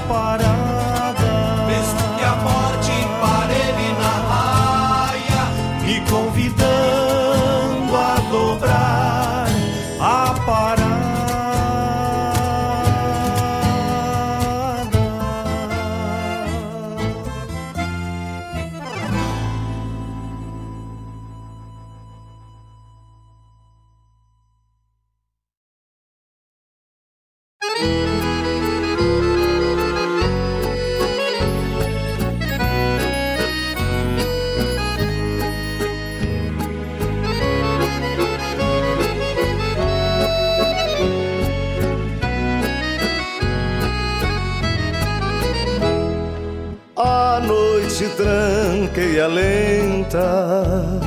tranqueia 48.94 49.28
lenta, 49.28 51.00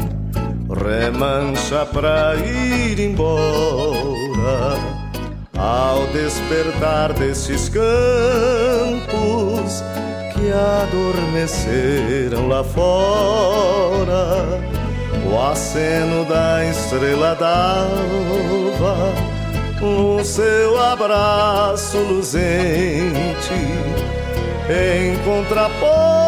remancha 0.69 1.87
pra 1.87 2.35
ir 2.35 2.99
embora. 2.99 4.77
Ao 5.57 6.07
despertar 6.09 7.13
desses 7.13 7.69
campos 7.69 7.85
que 10.35 10.53
adormeceram 10.53 12.49
lá 12.49 12.65
fora, 12.65 14.45
o 15.31 15.41
aceno 15.51 16.25
da 16.25 16.65
estrela 16.65 17.37
d'alva, 17.37 19.15
no 19.81 20.25
seu 20.25 20.83
abraço 20.83 21.99
luzente 21.99 23.55
em 24.69 25.17
contraponto 25.25 26.26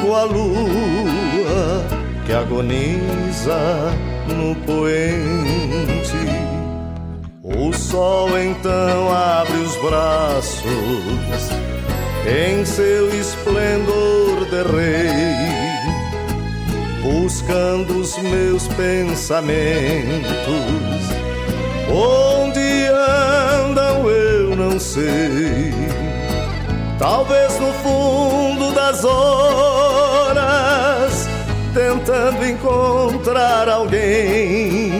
com 0.00 0.14
a 0.14 0.24
lua 0.24 1.84
que 2.26 2.32
agoniza 2.32 3.92
no 4.26 4.54
poente. 4.66 6.20
O 7.42 7.72
sol 7.72 8.38
então 8.38 9.12
abre 9.12 9.56
os 9.58 9.76
braços 9.76 11.50
em 12.26 12.64
seu 12.64 13.08
esplendor 13.18 14.44
de 14.50 14.62
rei, 14.72 15.10
buscando 17.02 18.00
os 18.00 18.16
meus 18.18 18.68
pensamentos. 18.68 19.50
Onde 21.88 22.86
andam 23.60 24.08
eu 24.08 24.54
não 24.54 24.78
sei. 24.78 25.72
Talvez 26.98 27.58
no 27.58 27.72
fundo 27.82 28.72
das 28.74 29.04
horas, 29.04 29.89
tentando 31.72 32.44
encontrar 32.44 33.68
alguém. 33.68 34.92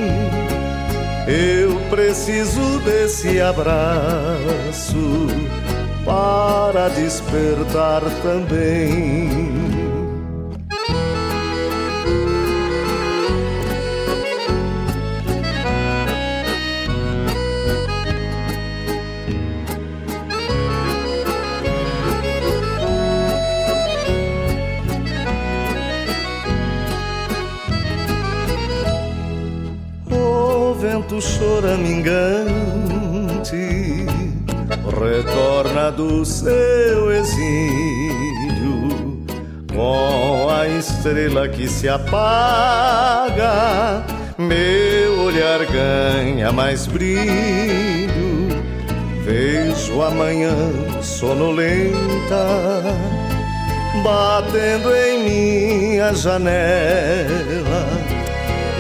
Eu 1.27 1.81
preciso 1.91 2.81
desse 2.81 3.41
abraço 3.41 3.77
para 6.05 6.89
despertar 6.89 8.03
também. 8.23 9.60
Choramingante 31.21 32.41
retorna 34.99 35.91
do 35.93 36.25
seu 36.25 37.13
exílio 37.13 38.89
com 39.75 40.49
a 40.51 40.67
estrela 40.67 41.47
que 41.47 41.69
se 41.69 41.91
apaga. 41.91 43.53
Meu 44.39 45.25
olhar 45.25 45.67
ganha 45.67 46.51
mais 46.53 46.87
brilho. 46.87 48.49
Vejo 49.23 50.01
a 50.01 50.11
manhã 50.11 50.55
sonolenta 51.03 52.47
batendo 54.03 54.95
em 54.95 55.23
minha 55.23 56.15
janela 56.15 57.87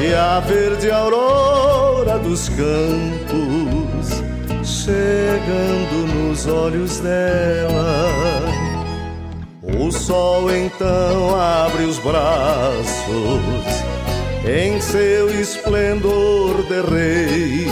e 0.00 0.14
a 0.14 0.40
verde 0.40 0.90
aurora 0.90 1.89
dos 2.30 2.48
campos 2.50 4.22
chegando 4.62 6.06
nos 6.14 6.46
olhos 6.46 7.00
dela. 7.00 8.08
O 9.76 9.90
sol 9.90 10.48
então 10.54 11.34
abre 11.34 11.82
os 11.82 11.98
braços 11.98 12.84
em 14.46 14.80
seu 14.80 15.28
esplendor 15.40 16.62
de 16.68 16.80
rei, 16.94 17.66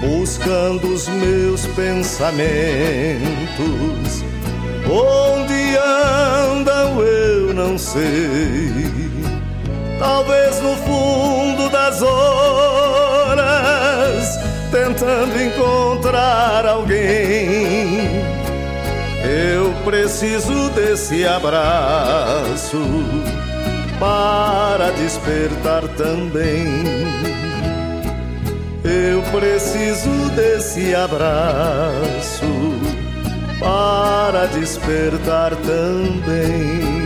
buscando 0.00 0.92
os 0.92 1.06
meus 1.06 1.64
pensamentos. 1.76 2.34
Onde 4.90 5.76
andam 5.76 7.00
eu 7.02 7.54
não 7.54 7.78
sei. 7.78 9.06
Talvez 10.00 10.60
no 10.60 10.76
fundo 10.76 11.70
das 11.70 12.02
horas, 12.02 12.65
tentando 14.76 15.40
encontrar 15.40 16.66
alguém. 16.66 18.22
Eu 19.24 19.72
preciso 19.84 20.68
desse 20.70 21.26
abraço 21.26 22.78
para 23.98 24.90
despertar 24.90 25.88
também. 25.96 26.84
Eu 28.84 29.22
preciso 29.32 30.10
desse 30.36 30.94
abraço 30.94 32.44
para 33.58 34.46
despertar 34.46 35.56
também. 35.56 37.05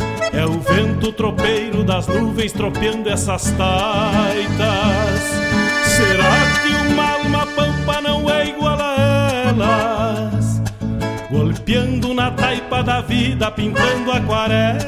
é 0.33 0.45
o 0.45 0.59
vento 0.59 1.11
tropeiro 1.11 1.83
das 1.83 2.07
nuvens 2.07 2.51
tropeando 2.53 3.09
essas 3.09 3.51
taitas. 3.51 5.21
Será 5.85 6.31
que 6.61 6.91
uma 6.91 7.11
alma 7.11 7.45
pampa 7.47 8.01
não 8.01 8.29
é 8.29 8.47
igual 8.47 8.77
a 8.79 9.29
elas? 9.47 10.61
Golpeando 11.29 12.13
na 12.13 12.31
taipa 12.31 12.81
da 12.81 13.01
vida, 13.01 13.51
pintando 13.51 14.11
aquarelas. 14.11 14.81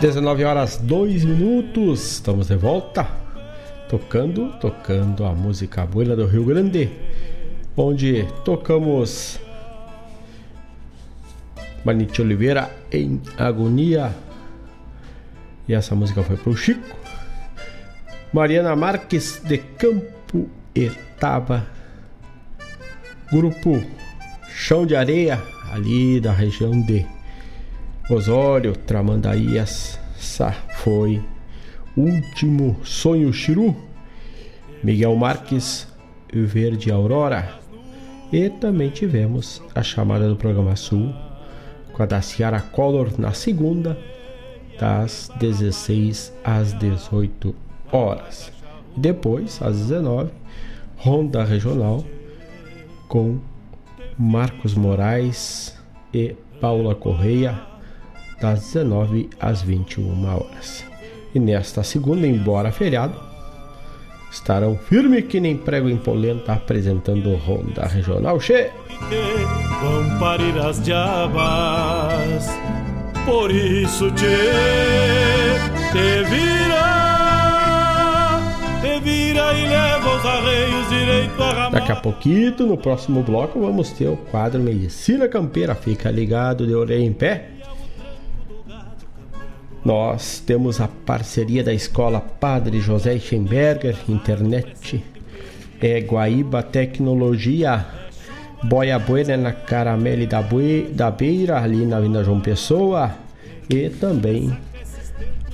19 0.00 0.44
horas 0.44 0.78
2 0.78 1.24
minutos, 1.24 2.12
estamos 2.12 2.48
de 2.48 2.56
volta. 2.56 3.06
Tocando, 3.88 4.52
tocando 4.60 5.24
a 5.24 5.32
música 5.32 5.82
Abuela 5.82 6.14
do 6.14 6.26
Rio 6.26 6.44
Grande, 6.44 6.90
onde 7.76 8.26
tocamos 8.44 9.40
Manite 11.84 12.20
Oliveira 12.20 12.70
em 12.92 13.20
Agonia. 13.36 14.14
E 15.66 15.74
essa 15.74 15.94
música 15.94 16.22
foi 16.22 16.36
pro 16.36 16.56
Chico. 16.56 16.96
Mariana 18.32 18.74
Marques 18.74 19.40
de 19.44 19.58
Campo 19.58 20.48
Etaba. 20.74 21.66
Grupo 23.30 23.82
Chão 24.48 24.86
de 24.86 24.96
Areia, 24.96 25.42
ali 25.70 26.20
da 26.20 26.32
região 26.32 26.80
de 26.80 27.06
Osório, 28.10 28.74
Tramandaías. 28.74 29.98
Essa 30.18 30.50
foi 30.50 31.22
Último 31.96 32.78
Sonho 32.82 33.32
Chiru. 33.32 33.76
Miguel 34.82 35.14
Marques, 35.16 35.86
Verde 36.32 36.90
Aurora. 36.90 37.60
E 38.32 38.50
também 38.50 38.90
tivemos 38.90 39.62
a 39.74 39.82
chamada 39.82 40.28
do 40.28 40.36
programa 40.36 40.76
Sul 40.76 41.14
com 41.98 42.04
a 42.04 42.06
da 42.06 42.22
Ciara 42.22 42.60
Collor 42.60 43.10
na 43.18 43.32
segunda, 43.32 43.98
das 44.78 45.32
16 45.40 46.32
às 46.44 46.72
18 46.74 47.52
horas. 47.90 48.52
Depois, 48.96 49.60
às 49.60 49.76
19, 49.78 50.30
Ronda 50.96 51.42
Regional 51.42 52.04
com 53.08 53.40
Marcos 54.16 54.76
Moraes 54.76 55.76
e 56.14 56.36
Paula 56.60 56.94
Correia, 56.94 57.60
das 58.40 58.60
19 58.60 59.28
às 59.40 59.62
21 59.62 60.24
horas. 60.24 60.84
E 61.34 61.40
nesta 61.40 61.82
segunda, 61.82 62.28
embora 62.28 62.70
feriado, 62.70 63.20
estarão 64.30 64.76
firme 64.76 65.20
que 65.22 65.40
nem 65.40 65.56
prego 65.56 65.88
em 65.88 65.96
polenta 65.96 66.52
apresentando 66.52 67.34
Ronda 67.34 67.86
Regional. 67.86 68.38
Che! 69.08 69.46
Vão 69.80 70.18
parir 70.18 70.58
as 70.58 70.82
diabas, 70.82 72.48
por 73.24 73.50
isso 73.50 74.10
te, 74.10 74.24
te 75.92 76.24
vira, 76.24 76.80
te 78.82 79.00
vira 79.00 79.52
e 79.54 79.68
leva 79.68 80.16
os 80.16 80.26
arreios 80.26 80.88
direito 80.88 81.40
a 81.40 81.52
ramar. 81.52 81.70
Daqui 81.70 81.92
a 81.92 81.96
pouquinho, 81.96 82.66
no 82.66 82.76
próximo 82.76 83.22
bloco, 83.22 83.60
vamos 83.60 83.92
ter 83.92 84.08
o 84.08 84.16
quadro 84.16 84.60
Medicina 84.60 85.28
Campeira. 85.28 85.76
Fica 85.76 86.10
ligado 86.10 86.66
de 86.66 86.74
orelha 86.74 87.04
em 87.04 87.12
pé 87.12 87.50
nós 89.84 90.42
temos 90.44 90.82
a 90.82 90.88
parceria 90.88 91.64
da 91.64 91.72
escola 91.72 92.20
Padre 92.20 92.78
José 92.78 93.18
Schemberger, 93.18 93.96
internet, 94.08 95.02
é 95.80 96.00
Guaíba 96.00 96.62
Tecnologia, 96.62 97.86
Boia 98.62 98.98
Buena 98.98 99.36
na 99.36 99.52
Caramelle 99.52 100.26
da, 100.26 100.42
Bue, 100.42 100.90
da 100.92 101.10
Beira, 101.10 101.60
ali 101.60 101.86
na 101.86 101.98
Avenida 101.98 102.24
João 102.24 102.40
Pessoa, 102.40 103.12
e 103.70 103.88
também 103.88 104.56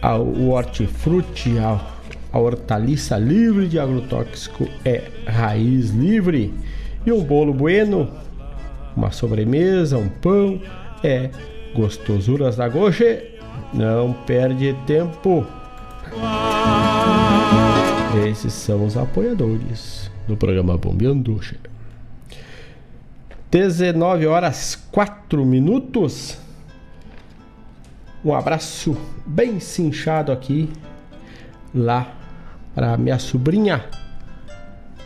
o 0.03 0.51
hortifruti, 0.51 1.59
a, 1.59 1.81
a 2.33 2.39
hortaliça 2.39 3.17
livre 3.17 3.69
de 3.69 3.79
agrotóxico 3.79 4.67
é 4.85 5.03
raiz 5.27 5.91
livre, 5.91 6.53
e 7.05 7.13
um 7.13 7.23
bolo 7.23 7.53
bueno, 7.53 8.09
uma 8.97 9.11
sobremesa, 9.11 9.99
um 9.99 10.09
pão, 10.09 10.61
é 11.03 11.31
gostosuras 11.75 12.57
da 12.57 12.69
Goche 12.69 13.35
não 13.75 14.13
perde 14.13 14.75
tempo. 14.87 15.45
Esses 18.31 18.53
são 18.53 18.87
os 18.87 18.97
apoiadores 18.97 20.11
do 20.29 20.37
programa 20.37 20.79
Bombeando. 20.79 21.41
19 23.55 24.27
horas 24.27 24.75
4 24.91 25.47
minutos. 25.47 26.37
Um 28.25 28.35
abraço 28.35 28.97
bem 29.25 29.61
cinchado 29.61 30.33
aqui 30.33 30.69
lá 31.73 32.09
para 32.75 32.97
minha 32.97 33.17
sobrinha, 33.17 33.85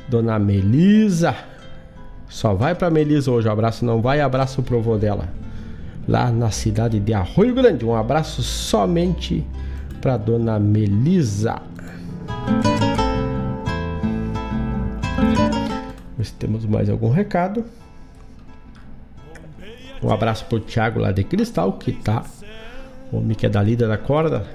Dona 0.08 0.38
Melisa. 0.38 1.36
Só 2.26 2.54
vai 2.54 2.74
para 2.74 2.88
Melisa 2.88 3.30
hoje, 3.30 3.46
o 3.46 3.52
abraço 3.52 3.84
não 3.84 4.00
vai, 4.00 4.22
abraço 4.22 4.62
pro 4.62 4.80
vô 4.80 4.96
dela 4.96 5.28
lá 6.08 6.30
na 6.30 6.50
cidade 6.50 6.98
de 6.98 7.12
Arroio 7.12 7.54
Grande. 7.54 7.84
Um 7.84 7.94
abraço 7.94 8.42
somente 8.42 9.46
para 10.00 10.16
dona 10.16 10.58
Melisa. 10.58 11.60
Se 16.22 16.32
temos 16.32 16.64
mais 16.64 16.88
algum 16.88 17.10
recado. 17.10 17.62
Um 20.02 20.10
abraço 20.10 20.44
pro 20.46 20.60
Thiago 20.60 21.00
lá 21.00 21.12
de 21.12 21.24
Cristal, 21.24 21.72
que 21.72 21.92
tá. 21.92 22.24
Homem 23.12 23.36
que 23.36 23.46
é 23.46 23.48
da 23.48 23.62
lida 23.62 23.88
da 23.88 23.98
corda. 23.98 24.46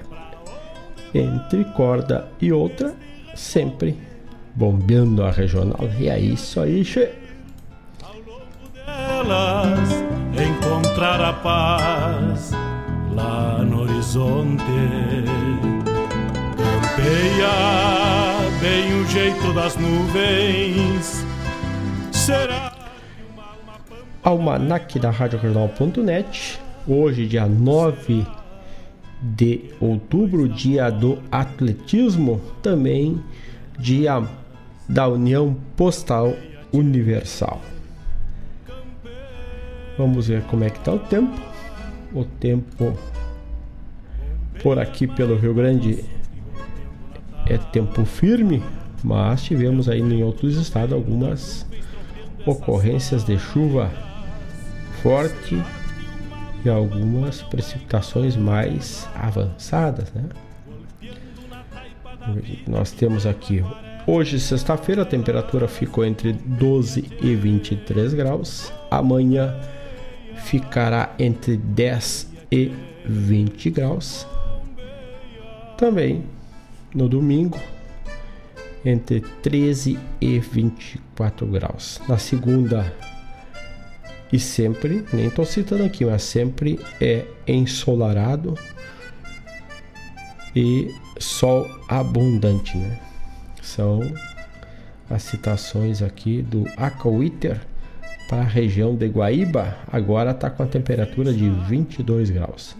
Entre 1.14 1.64
corda 1.76 2.28
e 2.40 2.52
outra, 2.52 2.94
sempre 3.34 3.96
bombeando 4.54 5.22
a 5.22 5.30
regional. 5.30 5.88
E 5.98 6.08
é 6.08 6.18
isso 6.18 6.60
aí, 6.60 6.84
che 6.84 7.24
encontrar 10.42 11.20
a 11.20 11.32
paz 11.32 12.50
lá 13.14 13.58
no 13.58 13.82
horizonte. 13.82 14.62
Campeia 16.56 17.50
bem 18.60 19.00
o 19.00 19.06
jeito 19.06 19.52
das 19.52 19.76
nuvens. 19.76 21.24
Será. 22.12 22.73
Almanac 24.24 24.98
da 24.98 25.10
Rádio 25.10 25.38
Regional.net. 25.38 26.58
Hoje, 26.88 27.26
dia 27.26 27.46
9 27.46 28.26
de 29.20 29.70
outubro, 29.78 30.48
dia 30.48 30.88
do 30.88 31.18
atletismo, 31.30 32.40
também 32.62 33.22
dia 33.78 34.26
da 34.88 35.06
União 35.08 35.54
Postal 35.76 36.32
Universal. 36.72 37.60
Vamos 39.98 40.28
ver 40.28 40.42
como 40.44 40.64
é 40.64 40.70
que 40.70 40.78
está 40.78 40.94
o 40.94 40.98
tempo. 40.98 41.38
O 42.14 42.24
tempo 42.24 42.96
por 44.62 44.78
aqui 44.78 45.06
pelo 45.06 45.36
Rio 45.36 45.52
Grande 45.52 46.02
é 47.46 47.58
tempo 47.58 48.06
firme, 48.06 48.62
mas 49.02 49.42
tivemos 49.42 49.86
aí 49.86 50.00
em 50.00 50.22
outros 50.22 50.56
estados 50.56 50.94
algumas 50.94 51.66
ocorrências 52.46 53.22
de 53.22 53.38
chuva 53.38 53.92
forte 55.04 55.62
e 56.64 56.68
algumas 56.70 57.42
precipitações 57.42 58.36
mais 58.36 59.06
avançadas, 59.14 60.10
né? 60.14 60.24
Nós 62.66 62.90
temos 62.90 63.26
aqui 63.26 63.62
Hoje, 64.06 64.38
sexta-feira, 64.38 65.00
a 65.00 65.06
temperatura 65.06 65.66
ficou 65.66 66.04
entre 66.04 66.34
12 66.34 67.10
e 67.22 67.34
23 67.34 68.12
graus. 68.12 68.70
Amanhã 68.90 69.58
ficará 70.36 71.14
entre 71.18 71.56
10 71.56 72.30
e 72.52 72.70
20 73.06 73.70
graus. 73.70 74.26
Também 75.78 76.24
no 76.94 77.08
domingo, 77.08 77.58
entre 78.84 79.20
13 79.42 79.98
e 80.20 80.38
24 80.38 81.46
graus. 81.46 81.98
Na 82.06 82.18
segunda, 82.18 82.92
e 84.34 84.38
sempre, 84.40 85.04
nem 85.12 85.26
estou 85.26 85.46
citando 85.46 85.84
aqui, 85.84 86.04
mas 86.04 86.24
sempre 86.24 86.80
é 87.00 87.24
ensolarado 87.46 88.58
e 90.56 90.92
sol 91.20 91.70
abundante, 91.88 92.76
né? 92.76 92.98
São 93.62 94.00
as 95.08 95.22
citações 95.22 96.02
aqui 96.02 96.42
do 96.42 96.64
Acauíter 96.76 97.60
para 98.28 98.38
a 98.40 98.44
região 98.44 98.96
de 98.96 99.06
Guaíba, 99.06 99.78
agora 99.86 100.32
está 100.32 100.50
com 100.50 100.64
a 100.64 100.66
temperatura 100.66 101.32
de 101.32 101.48
22 101.48 102.30
graus. 102.30 102.74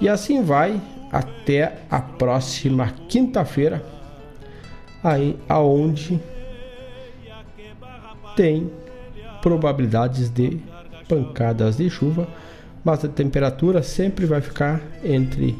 E 0.00 0.08
assim 0.08 0.42
vai 0.42 0.82
até 1.12 1.82
a 1.88 2.00
próxima 2.00 2.92
quinta-feira, 3.08 3.80
aí 5.04 5.38
aonde 5.48 6.20
tem 8.34 8.68
probabilidades 9.40 10.28
de 10.28 10.60
pancadas 11.10 11.76
de 11.76 11.90
chuva, 11.90 12.28
mas 12.84 13.04
a 13.04 13.08
temperatura 13.08 13.82
sempre 13.82 14.24
vai 14.24 14.40
ficar 14.40 14.80
entre 15.04 15.58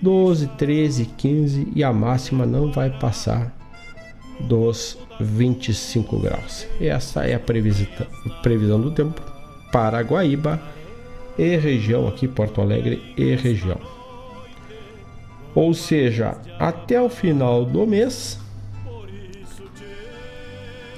12, 0.00 0.46
13, 0.58 1.04
15 1.04 1.72
e 1.76 1.84
a 1.84 1.92
máxima 1.92 2.46
não 2.46 2.72
vai 2.72 2.90
passar 2.98 3.54
dos 4.40 4.98
25 5.20 6.18
graus. 6.18 6.66
Essa 6.80 7.26
é 7.26 7.34
a 7.34 7.40
previsão, 7.40 8.80
do 8.80 8.90
tempo 8.90 9.22
para 9.70 10.00
Guaíba 10.00 10.60
e 11.38 11.56
região 11.56 12.08
aqui 12.08 12.26
Porto 12.26 12.60
Alegre 12.60 13.14
e 13.16 13.34
região. 13.34 13.78
Ou 15.54 15.72
seja, 15.72 16.36
até 16.58 17.00
o 17.00 17.08
final 17.08 17.64
do 17.64 17.86
mês, 17.86 18.38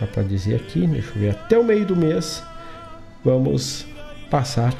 dá 0.00 0.06
para 0.06 0.22
dizer 0.24 0.56
aqui, 0.56 0.86
deixa 0.86 1.10
eu 1.10 1.20
ver, 1.20 1.30
até 1.30 1.58
o 1.58 1.64
meio 1.64 1.86
do 1.86 1.94
mês, 1.94 2.42
vamos 3.28 3.84
passar 4.30 4.72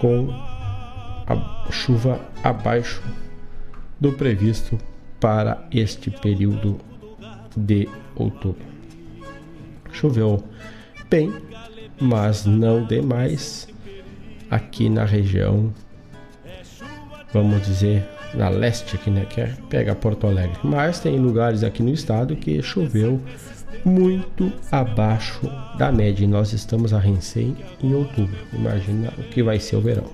com 0.00 0.30
a 1.26 1.70
chuva 1.70 2.18
abaixo 2.42 3.02
do 4.00 4.10
previsto 4.14 4.78
para 5.20 5.62
este 5.70 6.10
período 6.10 6.80
de 7.54 7.86
outubro. 8.16 8.64
Choveu 9.92 10.42
bem, 11.10 11.30
mas 12.00 12.46
não 12.46 12.86
demais 12.86 13.68
aqui 14.50 14.88
na 14.88 15.04
região, 15.04 15.74
vamos 17.34 17.66
dizer, 17.66 18.02
na 18.32 18.48
leste 18.48 18.96
aqui, 18.96 19.10
né, 19.10 19.26
que 19.26 19.42
é, 19.42 19.54
pega 19.68 19.94
Porto 19.94 20.26
Alegre. 20.26 20.58
Mas 20.64 21.00
tem 21.00 21.18
lugares 21.18 21.62
aqui 21.62 21.82
no 21.82 21.92
estado 21.92 22.34
que 22.34 22.62
choveu 22.62 23.20
muito 23.84 24.52
abaixo 24.70 25.40
da 25.76 25.90
média. 25.90 26.24
E 26.24 26.26
nós 26.26 26.52
estamos 26.52 26.92
a 26.92 26.98
recém 26.98 27.56
em 27.82 27.94
outubro. 27.94 28.36
Imagina 28.52 29.12
o 29.18 29.22
que 29.24 29.42
vai 29.42 29.58
ser 29.58 29.76
o 29.76 29.80
verão. 29.80 30.04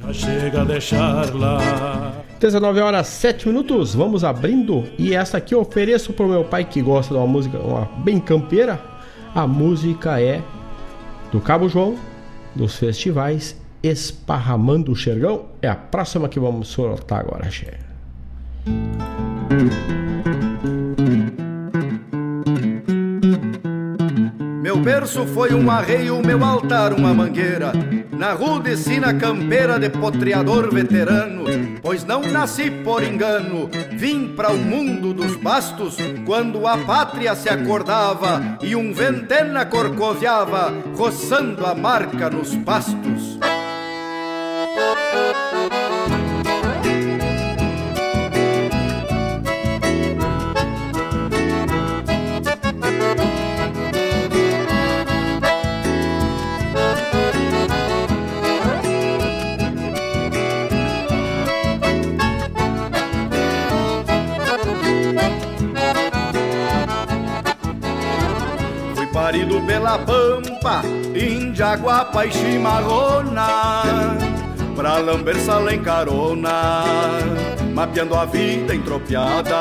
Já 0.00 0.12
chega 0.12 0.62
a 0.62 0.64
deixar 0.64 1.34
lá. 1.34 2.22
19 2.38 2.80
horas 2.80 3.06
7 3.06 3.48
minutos, 3.48 3.94
vamos 3.94 4.22
abrindo. 4.22 4.84
E 4.98 5.14
essa 5.14 5.38
aqui 5.38 5.54
eu 5.54 5.60
ofereço 5.60 6.12
pro 6.12 6.28
meu 6.28 6.44
pai 6.44 6.64
que 6.64 6.82
gosta 6.82 7.14
de 7.14 7.18
uma 7.18 7.26
música 7.26 7.58
uma 7.58 7.88
bem 8.04 8.20
campeira. 8.20 8.78
A 9.34 9.46
música 9.46 10.20
é 10.20 10.42
do 11.32 11.40
Cabo 11.40 11.68
João, 11.68 11.96
dos 12.54 12.76
festivais 12.76 13.56
Esparramando 13.82 14.92
o 14.92 14.96
Xergão. 14.96 15.46
É 15.62 15.68
a 15.68 15.76
próxima 15.76 16.28
que 16.28 16.40
vamos 16.40 16.68
soltar 16.68 17.20
agora, 17.20 17.50
Xé. 17.50 17.78
Meu 24.76 24.84
berço 24.84 25.24
foi 25.28 25.54
um 25.54 25.70
arreio, 25.70 26.20
meu 26.20 26.44
altar 26.44 26.92
uma 26.92 27.14
mangueira. 27.14 27.72
Na 28.12 28.34
rude 28.34 28.76
sina 28.76 29.14
campeira 29.14 29.78
de 29.78 29.88
potreador 29.88 30.70
veterano, 30.70 31.44
pois 31.80 32.04
não 32.04 32.20
nasci 32.20 32.70
por 32.70 33.02
engano, 33.02 33.70
vim 33.92 34.34
para 34.36 34.52
o 34.52 34.58
mundo 34.58 35.14
dos 35.14 35.34
bastos 35.34 35.96
quando 36.26 36.66
a 36.66 36.76
pátria 36.76 37.34
se 37.34 37.48
acordava 37.48 38.58
e 38.60 38.76
um 38.76 38.92
ventena 38.92 39.64
corcoviava, 39.64 40.74
roçando 40.94 41.64
a 41.64 41.74
marca 41.74 42.28
nos 42.28 42.54
pastos. 42.56 43.38
Pela 69.86 69.98
pampa, 70.00 70.82
Indiaguapa 71.14 72.26
e 72.26 72.32
Chimarrona 72.32 74.16
Pra 74.74 74.98
lamber 74.98 75.36
sala 75.36 75.72
em 75.72 75.80
carona 75.80 76.82
Mapeando 77.72 78.16
a 78.16 78.24
vida 78.24 78.74
entropiada 78.74 79.56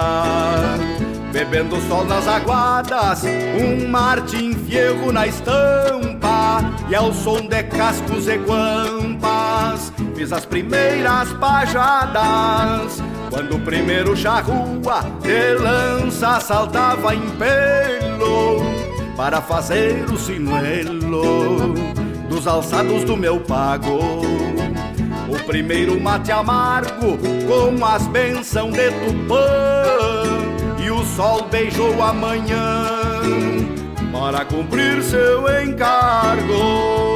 Bebendo 1.31 1.79
sol 1.87 2.05
nas 2.05 2.27
aguadas 2.27 3.23
Um 3.23 3.87
Martin 3.87 4.53
Fierro 4.53 5.11
na 5.11 5.27
estampa 5.27 6.61
E 6.89 6.95
ao 6.95 7.13
som 7.13 7.41
de 7.47 7.61
cascos 7.63 8.27
e 8.27 8.37
guampas 8.37 9.93
Fiz 10.15 10.33
as 10.33 10.45
primeiras 10.45 11.31
pajadas 11.33 13.01
Quando 13.29 13.57
o 13.57 13.59
primeiro 13.59 14.17
charrua 14.17 15.03
De 15.21 15.53
lança 15.61 16.39
saltava 16.39 17.13
em 17.13 17.29
pelo 17.31 18.94
Para 19.15 19.41
fazer 19.41 20.05
o 20.05 20.17
sinuelo 20.17 21.73
Dos 22.29 22.47
alçados 22.47 23.03
do 23.03 23.15
meu 23.15 23.39
pago. 23.39 24.21
O 25.27 25.43
primeiro 25.45 25.99
mate 25.99 26.31
amargo 26.31 27.17
com 27.47 27.85
as 27.85 28.05
bênçãos 28.07 28.73
de 28.73 28.91
Tupã 28.91 29.45
E 30.83 30.91
o 30.91 31.03
sol 31.03 31.47
beijou 31.49 32.01
a 32.03 32.13
manhã 32.13 32.85
para 34.11 34.45
cumprir 34.45 35.03
seu 35.03 35.43
encargo 35.61 37.14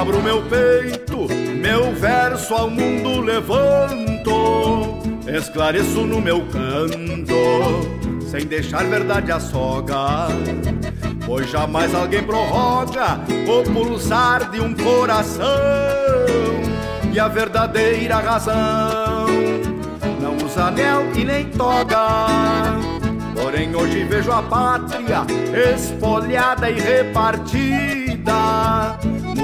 abro 0.00 0.22
meu 0.22 0.40
peito, 0.44 1.28
meu 1.60 1.92
verso 1.92 2.54
ao 2.54 2.70
mundo 2.70 3.20
levanto, 3.20 4.98
esclareço 5.28 6.06
no 6.06 6.22
meu 6.22 6.40
canto, 6.46 7.34
sem 8.30 8.46
deixar 8.46 8.84
verdade 8.84 9.30
a 9.30 9.38
soga. 9.38 10.28
Pois 11.26 11.50
jamais 11.50 11.94
alguém 11.94 12.22
prorroga 12.22 13.20
o 13.46 13.62
pulsar 13.70 14.50
de 14.50 14.58
um 14.58 14.72
coração 14.72 15.44
e 17.12 17.20
a 17.20 17.28
verdadeira 17.28 18.20
razão 18.20 19.26
não 20.18 20.34
usa 20.46 20.64
anel 20.68 21.12
e 21.14 21.24
nem 21.24 21.44
toga. 21.50 22.78
Porém 23.34 23.76
hoje 23.76 24.04
vejo 24.04 24.32
a 24.32 24.42
pátria 24.42 25.26
espolhada 25.74 26.70
e 26.70 26.80
repartida. 26.80 27.90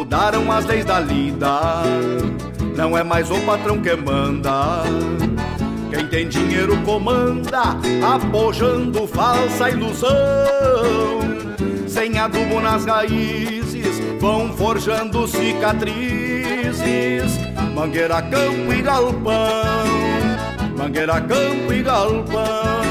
Mudaram 0.07 0.53
as 0.53 0.65
leis 0.67 0.85
da 0.85 1.01
lida, 1.01 1.83
não 2.77 2.97
é 2.97 3.03
mais 3.03 3.29
o 3.29 3.41
patrão 3.41 3.83
que 3.83 3.93
manda. 3.97 4.85
Quem 5.91 6.07
tem 6.07 6.29
dinheiro 6.29 6.81
comanda, 6.83 7.77
apojando 8.15 9.05
falsa 9.09 9.69
ilusão. 9.69 11.19
Sem 11.89 12.17
adubo 12.21 12.61
nas 12.61 12.85
raízes, 12.85 14.01
vão 14.21 14.57
forjando 14.57 15.27
cicatrizes. 15.27 16.77
Mangueira, 17.75 18.23
campo 18.23 18.73
e 18.73 18.83
galpão, 18.83 19.87
mangueira, 20.79 21.21
campo 21.21 21.73
e 21.73 21.83
galpão, 21.83 22.85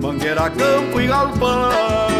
mangueira, 0.00 0.48
campo 0.48 0.98
e 0.98 1.06
galpão. 1.06 2.11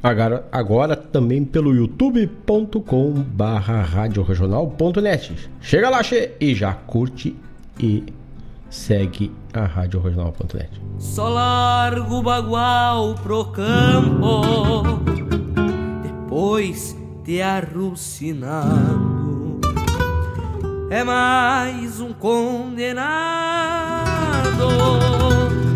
Agora, 0.00 0.48
agora 0.50 0.96
também 0.96 1.44
pelo 1.44 1.74
youtube.com 1.74 3.12
barra 3.12 3.82
radioregional.net. 3.82 5.50
Chega 5.60 5.90
lá, 5.90 6.02
che, 6.02 6.34
e 6.40 6.54
já 6.54 6.72
curte 6.72 7.36
e 7.78 8.04
segue 8.70 9.30
a 9.52 9.66
radioregional.net. 9.66 10.70
Só 10.98 11.28
largo 11.28 12.16
o 12.16 12.22
bagual 12.22 13.16
pro 13.16 13.46
campo 13.46 15.00
Depois 16.02 16.96
de 17.24 17.42
arrucinado 17.42 19.27
É 20.90 21.04
mais 21.04 22.00
um 22.00 22.14
condenado 22.14 22.88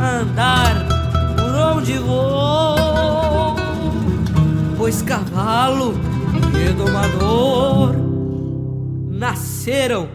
Andar 0.01 0.86
por 1.36 1.55
onde 1.76 1.98
vou 1.98 3.56
Pois 4.78 5.02
cavalo 5.02 5.93
e 6.59 6.72
domador 6.72 7.94
Nasceram 9.10 10.09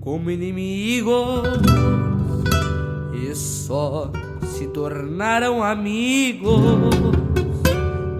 como 0.00 0.30
inimigos 0.30 1.42
e 3.12 3.34
só 3.34 4.10
se 4.44 4.66
tornaram 4.68 5.62
amigos 5.62 6.60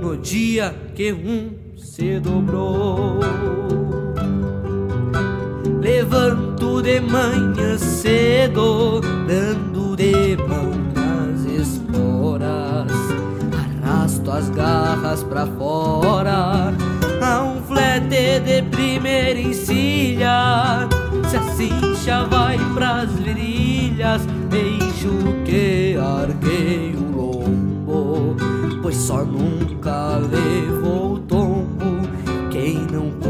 no 0.01 0.17
dia 0.17 0.75
que 0.95 1.13
um 1.13 1.51
se 1.77 2.21
dobrou. 2.21 3.82
Levanto 5.83 6.81
de 6.81 7.01
manhã 7.01 7.77
cedo, 7.77 9.01
dando 9.27 9.97
de 9.97 10.37
mão 10.37 10.71
nas 10.95 11.45
esporas, 11.45 12.93
arrasto 13.83 14.31
as 14.31 14.49
garras 14.51 15.25
pra 15.25 15.45
fora. 15.45 16.73
A 17.21 17.43
um 17.43 17.61
flete 17.63 18.39
de 18.45 18.63
primeira 18.71 19.41
encilha, 19.41 20.89
se 21.29 21.37
a 21.37 21.43
cincha 21.57 22.25
vai 22.27 22.57
pras 22.75 23.11
virilhas, 23.15 24.23
Deixo 24.53 25.09
que 25.47 25.97
arquei 25.97 26.95
o 26.95 27.17
lombo, 27.17 28.37
pois 28.83 28.97
só 28.97 29.25
nunca 29.25 30.19
levou 30.19 31.19
tombo 31.21 32.07
quem 32.51 32.87
não 32.93 33.22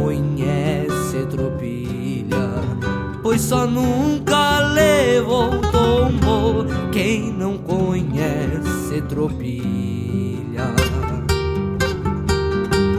Pois 3.33 3.41
só 3.41 3.67
nunca 3.67 4.61
levou 4.61 5.49
tombo 5.73 6.67
quem 6.93 7.33
não 7.33 7.57
conhece 7.57 9.01
tropilha. 9.09 10.67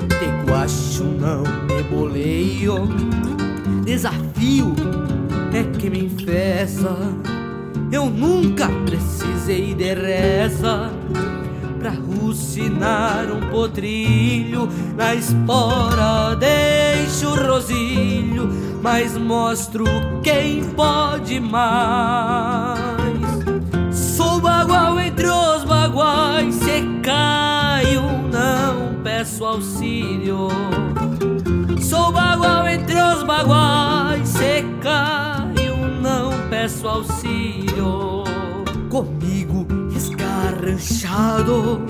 De 0.10 0.52
guacho 0.52 1.04
não 1.04 1.44
me 1.68 1.84
boleio, 1.84 2.88
desafio 3.86 4.74
é 5.54 5.78
que 5.78 5.88
me 5.88 6.06
infesta. 6.06 6.98
Eu 7.92 8.08
nunca 8.08 8.68
precisei 8.88 9.76
de 9.76 9.94
reza 9.94 10.90
pra 11.84 11.92
rucinar 11.92 13.26
um 13.30 13.42
potrilho 13.50 14.70
na 14.96 15.14
espora. 15.14 16.34
Deixo 16.38 17.28
o 17.28 17.36
rosilho, 17.36 18.48
mas 18.82 19.18
mostro 19.18 19.84
quem 20.24 20.64
pode 20.64 21.42
mais. 21.42 22.80
Sou 23.92 24.40
bagual 24.40 24.98
entre 24.98 25.28
os 25.28 25.66
baguais, 25.66 26.56
se 26.56 26.84
caio, 27.04 28.04
não 28.32 29.02
peço 29.04 29.44
auxílio. 29.44 30.48
Sou 31.82 32.14
bagual 32.14 32.66
entre 32.66 32.96
os 32.96 33.24
baguais, 33.24 34.30
se 34.30 34.64
caio, 34.82 35.76
não 36.02 36.32
peço 36.50 36.88
auxílio. 36.88 38.23
Escarranchado, 40.64 41.82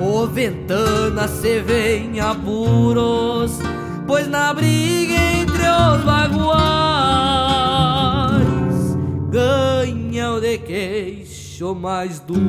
o 0.00 0.26
ventana 0.26 1.28
se 1.28 1.60
vem 1.60 2.18
apuros, 2.18 3.60
pois 4.04 4.26
na 4.26 4.52
briga 4.52 5.14
entre 5.14 5.62
os 5.62 6.02
baguais 6.02 6.56
ganha 9.30 10.32
o 10.32 10.40
de 10.40 10.58
queixo 10.58 11.72
mais 11.74 12.18
duro. 12.18 12.42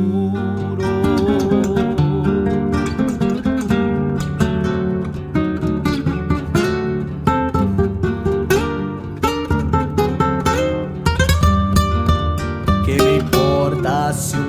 Que 12.84 13.04
me 13.04 13.18
importa 13.20 14.12
se 14.14 14.36
corcovo 14.36 14.47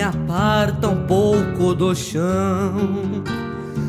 me 0.00 0.02
aparta 0.02 0.88
um 0.88 1.06
pouco 1.06 1.74
do 1.74 1.94
chão? 1.94 3.22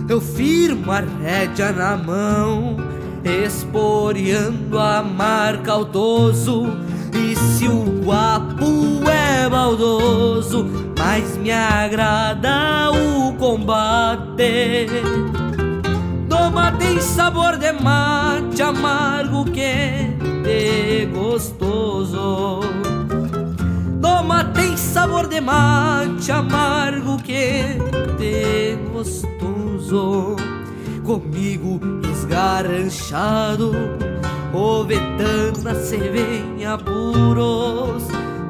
Eu 0.10 0.20
firmo 0.20 0.92
a 0.92 1.00
rédea 1.00 1.72
na 1.72 1.96
mão, 1.96 2.76
esporeando 3.24 4.78
a 4.78 5.02
marca 5.02 5.72
altoso. 5.72 6.68
E 7.14 7.36
se 7.36 7.68
o 7.68 8.04
guapo 8.04 9.10
é 9.10 9.50
baldoso, 9.50 10.66
mais 11.00 11.38
me 11.38 11.52
agrada 11.52 12.92
o 12.92 13.34
combate. 13.38 14.88
Toma 16.28 16.74
tem 16.74 17.00
sabor 17.00 17.58
de 17.58 17.72
mate 17.72 18.62
amargo, 18.62 19.46
quente, 19.46 21.06
gostoso. 21.14 22.60
Sabor 24.94 25.28
de 25.28 25.40
mate 25.40 26.30
amargo, 26.34 27.18
quente, 27.24 28.78
gostoso. 28.92 30.36
Comigo 31.06 31.80
esgarranchado, 32.12 33.72
o 34.54 34.84
ventana 34.84 35.76
se 35.76 35.96
vem 35.96 36.66
apuros, 36.66 38.04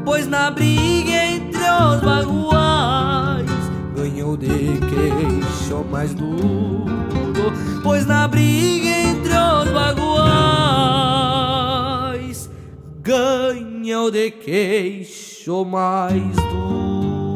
pois 0.04 0.26
na 0.28 0.50
briga 0.50 1.26
entre 1.26 1.60
os 1.60 2.02
baguais 2.02 3.52
ganhou 3.96 4.36
de 4.36 4.80
queixo 4.90 5.86
mais 5.92 6.12
duro, 6.16 7.54
pois 7.84 8.08
na 8.08 8.28
briga 8.28 8.90
entre 8.90 9.32
os 9.32 9.70
baguais 9.72 10.82
ganha 13.04 14.02
o 14.02 14.10
de 14.10 14.32
queixo 14.32 15.31
mais 15.66 16.36
duro. 16.36 17.32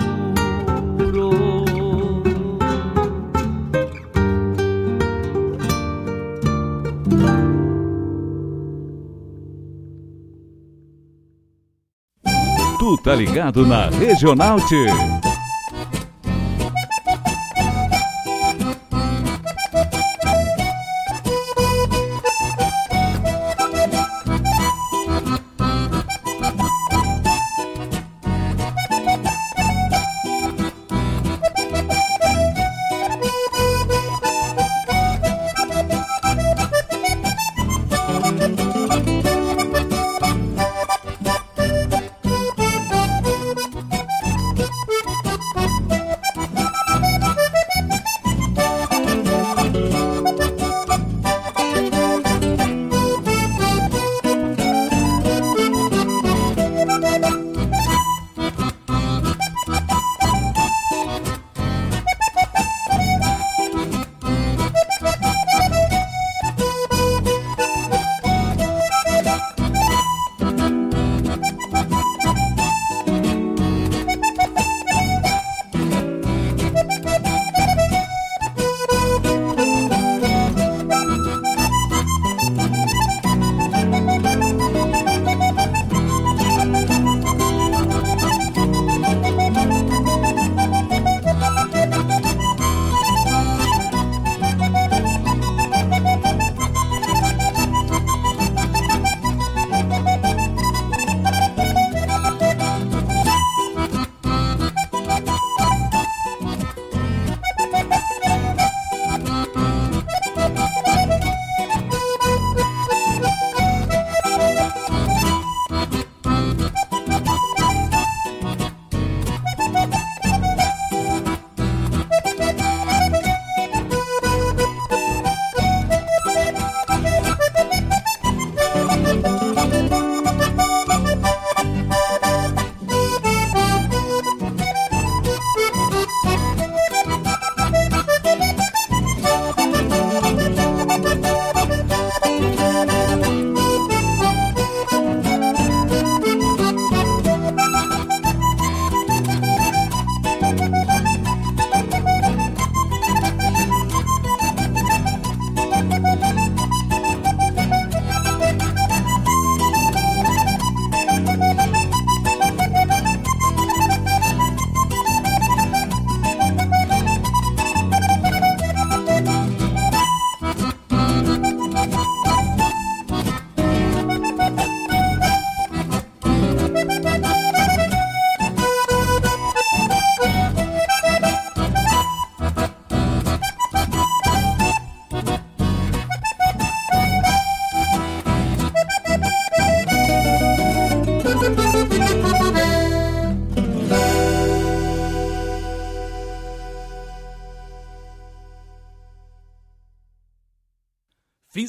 Tu 12.78 12.98
tá 12.98 13.16
ligado 13.16 13.66
na 13.66 13.90
Regional 13.90 14.58
T. 14.62 15.35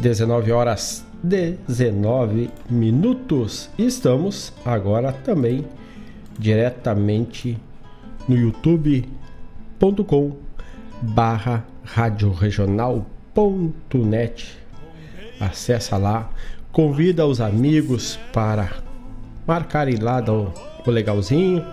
Dezenove 0.00 0.50
horas 0.50 1.04
19 1.22 2.48
minutos. 2.70 3.68
Estamos 3.78 4.50
agora 4.64 5.12
também 5.12 5.66
diretamente 6.38 7.58
no 8.26 8.34
youtube.com 8.34 10.32
barra 11.02 11.66
radioregional.net 11.84 14.58
Acessa 15.38 15.98
lá, 15.98 16.30
convida 16.72 17.26
os 17.26 17.38
amigos 17.40 18.18
para 18.32 18.70
marcarem 19.46 19.96
lá 19.96 20.20
do, 20.20 20.52
o 20.86 20.90
legalzinho 20.90 21.64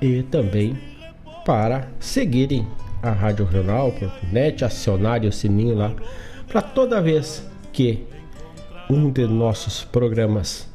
e 0.00 0.22
também 0.22 0.78
para 1.44 1.88
seguirem 1.98 2.66
a 3.02 3.10
Rádio 3.10 3.44
Regional.net, 3.44 4.64
acionarem 4.64 5.28
o 5.28 5.32
sininho 5.32 5.76
lá 5.76 5.92
para 6.48 6.62
toda 6.62 7.02
vez 7.02 7.44
que 7.74 8.06
um 8.88 9.10
de 9.10 9.26
nossos 9.26 9.82
programas 9.84 10.68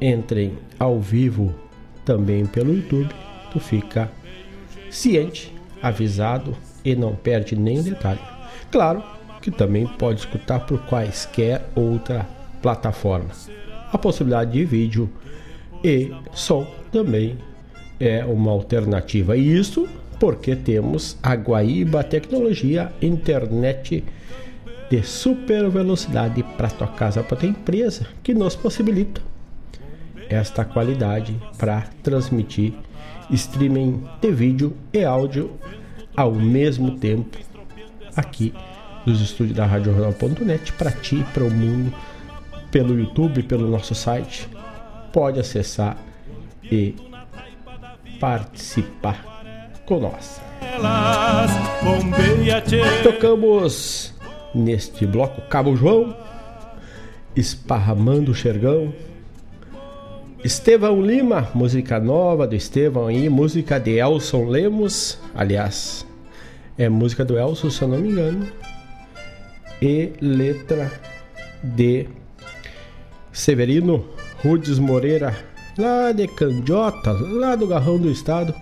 entrem 0.00 0.58
ao 0.78 1.00
vivo 1.00 1.54
também 2.04 2.44
pelo 2.44 2.74
YouTube, 2.74 3.08
tu 3.52 3.60
fica 3.60 4.10
ciente, 4.90 5.54
avisado 5.80 6.56
e 6.84 6.96
não 6.96 7.14
perde 7.14 7.54
nenhum 7.54 7.84
detalhe. 7.84 8.18
Claro, 8.72 9.04
que 9.40 9.52
também 9.52 9.86
pode 9.86 10.20
escutar 10.20 10.66
por 10.66 10.84
quaisquer 10.86 11.64
outra 11.76 12.26
plataforma. 12.60 13.30
A 13.92 13.96
possibilidade 13.96 14.52
de 14.52 14.64
vídeo 14.64 15.08
e 15.84 16.12
som 16.32 16.66
também 16.90 17.38
é 18.00 18.24
uma 18.24 18.50
alternativa. 18.50 19.36
E 19.36 19.56
isso 19.56 19.88
porque 20.18 20.56
temos 20.56 21.16
a 21.22 21.34
Guaíba 21.36 22.02
Tecnologia 22.02 22.92
Internet 23.00 24.04
de 24.92 25.02
super 25.02 25.70
velocidade 25.70 26.42
para 26.42 26.68
tua 26.68 26.86
casa, 26.86 27.22
para 27.22 27.38
tua 27.38 27.48
empresa, 27.48 28.06
que 28.22 28.34
nos 28.34 28.54
possibilita 28.54 29.22
esta 30.28 30.66
qualidade 30.66 31.34
para 31.56 31.86
transmitir 32.02 32.74
streaming 33.30 34.04
de 34.20 34.30
vídeo 34.30 34.76
e 34.92 35.02
áudio 35.02 35.52
ao 36.14 36.32
mesmo 36.32 36.98
tempo 36.98 37.38
aqui 38.14 38.52
dos 39.06 39.22
estúdios 39.22 39.56
da 39.56 39.64
Rádio 39.64 39.94
Jornal.net 39.94 40.74
para 40.74 40.90
ti, 40.90 41.24
para 41.32 41.44
o 41.44 41.50
mundo, 41.50 41.90
pelo 42.70 42.98
YouTube, 43.00 43.44
pelo 43.44 43.70
nosso 43.70 43.94
site. 43.94 44.46
Pode 45.10 45.40
acessar 45.40 45.96
e 46.64 46.94
participar 48.20 49.24
com 49.86 50.00
nós. 50.00 50.38
Tocamos 53.02 54.12
neste 54.54 55.06
bloco 55.06 55.40
Cabo 55.42 55.76
João, 55.76 56.16
Esparramando 57.34 58.32
o 58.32 58.34
Xergão, 58.34 58.92
Estevão 60.44 61.00
Lima, 61.00 61.48
música 61.54 61.98
nova 61.98 62.46
do 62.46 62.54
Estevão 62.54 63.06
aí, 63.06 63.28
música 63.28 63.78
de 63.78 63.98
Elson 63.98 64.44
Lemos, 64.46 65.18
aliás, 65.34 66.06
é 66.76 66.88
música 66.88 67.24
do 67.24 67.38
Elson, 67.38 67.70
se 67.70 67.82
eu 67.82 67.88
não 67.88 67.98
me 67.98 68.08
engano 68.08 68.46
e 69.82 70.12
letra 70.20 70.92
de 71.60 72.06
Severino 73.32 74.04
Rudes 74.40 74.78
Moreira, 74.78 75.36
lá 75.76 76.12
de 76.12 76.28
Candiota, 76.28 77.10
lá 77.10 77.56
do 77.56 77.66
Garrão 77.66 77.98
do 77.98 78.08
Estado, 78.08 78.54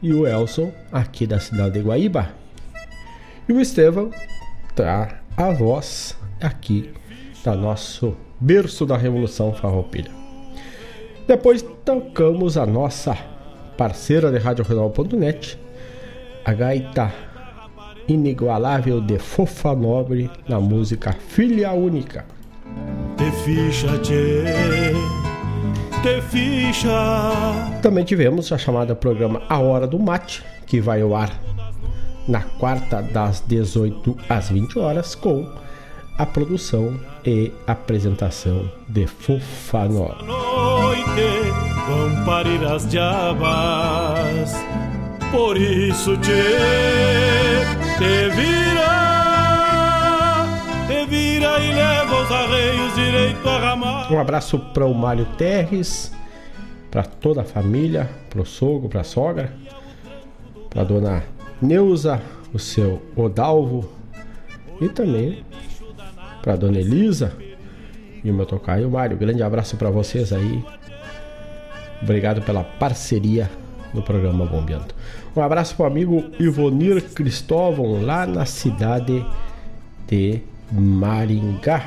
e 0.00 0.14
o 0.14 0.28
Elson, 0.28 0.72
aqui 0.92 1.26
da 1.26 1.40
cidade 1.40 1.72
de 1.72 1.80
Guaíba. 1.80 2.30
E 3.48 3.52
o 3.52 3.60
Estevão 3.60 4.10
tá 4.72 5.20
a 5.36 5.50
voz 5.50 6.16
aqui 6.40 6.92
da 7.44 7.54
nosso 7.54 8.16
berço 8.40 8.86
da 8.86 8.96
Revolução 8.96 9.52
Farroupilha. 9.52 10.10
Depois 11.26 11.64
tocamos 11.84 12.56
a 12.56 12.66
nossa 12.66 13.16
parceira 13.76 14.30
de 14.30 14.38
RadioRegional.net, 14.38 15.58
a 16.44 16.52
gaita 16.52 17.12
inigualável 18.08 19.00
de 19.00 19.18
Fofa 19.18 19.74
Nobre 19.74 20.30
na 20.48 20.58
música 20.58 21.12
Filha 21.12 21.72
Única. 21.72 22.24
Te 23.16 23.30
ficha, 23.44 23.98
tchê, 23.98 24.44
te 26.02 26.20
ficha. 26.22 26.90
Também 27.82 28.04
tivemos 28.04 28.50
a 28.52 28.58
chamada 28.58 28.94
programa 28.94 29.42
A 29.48 29.58
Hora 29.60 29.86
do 29.86 29.98
Mate, 29.98 30.42
que 30.66 30.80
vai 30.80 31.00
ao 31.02 31.14
ar 31.14 31.30
na 32.30 32.42
quarta 32.42 33.02
das 33.02 33.40
18 33.40 34.16
às 34.28 34.50
20 34.50 34.78
horas 34.78 35.16
com 35.16 35.52
a 36.16 36.24
produção 36.24 36.98
e 37.26 37.52
apresentação 37.66 38.70
de 38.88 39.06
Fofa 39.06 39.88
Nobre. 39.88 40.24
Noite 40.24 41.50
vão 41.88 42.24
parir 42.24 42.64
as 42.64 42.88
diabas, 42.88 44.54
por 45.32 45.56
isso 45.56 46.16
tchê 46.18 46.30
te 47.98 48.30
vira, 48.30 48.86
te 50.86 51.06
vira 51.06 51.58
e 51.58 51.72
leva 51.74 52.22
os 52.22 52.30
arreios 52.30 52.94
direito 52.94 53.48
a 53.48 53.58
ramar. 53.58 54.12
Um 54.12 54.20
abraço 54.20 54.56
para 54.72 54.86
o 54.86 54.94
Mário 54.94 55.26
Terres, 55.36 56.12
para 56.92 57.02
toda 57.02 57.40
a 57.40 57.44
família, 57.44 58.08
para 58.28 58.40
o 58.40 58.46
sogro, 58.46 58.88
para 58.88 59.00
a 59.00 59.04
sogra, 59.04 59.52
para 60.70 60.82
a 60.82 60.84
dona 60.84 61.39
Neuza, 61.60 62.20
o 62.52 62.58
seu 62.58 63.02
Odalvo 63.14 63.88
e 64.80 64.88
também 64.88 65.44
para 66.42 66.56
dona 66.56 66.78
Elisa 66.78 67.32
e 68.24 68.30
o 68.30 68.34
meu 68.34 68.46
tocaio 68.46 68.90
Mário. 68.90 69.16
Grande 69.16 69.42
abraço 69.42 69.76
para 69.76 69.90
vocês 69.90 70.32
aí. 70.32 70.64
Obrigado 72.02 72.40
pela 72.42 72.64
parceria 72.64 73.50
no 73.92 74.02
programa 74.02 74.46
Bombeando. 74.46 74.94
Um 75.36 75.42
abraço 75.42 75.76
para 75.76 75.84
o 75.84 75.86
amigo 75.86 76.24
Ivonir 76.38 77.02
Cristóvão, 77.12 78.02
lá 78.02 78.26
na 78.26 78.46
cidade 78.46 79.24
de 80.08 80.40
Maringá. 80.72 81.86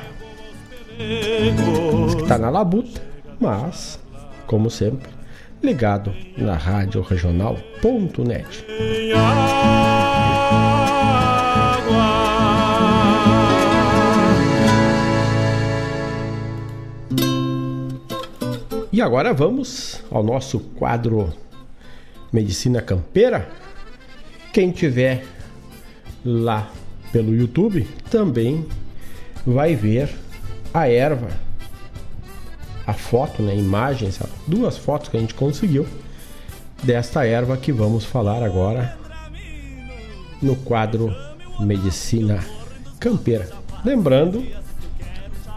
está 2.20 2.38
na 2.38 2.48
labuta, 2.48 3.02
mas, 3.40 3.98
como 4.46 4.70
sempre, 4.70 5.13
ligado 5.64 6.14
na 6.36 6.56
rádio 6.56 7.00
regional.net. 7.00 8.64
E 18.92 19.00
agora 19.00 19.32
vamos 19.32 20.02
ao 20.10 20.22
nosso 20.22 20.60
quadro 20.60 21.32
Medicina 22.32 22.82
Campeira. 22.82 23.48
Quem 24.52 24.70
tiver 24.70 25.24
lá 26.24 26.70
pelo 27.10 27.34
YouTube 27.34 27.88
também 28.10 28.66
vai 29.46 29.74
ver 29.74 30.10
a 30.72 30.88
erva 30.88 31.43
a 32.86 32.92
foto, 32.92 33.42
né, 33.42 33.56
imagens, 33.56 34.20
duas 34.46 34.76
fotos 34.76 35.08
que 35.08 35.16
a 35.16 35.20
gente 35.20 35.34
conseguiu 35.34 35.86
desta 36.82 37.24
erva 37.24 37.56
que 37.56 37.72
vamos 37.72 38.04
falar 38.04 38.42
agora 38.42 38.98
no 40.42 40.54
quadro 40.56 41.14
Medicina 41.60 42.44
Campeira. 43.00 43.48
Lembrando, 43.84 44.44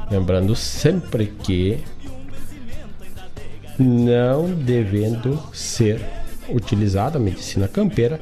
lembrando 0.09 0.55
sempre 0.55 1.27
que 1.27 1.83
não 3.77 4.49
devendo 4.53 5.41
ser 5.53 6.01
utilizada 6.49 7.17
a 7.17 7.21
medicina 7.21 7.67
campeira 7.67 8.19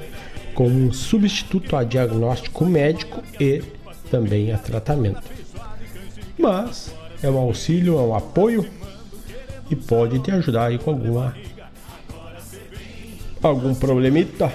como 0.54 0.70
um 0.70 0.92
substituto 0.92 1.76
a 1.76 1.84
diagnóstico 1.84 2.66
médico 2.66 3.22
e 3.40 3.62
também 4.10 4.52
a 4.52 4.58
tratamento. 4.58 5.22
Mas 6.38 6.92
é 7.22 7.30
um 7.30 7.38
auxílio, 7.38 7.98
é 7.98 8.02
um 8.02 8.16
apoio 8.16 8.66
e 9.70 9.76
pode 9.76 10.20
te 10.20 10.32
ajudar 10.32 10.66
aí 10.66 10.78
com 10.78 10.92
alguma 10.92 11.36
algum 13.42 13.76
problemita 13.76 14.52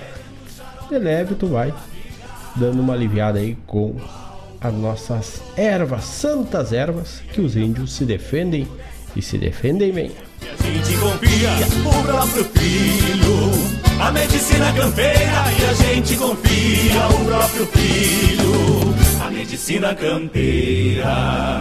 de 0.89 0.99
leve 0.99 1.35
tu 1.37 1.47
vai 1.47 1.73
dando 2.57 2.81
uma 2.81 2.95
aliviada 2.95 3.39
aí 3.39 3.57
com 3.67 3.95
as 4.61 4.75
nossas 4.75 5.41
ervas, 5.57 6.05
santas 6.05 6.73
ervas 6.73 7.23
que 7.33 7.41
os 7.41 7.57
índios 7.57 7.93
se 7.93 8.05
defendem 8.05 8.67
e 9.17 9.23
se 9.23 9.39
defendem 9.39 9.93
bem. 9.93 10.11
A 10.43 10.63
gente 10.63 10.97
confia 10.99 11.51
o 11.89 12.03
próprio 12.03 12.45
filho 12.45 13.81
a 14.01 14.11
medicina 14.13 14.73
campeira 14.73 15.53
e 15.59 15.65
a 15.65 15.75
gente 15.75 16.17
confia 16.17 17.07
o 17.09 17.25
próprio 17.27 17.67
filho. 17.67 18.95
A 19.23 19.31
medicina 19.31 19.95
campeira. 19.95 21.61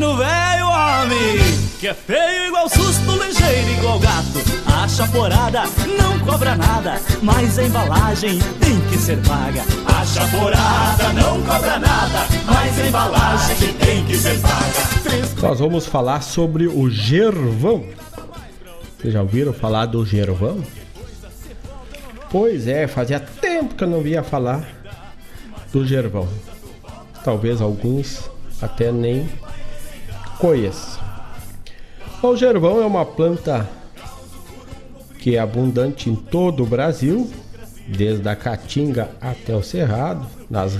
Vendramino 0.00 0.16
velho, 0.16 0.66
homem, 0.66 1.38
que 1.78 1.88
é 1.88 1.94
feio 1.94 2.46
igual 2.46 2.68
susto, 2.68 3.12
ligeiro 3.22 3.70
igual 3.78 3.98
gato. 4.00 4.40
A 4.66 4.88
chaporada 4.88 5.64
não 5.98 6.18
cobra 6.20 6.56
nada, 6.56 6.98
mas 7.22 7.58
a 7.58 7.64
embalagem 7.64 8.38
tem 8.60 8.80
que 8.88 8.96
ser 8.96 9.18
paga. 9.18 9.62
A 9.86 10.04
chaporada 10.06 11.12
não 11.12 11.42
cobra 11.42 11.78
nada, 11.78 12.26
mas 12.46 12.78
a 12.78 12.86
embalagem 12.86 13.74
tem 13.74 14.04
que 14.06 14.16
ser 14.16 14.40
paga. 14.40 15.42
Nós 15.42 15.60
vamos 15.60 15.86
falar 15.86 16.22
sobre 16.22 16.66
o 16.66 16.88
gervão. 16.88 17.84
Vocês 18.98 19.12
já 19.12 19.20
ouviram 19.20 19.52
falar 19.52 19.86
do 19.86 20.04
gervão? 20.04 20.62
Pois 22.30 22.66
é, 22.66 22.86
fazia 22.86 23.20
tempo 23.20 23.74
que 23.74 23.84
eu 23.84 23.88
não 23.88 24.00
via 24.00 24.22
falar 24.22 24.66
do 25.72 25.86
gervão. 25.86 26.28
Talvez 27.22 27.60
alguns 27.60 28.30
até 28.62 28.92
nem 28.92 29.28
conheçam. 30.40 30.98
O 32.22 32.34
gervão 32.34 32.80
é 32.80 32.86
uma 32.86 33.04
planta 33.04 33.68
que 35.18 35.36
é 35.36 35.38
abundante 35.38 36.08
em 36.08 36.14
todo 36.16 36.62
o 36.62 36.66
Brasil, 36.66 37.30
desde 37.86 38.26
a 38.26 38.34
caatinga 38.34 39.10
até 39.20 39.54
o 39.54 39.62
cerrado, 39.62 40.26
nas, 40.48 40.72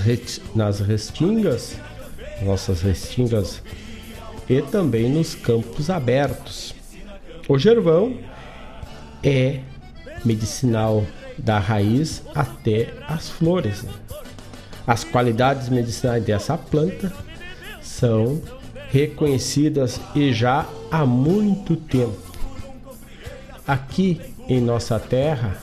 nas 0.55 0.79
restingas, 0.79 1.75
nossas 2.41 2.81
restingas, 2.81 3.61
e 4.49 4.61
também 4.63 5.07
nos 5.09 5.35
campos 5.35 5.89
abertos. 5.91 6.73
O 7.47 7.57
gervão 7.59 8.17
é 9.23 9.59
medicinal 10.25 11.05
da 11.37 11.59
raiz 11.59 12.23
até 12.33 12.89
as 13.07 13.29
flores. 13.29 13.85
As 14.87 15.03
qualidades 15.03 15.69
medicinais 15.69 16.23
dessa 16.23 16.57
planta 16.57 17.13
são 17.81 18.41
reconhecidas 18.91 20.01
e 20.13 20.33
já 20.33 20.67
há 20.91 21.05
muito 21.05 21.77
tempo. 21.77 22.19
Aqui 23.65 24.19
em 24.49 24.59
nossa 24.59 24.99
terra, 24.99 25.57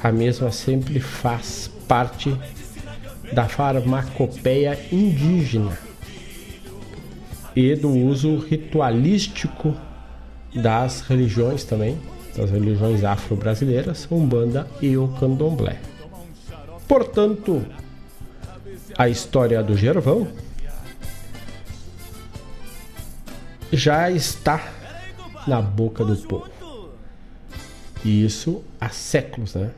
a 0.00 0.12
mesma 0.12 0.52
sempre 0.52 1.00
faz 1.00 1.68
parte 1.88 2.34
da 3.32 3.48
farmacopeia 3.48 4.78
indígena 4.92 5.76
e 7.56 7.74
do 7.74 7.90
uso 7.90 8.36
ritualístico 8.36 9.74
das 10.54 11.00
religiões 11.00 11.64
também, 11.64 11.98
das 12.36 12.50
religiões 12.50 13.02
afro-brasileiras, 13.02 14.06
Umbanda 14.10 14.68
e 14.80 14.96
o 14.96 15.08
Candomblé. 15.08 15.80
Portanto, 16.86 17.66
a 18.96 19.08
história 19.08 19.60
do 19.62 19.76
Gervão 19.76 20.28
já 23.72 24.10
está 24.10 24.72
na 25.46 25.60
boca 25.60 26.04
do 26.04 26.16
povo. 26.16 26.50
E 28.04 28.24
isso 28.24 28.62
há 28.80 28.88
séculos, 28.88 29.54
né? 29.54 29.70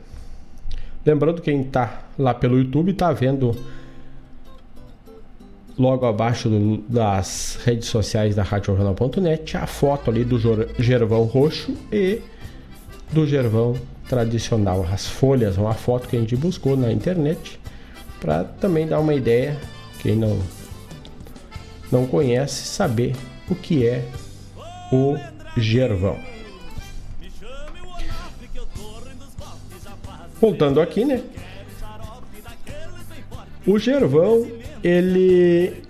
Lembrando 1.05 1.41
quem 1.41 1.61
está 1.61 2.03
lá 2.17 2.33
pelo 2.33 2.57
YouTube 2.57 2.91
está 2.91 3.11
vendo 3.11 3.55
logo 5.77 6.05
abaixo 6.05 6.49
do, 6.49 6.77
das 6.89 7.57
redes 7.63 7.87
sociais 7.87 8.35
da 8.35 8.43
RadioJornal.net 8.43 9.55
a 9.55 9.65
foto 9.65 10.11
ali 10.11 10.25
do 10.25 10.37
gervão 10.77 11.23
roxo 11.23 11.73
e 11.91 12.21
do 13.13 13.25
gervão 13.25 13.75
tradicional, 14.07 14.85
as 14.91 15.07
folhas, 15.07 15.57
uma 15.57 15.73
foto 15.73 16.07
que 16.07 16.17
a 16.17 16.19
gente 16.19 16.35
buscou 16.35 16.75
na 16.75 16.91
internet 16.91 17.59
para 18.19 18.43
também 18.43 18.85
dar 18.85 18.99
uma 18.99 19.13
ideia, 19.13 19.57
quem 20.01 20.15
não 20.15 20.37
não 21.91 22.05
conhece, 22.05 22.67
saber 22.67 23.15
o 23.49 23.55
que 23.55 23.85
é 23.87 24.05
o 24.91 25.17
gervão. 25.57 26.17
Voltando 30.39 30.79
aqui, 30.79 31.03
né? 31.03 31.21
O 33.67 33.77
gervão, 33.77 34.47
ele, 34.83 35.83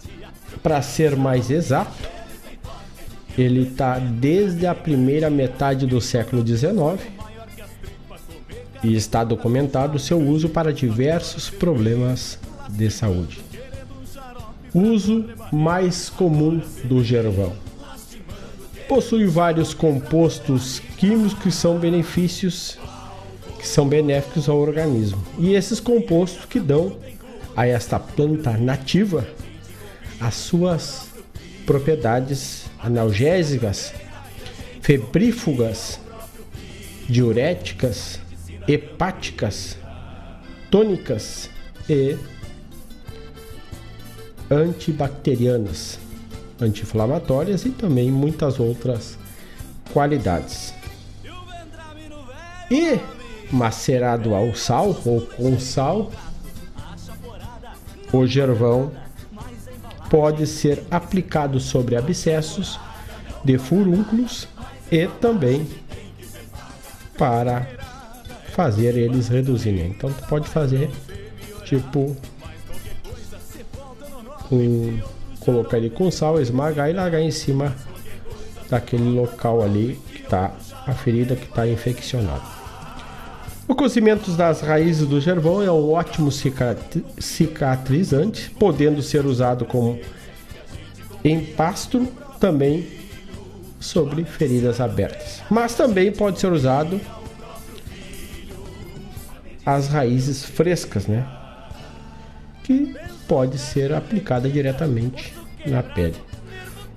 para 0.64 0.82
ser 0.82 1.16
mais 1.16 1.52
exato, 1.52 1.94
ele 3.38 3.68
está 3.68 4.00
desde 4.00 4.66
a 4.66 4.74
primeira 4.74 5.30
metade 5.30 5.86
do 5.86 6.02
século 6.02 6.46
XIX 6.46 7.00
e 8.84 8.96
está 8.96 9.24
documentado 9.24 10.00
seu 10.00 10.20
uso 10.20 10.50
para 10.50 10.74
diversos 10.74 11.50
problemas 11.50 12.40
de 12.70 12.90
saúde. 12.90 13.49
Uso 14.74 15.26
mais 15.52 16.10
comum 16.10 16.62
do 16.84 17.04
gervão. 17.04 17.54
Possui 18.88 19.26
vários 19.26 19.74
compostos 19.74 20.80
químicos 20.98 21.34
que 21.34 21.52
são 21.52 21.78
benefícios 21.78 22.78
que 23.60 23.68
são 23.68 23.88
benéficos 23.88 24.48
ao 24.48 24.58
organismo. 24.58 25.22
E 25.38 25.54
esses 25.54 25.80
compostos 25.80 26.46
que 26.46 26.60
dão 26.60 26.98
a 27.56 27.68
esta 27.68 28.00
planta 28.00 28.54
nativa 28.54 29.28
as 30.20 30.36
suas 30.36 31.10
propriedades 31.66 32.66
analgésicas, 32.80 33.94
febrífugas, 34.82 36.00
diuréticas, 37.08 38.20
hepáticas, 38.68 39.78
tônicas 40.72 41.50
e 41.90 42.18
antibacterianas, 44.50 46.00
anti-inflamatórias 46.60 47.66
e 47.66 47.70
também 47.70 48.12
muitas 48.12 48.60
outras 48.60 49.18
qualidades. 49.94 50.74
E 52.70 53.00
macerado 53.52 54.36
ao 54.36 54.56
sal 54.56 54.96
ou 55.06 55.22
com 55.22 55.60
sal, 55.60 56.12
o 58.12 58.26
gervão 58.26 58.92
pode 60.10 60.46
ser 60.48 60.84
aplicado 60.90 61.60
sobre 61.60 61.96
abscessos 61.96 62.80
de 63.44 63.58
furúnculos 63.58 64.48
e 64.92 65.08
também 65.08 65.68
para 67.18 67.68
fazer 68.54 68.98
eles 68.98 69.28
reduzirem. 69.28 69.88
Então 69.88 70.12
tu 70.12 70.28
pode 70.28 70.48
fazer 70.48 70.90
tipo 71.64 72.16
um, 74.52 75.00
colocar 75.40 75.78
ele 75.78 75.90
com 75.90 76.12
sal, 76.12 76.42
esmagar 76.42 76.90
e 76.90 76.94
largar 76.94 77.22
em 77.22 77.32
cima 77.32 77.74
daquele 78.70 79.10
local 79.10 79.62
ali 79.62 79.98
que 80.14 80.22
está 80.22 80.52
a 80.86 80.94
ferida 80.94 81.36
que 81.36 81.46
está 81.46 81.68
infeccionada. 81.68 82.60
O 83.68 83.76
cozimento 83.76 84.32
das 84.32 84.62
raízes 84.62 85.08
do 85.08 85.22
gervão 85.22 85.62
é 85.62 85.72
um 85.72 85.92
ótimo 85.92 86.32
cicatrizante, 86.32 88.50
podendo 88.58 89.04
ser 89.04 89.28
usado 89.28 89.64
como 89.64 90.00
empastro 91.24 92.08
também 92.40 92.88
sobre 93.80 94.24
feridas 94.24 94.82
abertas. 94.82 95.44
Mas 95.50 95.76
também 95.76 96.12
pode 96.12 96.40
ser 96.40 96.52
usado 96.52 97.00
as 99.64 99.88
raízes 99.88 100.44
frescas, 100.44 101.06
né? 101.06 101.28
Que 102.70 102.96
pode 103.28 103.58
ser 103.58 103.92
aplicada 103.92 104.48
diretamente 104.48 105.34
na 105.66 105.82
pele. 105.82 106.14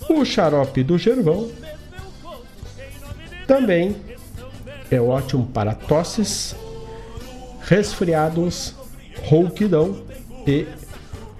O 0.06 0.22
xarope 0.22 0.82
do 0.82 0.98
gervão 0.98 1.50
também 3.46 3.96
é 4.90 5.00
ótimo 5.00 5.46
para 5.46 5.74
tosses, 5.74 6.54
resfriados, 7.62 8.74
rouquidão 9.24 10.04
e 10.46 10.66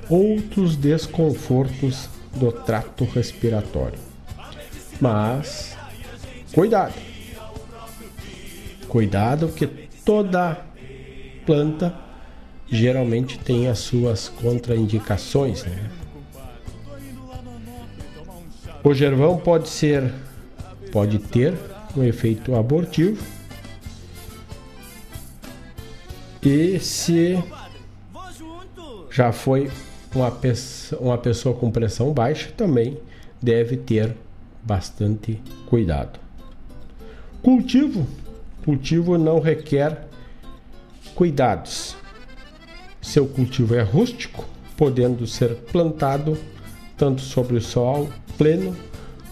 outros 0.08 0.76
desconfortos 0.76 2.08
do 2.34 2.50
trato 2.50 3.04
respiratório. 3.04 3.98
Mas 4.98 5.76
cuidado. 6.54 6.94
Cuidado 8.88 9.48
que 9.48 9.66
toda 9.66 10.64
planta 11.44 12.11
geralmente 12.72 13.38
tem 13.38 13.68
as 13.68 13.78
suas 13.78 14.28
contraindicações, 14.28 15.62
né? 15.64 15.90
O 18.82 18.92
gervão 18.94 19.38
pode 19.38 19.68
ser 19.68 20.12
pode 20.90 21.18
ter 21.18 21.54
um 21.96 22.02
efeito 22.02 22.54
abortivo 22.54 23.22
e 26.42 26.80
se 26.80 27.38
já 29.10 29.30
foi 29.30 29.70
uma 30.14 30.30
pessoa, 30.30 31.00
uma 31.00 31.18
pessoa 31.18 31.54
com 31.54 31.70
pressão 31.70 32.12
baixa, 32.12 32.50
também 32.56 32.98
deve 33.40 33.76
ter 33.76 34.16
bastante 34.62 35.40
cuidado. 35.66 36.18
Cultivo. 37.42 38.06
Cultivo 38.64 39.18
não 39.18 39.40
requer 39.40 40.06
cuidados. 41.14 41.96
Seu 43.02 43.26
cultivo 43.26 43.74
é 43.74 43.82
rústico, 43.82 44.46
podendo 44.76 45.26
ser 45.26 45.56
plantado 45.72 46.38
tanto 46.96 47.20
sobre 47.20 47.56
o 47.56 47.60
sol 47.60 48.08
pleno 48.38 48.76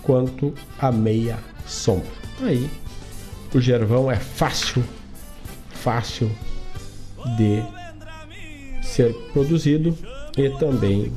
quanto 0.03 0.53
a 0.79 0.91
meia 0.91 1.39
sombra. 1.67 2.11
Aí, 2.43 2.69
o 3.55 3.61
gervão 3.61 4.11
é 4.11 4.17
fácil, 4.17 4.83
fácil 5.71 6.31
de 7.37 7.63
ser 8.83 9.15
produzido 9.33 9.97
e 10.37 10.51
também 10.59 11.13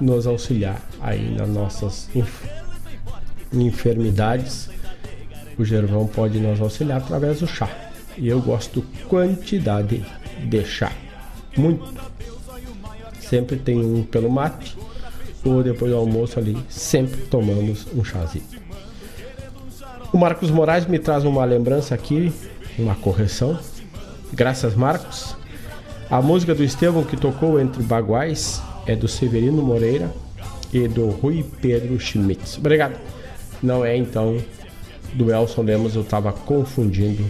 nos 0.00 0.26
auxiliar 0.26 0.82
aí 1.00 1.34
nas 1.34 1.48
nossas 1.48 2.10
enfermidades. 3.52 4.68
O 5.56 5.64
gervão 5.64 6.06
pode 6.06 6.38
nos 6.38 6.60
auxiliar 6.60 6.98
através 6.98 7.40
do 7.40 7.46
chá. 7.46 7.70
E 8.18 8.28
eu 8.28 8.40
gosto 8.40 8.84
quantidade 9.08 10.04
de 10.40 10.64
chá. 10.64 10.92
Muito. 11.56 11.92
Sempre 13.20 13.56
tem 13.56 13.78
um 13.78 14.02
pelo 14.02 14.30
mate 14.30 14.76
ou 15.44 15.62
depois 15.62 15.90
do 15.90 15.96
almoço 15.96 16.38
ali, 16.38 16.56
sempre 16.68 17.20
tomamos 17.22 17.86
um 17.94 18.02
chazinho. 18.02 18.44
O 20.12 20.18
Marcos 20.18 20.50
Moraes 20.50 20.86
me 20.86 20.98
traz 20.98 21.24
uma 21.24 21.44
lembrança 21.44 21.94
aqui, 21.94 22.32
uma 22.78 22.94
correção. 22.94 23.58
Graças, 24.32 24.74
Marcos. 24.74 25.36
A 26.10 26.22
música 26.22 26.54
do 26.54 26.62
Estevão 26.62 27.04
que 27.04 27.16
tocou 27.16 27.60
entre 27.60 27.82
baguais 27.82 28.62
é 28.86 28.94
do 28.94 29.08
Severino 29.08 29.62
Moreira 29.62 30.12
e 30.72 30.86
do 30.88 31.08
Rui 31.10 31.44
Pedro 31.60 31.98
Schmitz. 31.98 32.58
Obrigado. 32.58 32.98
Não 33.62 33.84
é 33.84 33.96
então 33.96 34.38
do 35.14 35.32
Elson 35.32 35.62
Lemos, 35.62 35.94
eu 35.94 36.02
estava 36.02 36.32
confundindo 36.32 37.24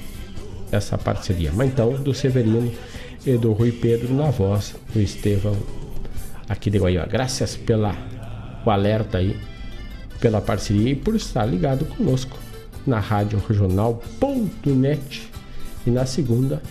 essa 0.71 0.99
parceria. 0.99 1.53
Mas 1.55 1.69
então, 1.69 1.93
do 1.93 2.15
Severino 2.15 2.73
e 3.27 3.37
do 3.37 3.53
Rui 3.53 3.73
Pedro 3.73 4.13
na 4.13 4.31
voz 4.31 4.75
do 4.93 5.01
Estevão 5.01 5.57
aqui 6.49 6.71
de 6.71 6.79
Goiânia. 6.79 7.09
Graças 7.11 7.57
pela 7.57 7.95
o 8.65 8.71
alerta 8.71 9.19
aí, 9.19 9.37
pela 10.21 10.41
parceria 10.41 10.93
e 10.93 10.95
por 10.95 11.15
estar 11.15 11.45
ligado 11.45 11.85
conosco 11.85 12.37
na 12.87 12.99
rádio 12.99 13.43
regional.net 13.47 15.31
e 15.87 15.91
na 15.91 16.07
segunda 16.07 16.63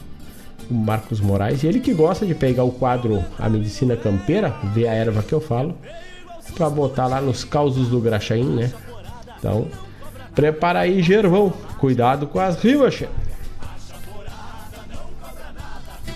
o 0.70 0.74
Marcos 0.74 1.20
Moraes, 1.20 1.64
ele 1.64 1.80
que 1.80 1.94
gosta 1.94 2.26
de 2.26 2.34
pegar 2.34 2.64
o 2.64 2.72
quadro 2.72 3.24
A 3.38 3.50
Medicina 3.50 3.98
Campeira, 3.98 4.50
ver 4.74 4.88
a 4.88 4.94
erva 4.94 5.22
que 5.22 5.34
eu 5.34 5.42
falo, 5.42 5.76
para 6.56 6.70
botar 6.70 7.08
lá 7.08 7.22
nos 7.22 7.44
causos 7.44 7.90
do 7.90 8.00
Graxaim, 8.00 8.46
né? 8.46 8.72
Então, 9.38 9.68
prepara 10.34 10.80
aí, 10.80 11.02
Gervão. 11.02 11.52
Cuidado 11.80 12.28
com 12.28 12.40
as 12.40 12.62
rimas, 12.62 12.94
chefe. 12.94 13.23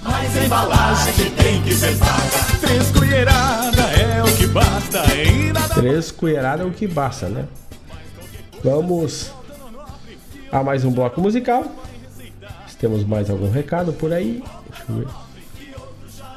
Mas 0.04 0.38
a 0.38 0.46
embalagem 0.46 1.14
que 1.14 1.30
tem 1.32 1.62
que 1.62 1.74
ser 1.74 1.98
paga. 1.98 2.60
Três 2.60 2.92
colheradas 2.92 4.00
é 4.00 4.24
o 4.24 4.38
que 4.38 4.48
basta. 4.48 5.16
E 5.16 5.52
nada... 5.54 5.74
Três 5.74 6.12
colheradas 6.12 6.66
é 6.66 6.70
o 6.70 6.74
que 6.74 6.88
basta, 6.88 7.28
né? 7.30 7.46
Vamos 8.64 9.32
a 10.52 10.64
mais 10.64 10.84
um 10.84 10.92
bloco 10.92 11.22
musical. 11.22 11.66
Se 12.68 12.78
temos 12.78 13.04
mais 13.04 13.30
algum 13.30 13.50
recado 13.50 13.94
por 13.94 14.14
aí. 14.14 14.44
Deixa 14.70 14.84
eu 14.90 14.96
ver. 14.96 15.08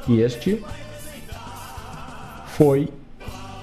E 0.09 0.21
este 0.21 0.65
foi 2.57 2.89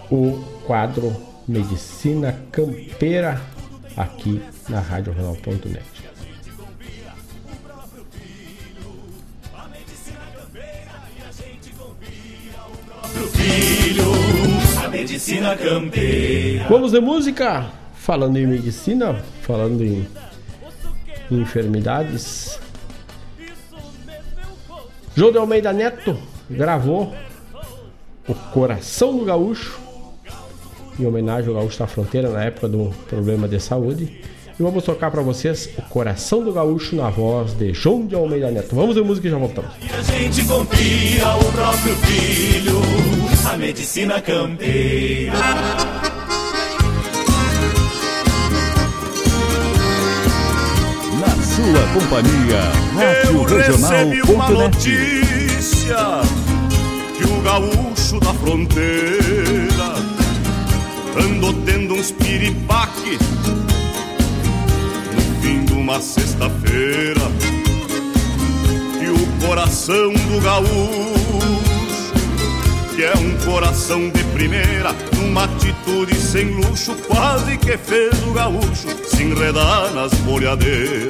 o 0.10 0.44
quadro 0.66 1.16
Medicina 1.48 2.40
Campeira 2.52 3.42
aqui 3.96 4.42
na 4.70 4.80
Rádio 4.80 5.14
Jornal.net. 5.14 5.97
Filho, 13.48 14.12
a 14.84 14.90
medicina 14.90 15.56
campeira. 15.56 16.66
Vamos 16.68 16.92
de 16.92 17.00
música? 17.00 17.66
Falando 17.96 18.38
em 18.38 18.46
medicina, 18.46 19.16
falando 19.42 19.84
em 19.84 20.06
enfermidades. 21.32 22.60
João 25.16 25.32
de 25.32 25.38
Almeida 25.38 25.72
Neto 25.72 26.18
gravou 26.50 27.16
O 28.28 28.34
Coração 28.36 29.18
do 29.18 29.24
Gaúcho 29.24 29.80
em 31.00 31.06
homenagem 31.06 31.50
ao 31.50 31.56
Gaúcho 31.56 31.80
da 31.80 31.88
Fronteira 31.88 32.30
na 32.30 32.44
época 32.44 32.68
do 32.68 32.94
problema 33.08 33.48
de 33.48 33.60
saúde. 33.60 34.22
E 34.60 34.64
vamos 34.64 34.84
tocar 34.84 35.12
para 35.12 35.22
vocês 35.22 35.70
O 35.78 35.84
Coração 35.84 36.44
do 36.44 36.52
Gaúcho 36.52 36.96
na 36.96 37.12
voz 37.12 37.54
de 37.54 37.74
João 37.74 38.08
de 38.08 38.16
Almeida 38.16 38.50
Neto. 38.50 38.76
Vamos 38.76 38.96
de 38.96 39.02
música 39.04 39.28
e 39.28 39.30
já 39.30 39.38
voltamos. 39.38 39.70
E 39.80 39.94
a 39.94 40.02
gente 40.02 40.44
confia 40.46 41.28
o 41.36 41.52
próprio 41.52 41.96
filho, 41.98 42.82
a 43.48 43.56
medicina 43.56 44.20
campeira. 44.20 45.38
Na 51.20 51.30
sua 51.44 51.94
companhia, 51.94 52.62
Rádio 52.96 53.32
Eu 53.32 53.44
recebi 53.44 54.22
uma 54.34 54.50
notícia 54.50 55.98
que 57.16 57.24
o 57.26 57.42
gaúcho 57.44 58.20
da 58.20 58.34
fronteira 58.34 59.94
andou 61.16 61.54
tendo 61.64 61.94
uns 61.94 62.10
piripaque 62.12 63.20
uma 65.88 66.02
sexta-feira 66.02 67.22
e 69.02 69.08
o 69.08 69.48
coração 69.48 70.12
do 70.12 70.42
gaúcho 70.42 72.14
que 72.94 73.06
é 73.06 73.14
um 73.16 73.38
coração 73.46 74.10
de 74.10 74.22
primeira 74.26 74.94
numa 75.16 75.46
atitude 75.46 76.14
sem 76.14 76.50
luxo 76.56 76.94
quase 77.08 77.58
que 77.58 77.78
fez 77.78 78.12
o 78.28 78.34
gaúcho 78.34 78.90
se 79.06 79.24
enredar 79.24 79.94
nas 79.94 80.12
bolhadeiras. 80.26 81.08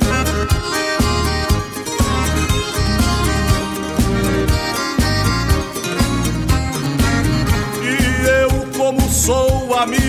E 7.81 8.27
eu, 8.43 8.67
como 8.77 9.01
sou 9.09 9.75
amigo 9.75 10.07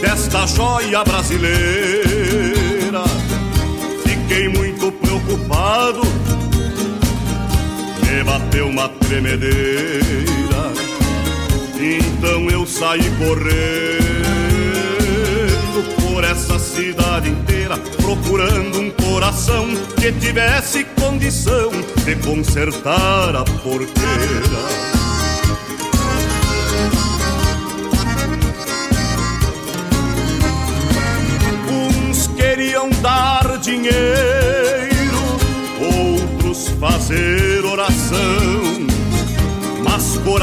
desta 0.00 0.46
joia 0.46 1.04
brasileira, 1.04 2.57
fiquei 4.28 4.48
muito 4.48 4.92
preocupado. 4.92 6.02
Me 8.06 8.22
bateu 8.22 8.68
uma 8.68 8.88
tremedeira, 8.88 10.72
então 11.74 12.50
eu 12.50 12.66
saí 12.66 13.10
correndo 13.18 13.98
por 16.00 16.22
essa 16.24 16.58
cidade 16.58 17.30
inteira, 17.30 17.78
procurando 17.96 18.80
um 18.80 18.90
coração 18.90 19.66
que 19.98 20.12
tivesse 20.12 20.84
condição 21.00 21.70
de 22.04 22.16
consertar 22.16 23.34
a 23.34 23.44
porteira. 23.44 24.88
queriam 32.38 32.88
dar 33.02 33.58
dinheiro 33.58 34.17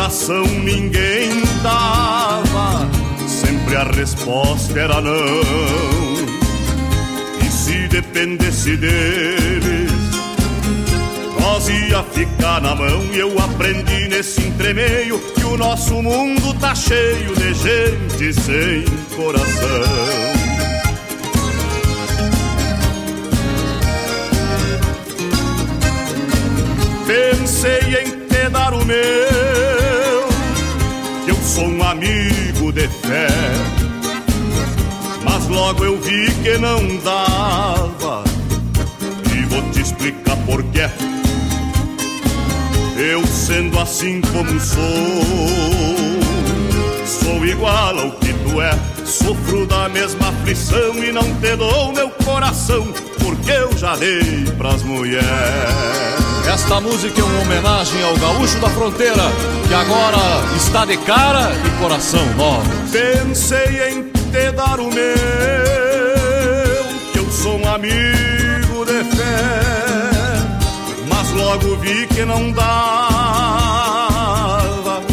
coração 0.05 0.45
ninguém 0.63 1.41
dava, 1.63 2.87
sempre 3.27 3.75
a 3.75 3.83
resposta 3.85 4.79
era 4.79 5.01
não. 5.01 5.41
E 7.43 7.51
se 7.51 7.87
dependesse 7.87 8.77
deles, 8.77 9.91
nós 11.39 11.67
ia 11.69 12.03
ficar 12.03 12.61
na 12.61 12.75
mão. 12.75 13.03
E 13.13 13.17
eu 13.17 13.35
aprendi 13.39 14.07
nesse 14.07 14.41
entremeio 14.41 15.17
que 15.33 15.43
o 15.43 15.57
nosso 15.57 15.99
mundo 16.03 16.53
tá 16.59 16.75
cheio 16.75 17.35
de 17.35 17.53
gente 17.55 18.33
sem 18.41 18.85
coração. 19.15 20.35
Pensei 27.07 28.03
em 28.03 28.25
te 28.27 28.49
dar 28.49 28.71
o 28.73 28.85
meu, 28.85 29.74
sou 31.55 31.69
um 31.69 31.83
amigo 31.83 32.73
de 32.73 32.85
fé. 32.87 33.27
Mas 35.23 35.47
logo 35.47 35.85
eu 35.85 35.97
vi 36.01 36.29
que 36.43 36.57
não 36.57 36.97
dava, 36.97 38.23
e 39.33 39.45
vou 39.45 39.61
te 39.71 39.81
explicar 39.81 40.35
porquê. 40.45 40.89
Eu 42.97 43.25
sendo 43.25 43.79
assim 43.79 44.21
como 44.21 44.59
sou, 44.59 44.83
sou 47.05 47.45
igual 47.45 47.99
ao 47.99 48.11
que 48.11 48.33
tu 48.33 48.61
é. 48.61 48.77
Sofro 49.05 49.65
da 49.65 49.87
mesma 49.87 50.29
aflição 50.29 50.95
e 51.03 51.11
não 51.11 51.23
te 51.35 51.55
dou 51.55 51.93
meu 51.93 52.09
coração, 52.09 52.85
porque 53.23 53.51
eu 53.51 53.77
já 53.77 53.95
dei 53.95 54.43
pras 54.57 54.83
mulheres. 54.83 56.24
Esta 56.47 56.79
música 56.79 57.19
é 57.19 57.23
uma 57.23 57.41
homenagem 57.41 58.03
ao 58.03 58.15
gaúcho 58.17 58.59
da 58.59 58.69
fronteira, 58.69 59.23
que 59.67 59.73
agora 59.73 60.17
está 60.55 60.85
de 60.85 60.95
cara 60.97 61.51
e 61.65 61.69
coração 61.81 62.23
novos. 62.35 62.67
Pensei 62.91 63.89
em 63.89 64.03
te 64.03 64.51
dar 64.51 64.79
o 64.79 64.85
meu, 64.85 65.15
que 67.11 67.19
eu 67.19 67.31
sou 67.31 67.57
um 67.59 67.67
amigo 67.67 68.85
de 68.85 69.03
fé, 69.15 69.63
mas 71.09 71.31
logo 71.31 71.77
vi 71.77 72.05
que 72.07 72.23
não 72.23 72.51
dava 72.51 72.71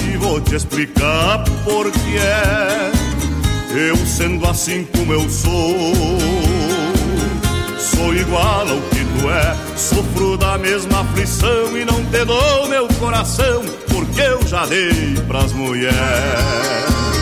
e 0.07 0.17
vou 0.19 0.41
te 0.41 0.55
explicar 0.55 1.43
por 1.65 1.91
que 1.91 2.19
é. 2.19 2.93
Eu 3.75 3.97
sendo 3.97 4.47
assim 4.47 4.87
como 4.95 5.15
eu 5.15 5.29
sou, 5.31 5.95
sou 7.79 8.15
igual 8.15 8.69
ao 8.69 8.81
que 8.91 9.02
é. 9.31 9.57
Sofro 9.77 10.37
da 10.37 10.59
mesma 10.59 11.01
aflição 11.01 11.77
e 11.77 11.85
não 11.85 12.05
te 12.07 12.25
dou 12.25 12.69
meu 12.69 12.89
coração, 13.01 13.63
porque 13.89 14.21
eu 14.21 14.47
já 14.47 14.67
dei 14.67 15.15
pras 15.27 15.53
mulheres. 15.53 17.22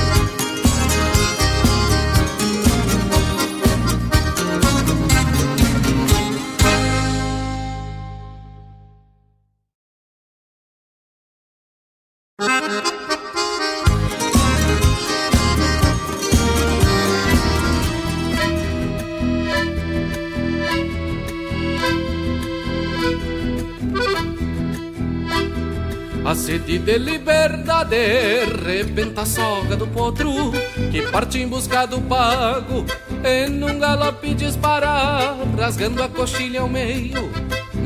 Sede 26.51 26.81
de 26.81 26.98
liberdade 26.98 28.44
rebenta 28.64 29.22
a 29.22 29.27
soga 29.27 29.77
do 29.77 29.86
potro 29.86 30.51
que 30.90 31.02
parte 31.02 31.39
em 31.39 31.47
busca 31.47 31.86
do 31.86 32.01
pago 32.01 32.85
em 33.24 33.62
um 33.62 33.78
galope 33.78 34.35
disparar, 34.35 35.36
rasgando 35.56 36.02
a 36.02 36.09
coxilha 36.09 36.62
ao 36.62 36.68
meio, 36.68 37.31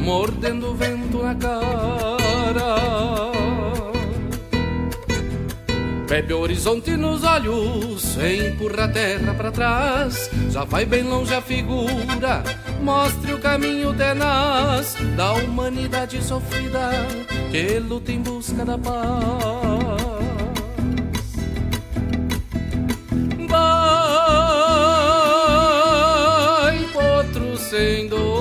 mordendo 0.03 0.71
o 0.71 0.75
vento 0.75 1.23
na 1.23 1.35
cara. 1.35 3.34
Bebe 6.09 6.33
o 6.35 6.41
horizonte 6.41 6.97
nos 6.97 7.23
olhos, 7.25 8.17
empurra 8.19 8.85
a 8.85 8.89
terra 8.89 9.35
para 9.35 9.51
trás, 9.51 10.31
já 10.51 10.63
vai 10.65 10.85
bem 10.85 11.03
longe 11.03 11.35
a 11.35 11.41
figura, 11.41 12.45
mostre 12.83 13.33
o 13.33 13.41
caminho 13.41 13.95
tenaz 13.95 14.97
da 15.17 15.33
humanidade 15.33 16.23
sofrida 16.23 16.91
que 17.51 17.79
luta 17.79 18.13
em 18.13 18.21
busca 18.21 18.63
da 18.65 18.77
paz. 18.77 18.95
Vai, 23.49 23.59
potro 26.93 27.57
sem 27.57 28.09
dono, 28.09 28.34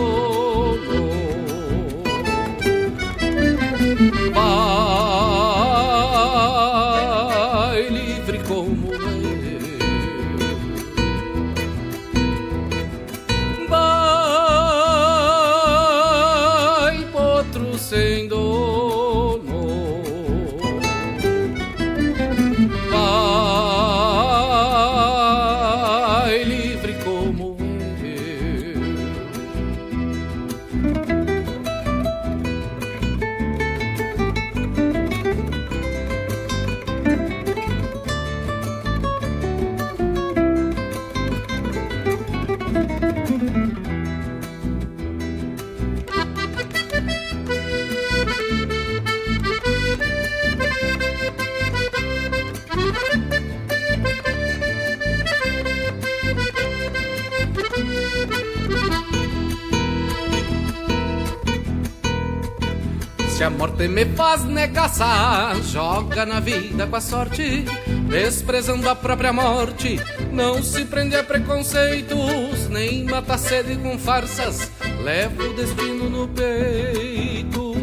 Morte 63.83 63.87
me 63.87 64.05
faz 64.15 64.43
negaçar, 64.45 65.61
joga 65.61 66.25
na 66.25 66.39
vida 66.39 66.87
com 66.87 66.95
a 66.95 67.01
sorte, 67.01 67.65
desprezando 68.07 68.87
a 68.89 68.95
própria 68.95 69.33
morte. 69.33 69.99
Não 70.31 70.63
se 70.63 70.85
prende 70.85 71.17
a 71.17 71.23
preconceitos, 71.23 72.69
nem 72.69 73.03
mata 73.03 73.37
sede 73.37 73.75
com 73.75 73.97
farsas, 73.97 74.71
leva 75.03 75.43
o 75.43 75.53
destino 75.53 76.09
no 76.09 76.27
peito. 76.29 77.73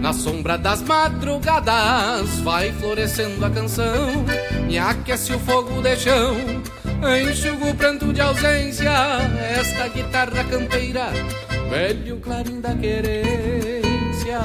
Na 0.00 0.12
sombra 0.12 0.58
das 0.58 0.82
madrugadas 0.82 2.40
vai 2.40 2.72
florescendo 2.72 3.44
a 3.44 3.50
canção, 3.50 4.24
me 4.66 4.78
aquece 4.78 5.32
o 5.32 5.38
fogo 5.38 5.80
de 5.80 5.96
chão, 5.96 6.36
enxuga 7.26 7.70
o 7.70 7.74
pranto 7.74 8.12
de 8.12 8.20
ausência, 8.20 8.90
esta 9.58 9.88
guitarra 9.88 10.44
campeira, 10.44 11.10
velho 11.68 12.18
clarim 12.20 12.60
da 12.60 12.74
querência. 12.74 14.40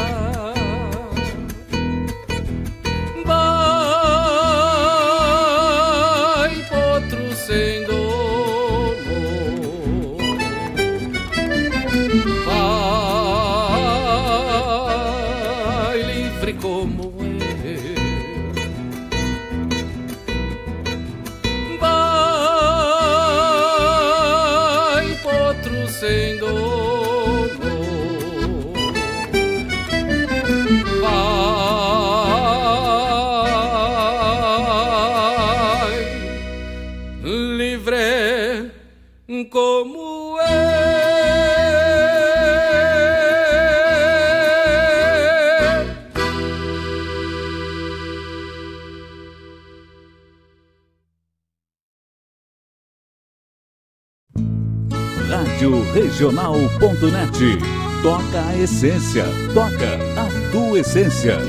Regional.net. 56.14 57.58
Toca 58.04 58.46
a 58.48 58.56
essência, 58.56 59.26
toca 59.52 59.98
a 60.16 60.52
tua 60.52 60.80
essência. 60.80 61.40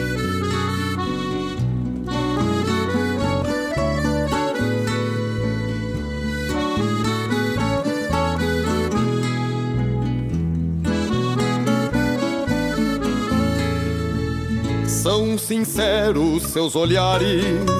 São 14.86 15.36
sinceros 15.36 16.44
seus 16.44 16.74
olhares 16.74 17.74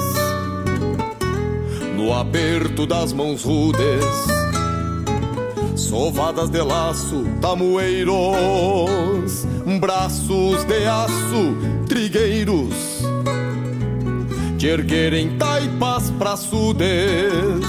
no 1.97 2.13
aperto 2.13 2.87
das 2.87 3.15
mãos 3.15 3.43
rudes, 3.43 4.34
sovadas 5.95 6.51
de 6.51 6.61
laço, 6.61 7.25
tamoeiros, 7.41 8.13
braços 9.79 10.65
de 10.65 10.85
aço, 10.87 11.55
trigueiros, 11.89 13.05
de 14.57 14.67
erguerem 14.67 15.39
taipas 15.39 16.11
praçudes. 16.19 17.65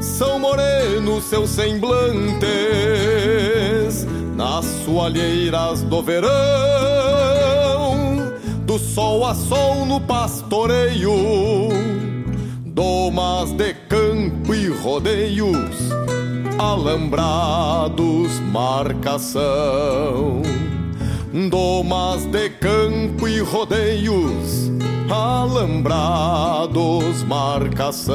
São 0.00 0.38
morenos 0.38 1.24
seus 1.24 1.50
semblantes 1.50 2.46
nas 4.34 4.64
soalheiras 4.86 5.82
do 5.82 6.02
verão, 6.02 6.32
do 8.64 8.78
sol 8.78 9.26
a 9.26 9.34
sol 9.34 9.84
no 9.84 10.00
pastoreio 10.00 11.76
domas 12.76 13.52
de 13.52 13.72
campo 13.88 14.54
e 14.54 14.68
rodeios, 14.68 15.85
alambrados, 16.58 18.40
marcação. 18.52 20.42
Domas 21.50 22.24
de 22.26 22.50
campo 22.50 23.26
e 23.28 23.40
rodeios, 23.40 24.70
alambrados, 25.10 27.24
marcação. 27.24 28.14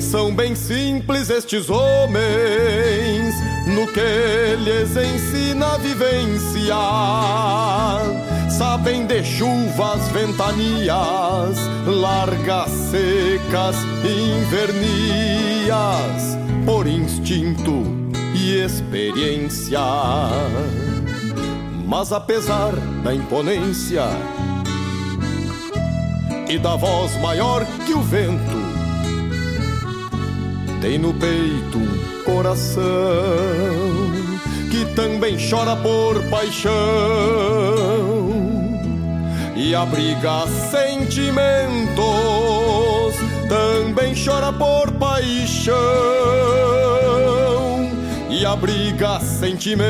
São 0.00 0.34
bem 0.34 0.54
simples 0.54 1.28
estes 1.30 1.68
homens 1.70 3.34
no 3.68 3.86
que 3.86 4.56
lhes 4.64 4.96
ensina 4.96 5.74
a 5.74 5.78
vivência 5.78 6.74
sabem 8.56 9.06
de 9.06 9.22
chuvas, 9.22 10.08
ventanias, 10.08 11.58
largas, 11.86 12.70
secas, 12.70 13.76
invernias, 14.02 15.45
por 16.64 16.86
instinto 16.86 17.82
e 18.34 18.60
experiência. 18.60 19.80
Mas 21.84 22.12
apesar 22.12 22.72
da 23.02 23.12
imponência 23.12 24.04
e 26.48 26.56
da 26.58 26.76
voz 26.76 27.20
maior 27.20 27.66
que 27.84 27.94
o 27.94 28.00
vento, 28.00 28.56
tem 30.80 30.98
no 30.98 31.12
peito 31.14 31.78
um 31.78 32.22
coração 32.24 32.82
que 34.70 34.84
também 34.94 35.36
chora 35.50 35.74
por 35.76 36.22
paixão 36.30 36.74
e 39.56 39.74
abriga 39.74 40.46
sentimentos, 40.70 42.35
também 43.48 44.14
chora 44.14 44.52
por 44.52 44.90
paixão 44.92 45.76
e 48.30 48.44
abriga 48.44 49.20
sentimentos. 49.20 49.86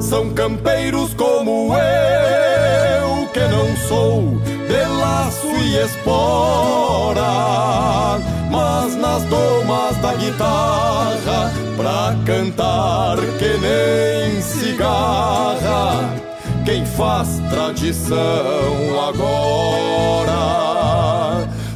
São 0.00 0.30
campeiros 0.30 1.14
como 1.14 1.74
eu, 1.74 3.26
que 3.28 3.40
não 3.40 3.76
sou 3.88 4.38
de 4.68 4.84
laço 5.00 5.48
e 5.48 5.76
espora, 5.78 7.22
mas 8.50 8.94
nas 8.96 9.22
domas 9.24 9.96
da 9.98 10.14
guitarra, 10.14 11.52
pra 11.76 12.14
cantar 12.24 13.16
que 13.38 13.58
nem 13.58 14.40
cigarra 14.40 16.14
quem 16.64 16.84
faz 16.84 17.40
tradição 17.48 19.08
agora. 19.08 20.65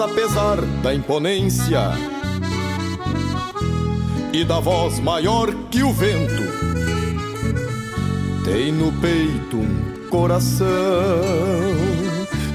Apesar 0.00 0.60
da 0.80 0.94
imponência. 0.94 1.90
E 4.32 4.44
da 4.44 4.60
voz 4.60 5.00
maior 5.00 5.52
que 5.70 5.82
o 5.82 5.92
vento, 5.92 6.44
tem 8.44 8.70
no 8.70 8.92
peito 9.00 9.56
um 9.56 10.08
coração 10.08 10.66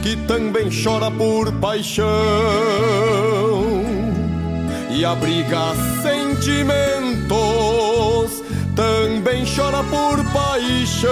que 0.01 0.15
também 0.25 0.69
chora 0.71 1.11
por 1.11 1.51
paixão. 1.59 2.07
E 4.89 5.03
abriga 5.03 5.75
sentimentos, 6.01 7.33
também 8.73 9.43
chora 9.45 9.83
por 9.83 10.23
paixão 10.31 11.11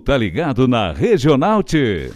Tá 0.00 0.16
ligado 0.16 0.66
na 0.66 0.92
Regional 0.92 1.62
T. 1.62 2.10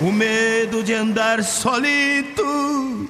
O 0.00 0.10
medo 0.10 0.82
de 0.82 0.92
andar 0.92 1.44
solito, 1.44 3.08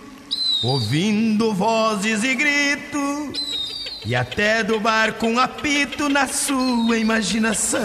ouvindo 0.62 1.54
vozes 1.54 2.22
e 2.22 2.34
grito, 2.34 3.32
e 4.04 4.14
até 4.14 4.62
do 4.62 4.78
barco 4.78 5.26
um 5.26 5.38
apito 5.38 6.08
na 6.08 6.26
sua 6.26 6.98
imaginação. 6.98 7.80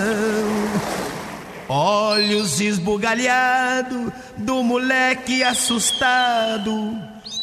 Olhos 1.67 2.59
esbugalhados 2.59 4.11
do 4.37 4.63
moleque 4.63 5.43
assustado, 5.43 6.97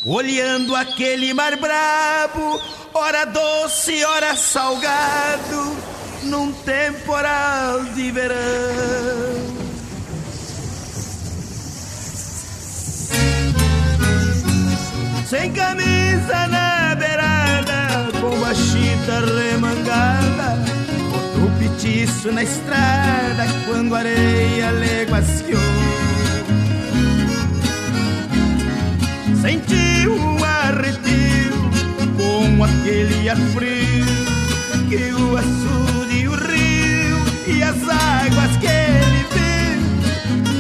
olhando 0.05 0.75
aquele 0.75 1.33
mar 1.33 1.57
brabo, 1.57 2.61
ora 2.93 3.25
doce, 3.25 4.05
ora 4.05 4.35
salgado, 4.35 5.77
num 6.27 6.53
temporal 6.53 7.85
de 7.95 8.11
verão. 8.11 8.37
Sem 15.27 15.53
camisa 15.53 16.47
na 16.49 16.95
beirada, 16.95 18.11
com 18.21 18.45
a 18.45 18.55
chita 18.55 19.21
remangada, 19.21 20.59
botou 21.11 21.51
petiço 21.59 22.31
na 22.33 22.43
estrada 22.43 23.47
quando 23.67 23.95
a 23.95 23.99
areia 23.99 24.71
leguaciou. 24.71 25.61
Senti 29.41 30.09
um 30.09 30.45
arrepio 30.45 31.53
com 32.17 32.65
aquele 32.65 33.29
ar 33.29 33.37
frio 33.37 34.07
que 34.89 35.13
o 35.13 35.37
rio 35.37 35.86
e 37.47 37.63
as 37.63 37.77
águas 37.89 38.57
que 38.59 38.67
ele 38.67 39.25
viu 39.33 39.81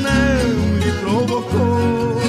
não 0.02 0.78
lhe 0.78 0.92
provocou. 1.00 2.20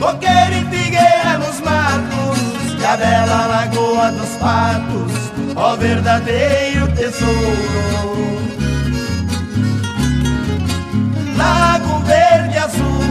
Coqueiro 0.00 0.54
e 0.54 0.64
figueira 0.76 1.38
nos 1.38 1.60
matos 1.60 2.38
E 2.78 2.84
a 2.84 2.96
bela 2.96 3.46
lagoa 3.46 4.10
dos 4.12 4.36
patos 4.36 5.12
Ó 5.56 5.76
verdadeiro 5.76 6.86
tesouro 6.94 8.38
Lago 11.36 12.00
verde 12.00 12.58
azul 12.58 13.04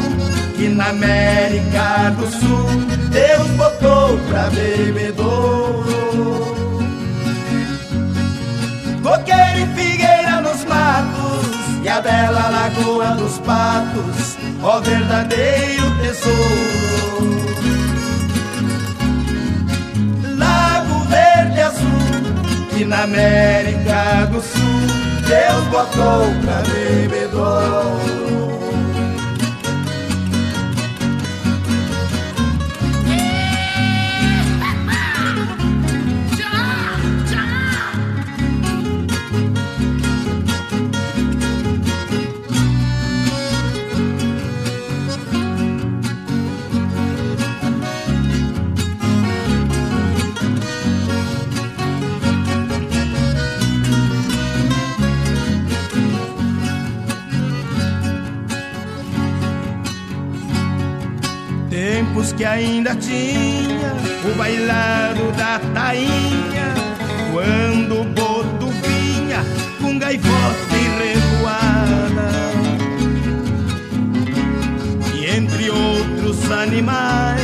Que 0.56 0.70
na 0.70 0.90
América 0.90 2.12
do 2.18 2.28
Sul 2.28 2.70
Deus 3.10 3.48
botou 3.58 4.18
pra 4.30 4.50
bebedouro 4.52 6.53
Coqueiro 9.04 9.60
e 9.60 9.68
figueira 9.76 10.40
nos 10.42 10.64
matos 10.64 11.84
E 11.84 11.90
a 11.90 12.00
bela 12.00 12.48
lagoa 12.50 13.16
dos 13.16 13.38
patos 13.40 14.38
Ó 14.64 14.80
verdadeiro 14.80 15.92
tesouro. 16.02 17.44
Lago 20.38 21.00
verde 21.10 21.60
azul 21.60 22.70
Que 22.74 22.86
na 22.86 23.04
América 23.04 24.26
do 24.32 24.42
Sul 24.42 25.04
Deus 25.28 25.68
botou 25.68 26.34
pra 26.42 26.62
bebedouro 26.62 28.43
Tempos 62.24 62.32
que 62.32 62.46
ainda 62.46 62.96
tinha 62.96 63.94
o 64.24 64.38
bailado 64.38 65.32
da 65.34 65.60
tainha, 65.74 66.74
quando 67.34 68.02
o 68.02 68.04
boto 68.06 68.68
vinha 68.68 69.44
com 69.82 70.00
gaivota 70.00 70.32
e 70.72 70.88
revoada. 71.04 72.32
E 75.14 75.26
entre 75.38 75.70
outros 75.70 76.50
animais, 76.50 77.42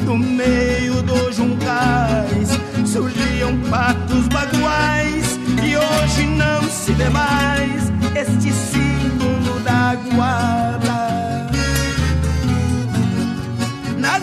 no 0.00 0.16
meio 0.16 1.02
dos 1.02 1.36
juncais, 1.36 2.48
surgiam 2.86 3.54
patos 3.68 4.28
baguais, 4.28 5.38
e 5.62 5.76
hoje 5.76 6.26
não 6.26 6.62
se 6.70 6.92
vê 6.92 7.10
mais 7.10 7.92
este 8.14 8.50
símbolo 8.50 9.60
da 9.60 9.94
guarda. 10.14 10.95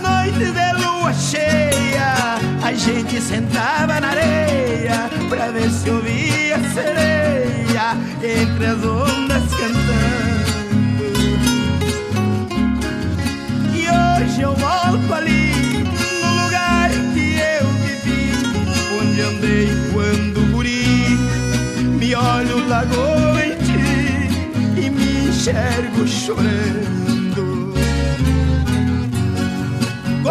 Na 0.04 0.24
noite 0.24 0.52
de 0.52 0.74
lua 0.84 1.14
cheia, 1.14 2.38
a 2.62 2.74
gente 2.74 3.22
sentava 3.22 4.02
na 4.02 4.10
areia 4.10 5.10
pra 5.30 5.48
ver 5.48 5.70
se 5.72 5.90
ouvia 5.90 6.58
a 6.58 6.74
sereia 6.74 7.96
entre 8.22 8.66
as 8.66 8.84
ondas 8.84 9.44
cantando. 9.56 10.44
E 13.74 13.88
hoje 13.88 14.42
eu 14.42 14.54
volto 14.56 15.14
ali, 15.14 15.86
no 16.22 16.44
lugar 16.44 16.90
que 17.14 17.38
eu 17.40 17.68
vivi, 17.86 18.34
onde 19.00 19.22
andei 19.22 19.70
quando 19.94 20.52
guri. 20.52 21.18
Me 21.98 22.14
olho 22.14 22.68
lagoa 22.68 23.46
em 23.46 23.56
ti 23.56 24.82
e 24.86 24.90
me 24.90 25.30
enxergo 25.30 26.06
chorando. 26.06 27.13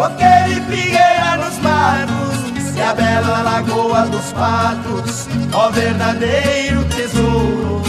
Coqueiro 0.03 0.51
e 0.51 0.61
figueira 0.69 1.37
nos 1.37 1.57
matos 1.59 2.75
E 2.75 2.81
a 2.81 2.93
bela 2.93 3.41
lagoa 3.41 4.01
dos 4.07 4.33
patos 4.33 5.29
Ó 5.53 5.69
verdadeiro 5.69 6.83
tesouro. 6.89 7.81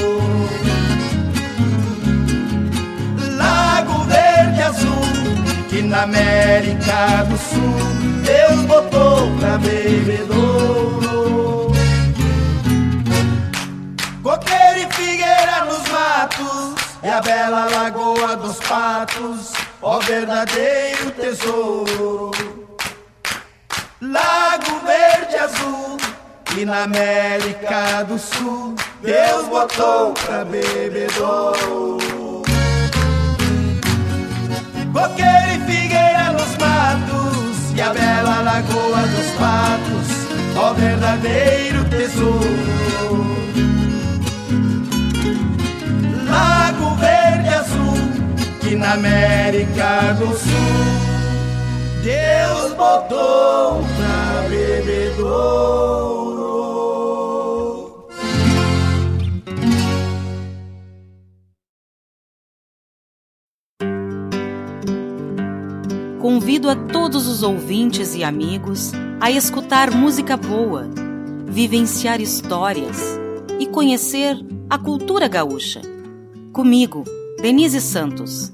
Lago 3.36 4.04
verde 4.04 4.62
azul 4.62 5.66
Que 5.68 5.82
na 5.82 6.02
América 6.02 7.24
do 7.28 7.36
Sul 7.36 8.22
Deus 8.22 8.60
botou 8.66 9.36
pra 9.40 9.58
bebedouro. 9.58 11.02
Coqueiro 14.22 14.78
e 14.78 14.94
figueira 14.94 15.64
nos 15.64 15.82
matos 15.88 16.74
E 17.02 17.08
a 17.08 17.20
bela 17.20 17.68
lagoa 17.72 18.36
dos 18.36 18.60
patos 18.60 19.63
ó 19.84 19.98
verdadeiro 20.00 21.10
tesouro. 21.10 22.30
Lago 24.00 24.80
verde 24.84 25.36
azul, 25.36 25.98
e 26.56 26.64
na 26.64 26.84
América 26.84 28.02
do 28.08 28.18
Sul, 28.18 28.74
Deus 29.02 29.46
botou 29.48 30.12
pra 30.14 30.44
bebedouro. 30.44 31.98
Coqueiro 34.92 35.52
e 35.52 35.60
figueira 35.66 36.32
nos 36.32 36.56
matos, 36.56 37.76
e 37.76 37.82
a 37.82 37.92
bela 37.92 38.40
lagoa 38.40 39.02
dos 39.14 39.30
patos, 39.38 40.08
ó 40.56 40.72
verdadeiro 40.72 41.84
tesouro. 41.90 42.84
Lago 46.26 46.94
verde 46.96 47.23
na 48.76 48.94
América 48.94 50.12
do 50.18 50.26
Sul 50.36 51.14
Deus 52.04 52.74
botou 52.74 53.82
pra 53.96 54.48
bebedouro. 54.50 55.64
Convido 66.20 66.68
a 66.68 66.76
todos 66.76 67.26
os 67.26 67.42
ouvintes 67.42 68.14
e 68.14 68.22
amigos 68.22 68.92
a 69.18 69.30
escutar 69.30 69.90
música 69.90 70.36
boa, 70.36 70.86
vivenciar 71.46 72.20
histórias 72.20 73.18
e 73.58 73.66
conhecer 73.66 74.36
a 74.68 74.76
cultura 74.76 75.26
gaúcha. 75.26 75.80
Comigo, 76.52 77.04
Denise 77.40 77.80
Santos, 77.80 78.53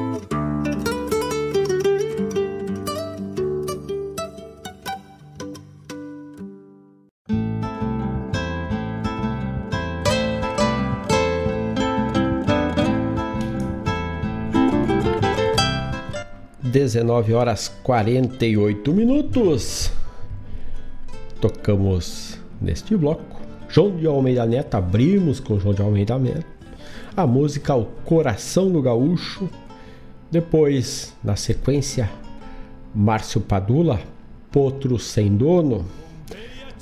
19 16.91 17.33
horas 17.33 17.69
48 17.83 18.93
minutos. 18.93 19.93
Tocamos 21.39 22.37
neste 22.59 22.97
bloco. 22.97 23.39
João 23.69 23.95
de 23.95 24.05
Almeida 24.05 24.45
Neto, 24.45 24.75
abrimos 24.75 25.39
com 25.39 25.57
João 25.57 25.73
de 25.73 25.81
Almeida 25.81 26.19
Neto. 26.19 26.45
A 27.15 27.25
música 27.25 27.73
O 27.75 27.85
Coração 28.03 28.69
do 28.69 28.81
Gaúcho. 28.81 29.49
Depois, 30.29 31.15
na 31.23 31.37
sequência, 31.37 32.11
Márcio 32.93 33.39
Padula, 33.39 34.01
Potro 34.51 34.99
Sem 34.99 35.33
Dono. 35.33 35.85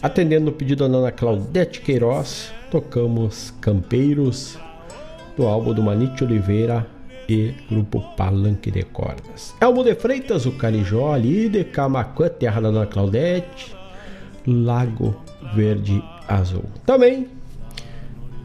Atendendo 0.02 0.49
o 0.49 0.53
pedido 0.53 0.88
da 0.88 0.91
dona 0.91 1.11
Claudete 1.11 1.81
Queiroz, 1.81 2.52
tocamos 2.72 3.53
Campeiros, 3.61 4.57
do 5.38 5.45
álbum 5.45 5.72
do 5.72 5.84
Manite 5.84 6.23
Oliveira 6.23 6.98
e 7.30 7.56
Grupo 7.69 8.01
Palanque 8.15 8.72
de 8.72 8.84
Cordas. 8.84 9.56
Elmo 9.61 9.84
de 9.84 9.93
Freitas, 9.95 10.45
o 10.45 10.51
Carijó, 10.53 11.14
ali 11.14 11.47
de 11.47 11.64
Camacuã, 11.64 12.27
terra 12.27 12.61
da 12.61 12.72
dona 12.72 12.88
Claudete, 12.88 13.76
Lago 14.47 15.15
Verde 15.53 16.03
Azul. 16.27 16.65
Também 16.85 17.27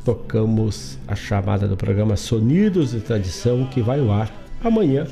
tocamos 0.05 0.98
a 1.09 1.15
chamada 1.15 1.66
do 1.66 1.77
programa 1.77 2.16
Sonidos 2.16 2.90
de 2.90 3.01
Tradição, 3.01 3.65
que 3.66 3.81
vai 3.81 4.01
ao 4.01 4.12
ar 4.12 4.31
amanhã, 4.62 5.06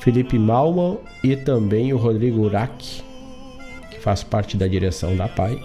Felipe 0.00 0.38
Malman, 0.38 0.98
e 1.22 1.36
também 1.36 1.92
o 1.92 1.98
Rodrigo 1.98 2.40
Urac, 2.40 3.02
que 3.90 3.98
faz 4.00 4.22
parte 4.22 4.56
da 4.56 4.66
direção 4.66 5.14
da 5.14 5.28
PAI, 5.28 5.62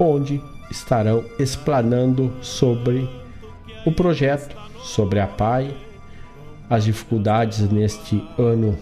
onde 0.00 0.42
estarão 0.68 1.24
explanando 1.38 2.32
sobre 2.42 3.08
o 3.86 3.92
projeto, 3.92 4.56
sobre 4.82 5.20
a 5.20 5.28
PAI, 5.28 5.72
as 6.68 6.84
dificuldades 6.84 7.60
neste 7.70 8.26
ano 8.36 8.76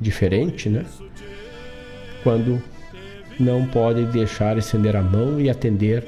diferente, 0.00 0.70
né? 0.70 0.86
Quando 2.22 2.62
não 3.38 3.66
podem 3.66 4.06
deixar 4.06 4.56
estender 4.56 4.96
a 4.96 5.02
mão 5.02 5.38
e 5.38 5.50
atender 5.50 6.06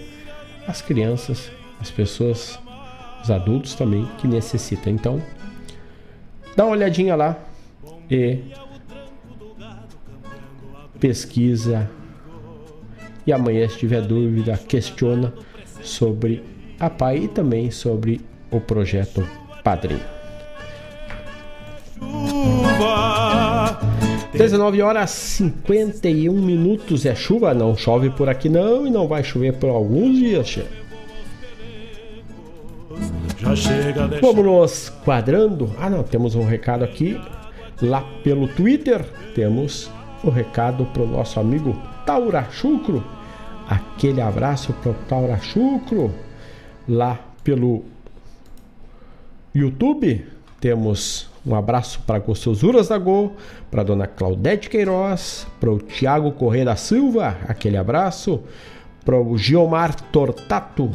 as 0.66 0.80
crianças, 0.80 1.50
as 1.78 1.90
pessoas, 1.90 2.58
os 3.22 3.30
adultos 3.30 3.74
também 3.74 4.08
que 4.16 4.26
necessitam. 4.26 4.90
Então, 4.90 5.22
dá 6.56 6.64
uma 6.64 6.72
olhadinha 6.72 7.14
lá 7.14 7.49
e 8.10 8.38
pesquisa. 10.98 11.88
E 13.26 13.32
amanhã, 13.32 13.68
se 13.68 13.78
tiver 13.78 14.02
dúvida, 14.02 14.56
questiona 14.56 15.32
sobre 15.82 16.42
a 16.78 16.90
PAI 16.90 17.24
e 17.24 17.28
também 17.28 17.70
sobre 17.70 18.20
o 18.50 18.60
projeto 18.60 19.26
Padrinho. 19.62 20.00
19 24.32 24.80
horas 24.80 25.10
51 25.10 26.32
minutos 26.32 27.04
é 27.04 27.14
chuva, 27.14 27.52
não 27.52 27.76
chove 27.76 28.08
por 28.08 28.28
aqui 28.28 28.48
não 28.48 28.86
e 28.86 28.90
não 28.90 29.06
vai 29.06 29.22
chover 29.22 29.52
por 29.54 29.68
alguns 29.68 30.16
dias. 30.16 30.58
Vamos 34.22 34.44
nos 34.44 34.88
quadrando. 35.04 35.70
Ah, 35.78 35.90
não, 35.90 36.02
temos 36.02 36.34
um 36.34 36.44
recado 36.44 36.84
aqui 36.84 37.20
lá 37.82 38.02
pelo 38.22 38.48
Twitter. 38.48 39.04
Temos 39.34 39.90
o 40.22 40.28
um 40.28 40.30
recado 40.30 40.84
pro 40.86 41.06
nosso 41.06 41.40
amigo 41.40 41.76
Taura 42.04 42.46
Chucro. 42.50 43.04
Aquele 43.68 44.20
abraço 44.20 44.72
pro 44.74 44.94
Taura 45.08 45.38
Chucro 45.38 46.12
lá 46.88 47.18
pelo 47.44 47.84
YouTube. 49.54 50.26
Temos 50.60 51.30
um 51.44 51.54
abraço 51.54 52.00
para 52.06 52.18
Gostosuras 52.18 52.88
da 52.88 52.98
Go, 52.98 53.32
para 53.70 53.82
Dona 53.82 54.06
Claudete 54.06 54.68
Queiroz, 54.68 55.46
para 55.58 55.70
o 55.70 55.78
Tiago 55.78 56.32
Correia 56.32 56.66
da 56.66 56.76
Silva, 56.76 57.38
aquele 57.48 57.78
abraço, 57.78 58.42
para 59.04 59.18
o 59.18 59.38
Giomar 59.38 59.94
Tortato, 60.12 60.90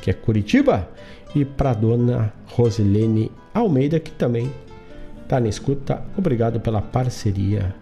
que 0.00 0.10
é 0.10 0.14
Curitiba, 0.14 0.88
e 1.34 1.44
para 1.44 1.74
Dona 1.74 2.32
Rosilene 2.46 3.30
Almeida, 3.52 4.00
que 4.00 4.10
também 4.10 4.50
está 5.32 5.40
na 5.40 5.48
escuta. 5.48 6.02
Obrigado 6.16 6.60
pela 6.60 6.82
parceria 6.82 7.74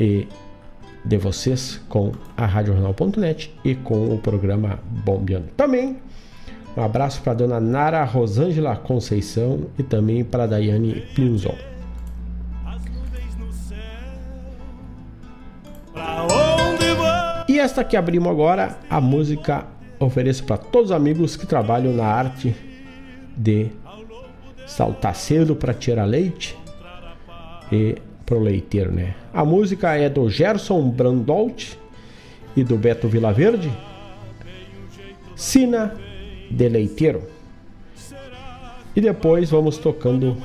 e 0.00 0.26
de 1.04 1.16
vocês 1.16 1.80
com 1.88 2.10
a 2.36 2.46
Rádio 2.46 2.74
Jornal.net 2.74 3.54
e 3.64 3.76
com 3.76 4.12
o 4.12 4.18
programa 4.18 4.80
Bombeando. 5.04 5.46
Também 5.56 5.98
um 6.76 6.82
abraço 6.82 7.22
para 7.22 7.34
dona 7.34 7.60
Nara 7.60 8.02
Rosângela 8.02 8.74
Conceição 8.74 9.66
e 9.78 9.84
também 9.84 10.24
para 10.24 10.46
Daiane 10.46 11.04
Pinzon. 11.14 11.54
E 17.48 17.58
esta 17.60 17.84
que 17.84 17.96
abrimos 17.96 18.28
agora, 18.28 18.76
a 18.90 19.00
música 19.00 19.64
ofereço 20.00 20.44
para 20.44 20.58
todos 20.58 20.90
os 20.90 20.96
amigos 20.96 21.36
que 21.36 21.46
trabalham 21.46 21.92
na 21.92 22.04
arte 22.04 22.54
de 23.36 23.70
saltar 24.68 25.16
cedo 25.16 25.56
para 25.56 25.72
tirar 25.72 26.04
leite 26.04 26.56
e 27.72 27.96
pro 28.24 28.38
leiteiro, 28.38 28.92
né? 28.92 29.14
A 29.32 29.44
música 29.44 29.96
é 29.96 30.08
do 30.08 30.28
Gerson 30.28 30.90
Brandolt 30.90 31.72
e 32.54 32.62
do 32.62 32.76
Beto 32.76 33.08
Vilaverde. 33.08 33.72
Sina 35.34 35.94
Deleiteiro. 36.50 37.22
E 38.94 39.00
depois 39.00 39.50
vamos 39.50 39.78
tocando 39.78 40.36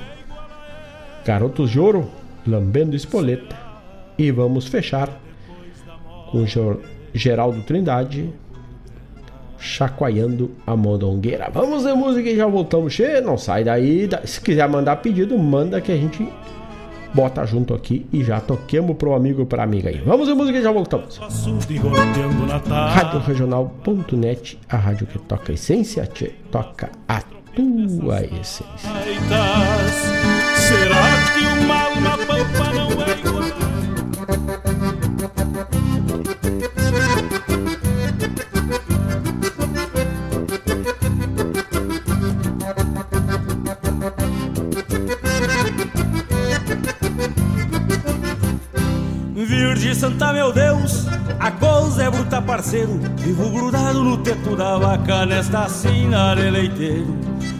Garotos 1.25 1.71
de 1.71 1.79
Ouro, 1.79 2.09
Lambendo 2.47 2.95
Espoleta. 2.95 3.57
E 4.17 4.31
vamos 4.31 4.67
fechar 4.67 5.19
com 6.31 6.45
Geraldo 7.13 7.61
Trindade, 7.63 8.31
Chacoalhando 9.63 10.51
a 10.67 10.75
Mondongueira. 10.75 11.49
Vamos 11.51 11.83
de 11.83 11.93
música 11.93 12.29
e 12.29 12.35
já 12.35 12.45
voltamos. 12.45 12.93
Che, 12.93 13.21
não 13.21 13.37
sai 13.37 13.63
daí. 13.63 14.09
Se 14.25 14.41
quiser 14.41 14.67
mandar 14.67 14.97
pedido, 14.97 15.37
manda 15.37 15.79
que 15.79 15.91
a 15.91 15.95
gente 15.95 16.27
bota 17.13 17.45
junto 17.45 17.73
aqui 17.73 18.05
e 18.11 18.23
já 18.23 18.41
toquemos 18.41 18.97
pro 18.97 19.13
amigo 19.13 19.43
e 19.43 19.45
pra 19.45 19.63
amiga 19.63 19.89
aí. 19.89 20.01
Vamos 20.05 20.27
em 20.27 20.33
música 20.33 20.57
e 20.57 20.61
já 20.61 20.71
voltamos. 20.71 21.17
Rádio 22.93 23.19
Regional.net, 23.19 24.59
a 24.67 24.77
rádio 24.77 25.07
que 25.07 25.19
toca 25.19 25.51
a 25.51 25.55
essência, 25.55 26.05
te 26.07 26.27
toca 26.51 26.89
a 27.07 27.21
tua 27.55 28.21
essência. 28.21 28.65
Será 30.55 31.03
que 31.33 31.63
uma 31.63 31.83
alma 31.83 32.17
a 51.43 51.51
coisa 51.51 52.03
é 52.03 52.09
bruta, 52.09 52.41
parceiro. 52.41 52.99
Vivo 53.17 53.49
grudado 53.49 54.01
no 54.01 54.17
teto 54.17 54.55
da 54.55 54.77
vaca 54.77 55.25
nesta 55.25 55.67
sina 55.67 56.33
de 56.35 56.49
leiteiro. 56.49 57.17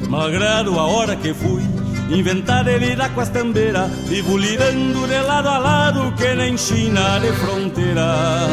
Malgrado 0.10 0.80
a 0.80 0.85
hora 0.85 1.18
que 1.18 1.34
fui 1.34 1.61
inventar 2.10 2.64
de 2.64 2.77
lidar 2.77 3.14
com 3.14 3.19
as 3.19 3.30
tambeiras, 3.30 3.91
vivo 4.07 4.38
lidando 4.38 5.05
de 5.05 5.22
lado 5.22 5.49
a 5.49 5.57
lado 5.57 6.14
que 6.15 6.34
nem 6.34 6.57
China 6.57 7.19
de 7.19 7.34
fronteira. 7.34 8.47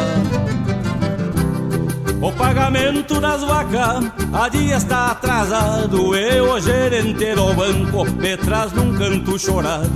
O 2.21 2.31
pagamento 2.33 3.21
das 3.21 3.41
vacas 3.41 4.11
a 4.33 4.49
dia 4.49 4.75
está 4.75 5.11
atrasado. 5.11 6.13
Eu, 6.13 6.51
o 6.51 6.59
gerente 6.59 7.33
do 7.35 7.53
banco, 7.53 8.05
me 8.19 8.35
traz 8.35 8.73
num 8.73 8.97
canto 8.97 9.39
chorado. 9.39 9.89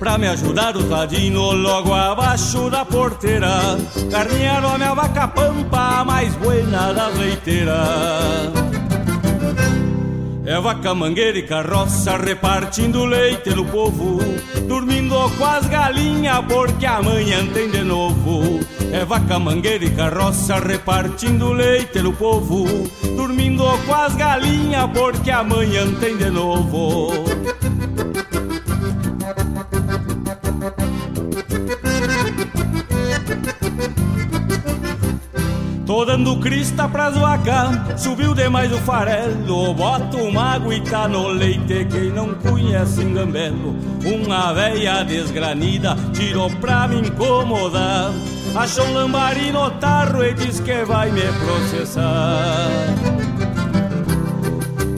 Pra 0.00 0.16
me 0.16 0.26
ajudar 0.28 0.78
o 0.78 0.84
tadinho 0.84 1.52
logo 1.52 1.92
abaixo 1.92 2.70
da 2.70 2.86
porteira. 2.86 3.76
Carnearam 4.10 4.72
a 4.72 4.78
minha 4.78 4.94
vaca 4.94 5.28
pampa, 5.28 6.00
a 6.00 6.04
mais 6.06 6.34
buena 6.36 6.90
das 6.94 7.14
leiteiras 7.18 8.50
É 10.46 10.58
vaca 10.58 10.94
mangueira 10.94 11.38
e 11.38 11.42
carroça 11.42 12.16
repartindo 12.16 13.04
leite 13.04 13.50
no 13.50 13.66
povo 13.66 14.20
Dormindo 14.66 15.30
com 15.36 15.44
as 15.44 15.66
galinhas 15.66 16.46
porque 16.48 16.86
amanhã 16.86 17.46
tem 17.52 17.70
de 17.70 17.82
novo. 17.82 18.58
É 18.90 19.04
vaca 19.04 19.38
mangueira 19.38 19.84
e 19.84 19.90
carroça 19.90 20.58
repartindo 20.60 21.52
leite 21.52 22.00
no 22.00 22.14
povo 22.14 22.64
Dormindo 23.14 23.64
com 23.86 23.94
as 23.94 24.16
galinhas 24.16 24.88
porque 24.94 25.30
amanhã 25.30 25.92
tem 26.00 26.16
de 26.16 26.30
novo 26.30 27.12
Tô 36.00 36.06
dando 36.06 36.34
crista 36.38 36.88
pras 36.88 37.14
vacas, 37.14 38.00
subiu 38.00 38.34
demais 38.34 38.72
o 38.72 38.78
farelo. 38.78 39.74
Bota 39.74 40.16
uma 40.16 40.54
aguita 40.54 41.06
no 41.06 41.28
leite, 41.28 41.86
quem 41.90 42.10
não 42.10 42.32
conhece 42.36 43.02
engambelo. 43.02 43.76
Uma 44.02 44.50
véia 44.54 45.04
desgranida 45.04 45.94
tirou 46.14 46.48
pra 46.56 46.88
me 46.88 47.06
incomodar. 47.06 48.12
Achou 48.56 48.86
um 48.86 48.94
lambari 48.94 49.52
no 49.52 49.70
tarro 49.72 50.24
e 50.24 50.32
diz 50.32 50.58
que 50.58 50.86
vai 50.86 51.12
me 51.12 51.20
processar. 51.20 52.70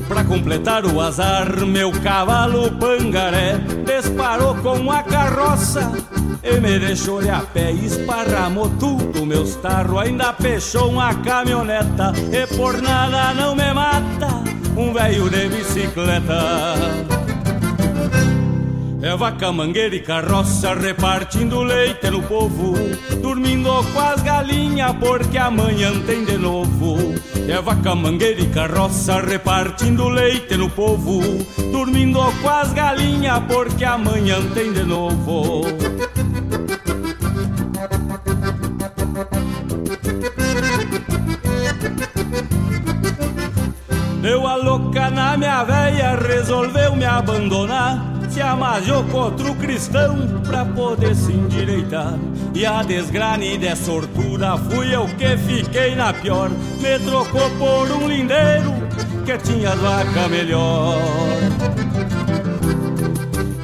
Pra 0.07 0.23
completar 0.23 0.87
o 0.87 1.01
azar, 1.01 1.67
meu 1.67 1.91
cavalo 2.01 2.71
pangaré 2.79 3.59
disparou 3.85 4.55
com 4.55 4.89
a 4.93 5.03
carroça 5.03 6.12
e 6.43 6.61
me 6.61 6.79
deixou 6.79 7.23
de 7.23 7.31
a 7.31 7.41
pé, 7.41 7.71
esparramou 7.71 8.69
tudo 8.71 9.25
meus 9.25 9.55
tarros 9.57 10.01
Ainda 10.01 10.33
fechou 10.33 10.91
uma 10.91 11.15
caminhoneta 11.15 12.13
E 12.33 12.47
por 12.57 12.81
nada 12.83 13.33
não 13.35 13.55
me 13.55 13.73
mata. 13.73 14.43
Um 14.77 14.93
velho 14.93 15.29
de 15.29 15.49
bicicleta. 15.49 16.43
É 19.03 19.17
vaca, 19.17 19.51
mangueira 19.53 19.97
e 19.97 20.01
carroça 20.01 20.75
repartindo 20.75 21.61
leite 21.61 22.09
no 22.09 22.23
povo. 22.23 22.75
Dormindo 23.21 23.69
com 23.93 24.01
as 24.01 24.23
galinhas 24.23 24.93
porque 24.99 25.37
amanhã 25.37 25.93
tem 26.07 26.25
de 26.25 26.39
novo. 26.39 26.97
É 27.49 27.61
vaca, 27.61 27.95
mangueira 27.95 28.41
e 28.41 28.47
carroça 28.47 29.21
repartindo 29.21 30.09
leite 30.09 30.57
no 30.57 30.71
povo. 30.71 31.21
Dormindo 31.73 32.21
com 32.41 32.49
as 32.49 32.73
galinhas 32.73 33.43
porque 33.49 33.85
amanhã 33.85 34.41
tem 34.55 34.73
de 34.73 34.85
novo 34.85 35.67
Deu 44.23 44.47
a 44.47 44.55
louca 44.55 45.11
na 45.11 45.37
minha 45.37 45.65
véia, 45.65 46.15
resolveu 46.15 46.95
me 46.95 47.05
abandonar. 47.05 48.01
Se 48.31 48.41
amajou 48.41 49.03
com 49.05 49.19
outro 49.19 49.53
cristão 49.57 50.17
pra 50.47 50.65
poder 50.65 51.13
se 51.17 51.33
endireitar. 51.33 52.15
E 52.55 52.65
a 52.65 52.85
desgranida 52.85 53.67
é 53.67 53.75
sortura, 53.75 54.57
fui 54.57 54.95
eu 54.95 55.09
que 55.19 55.37
fiquei 55.39 55.97
na 55.97 56.15
pior. 56.15 56.51
Me 56.81 57.01
trocou 57.01 57.51
por 57.59 57.91
um 57.91 58.07
lindeiro 58.07 58.73
que 59.27 59.37
tinha 59.39 59.75
vaca 59.75 60.29
melhor. 60.29 60.99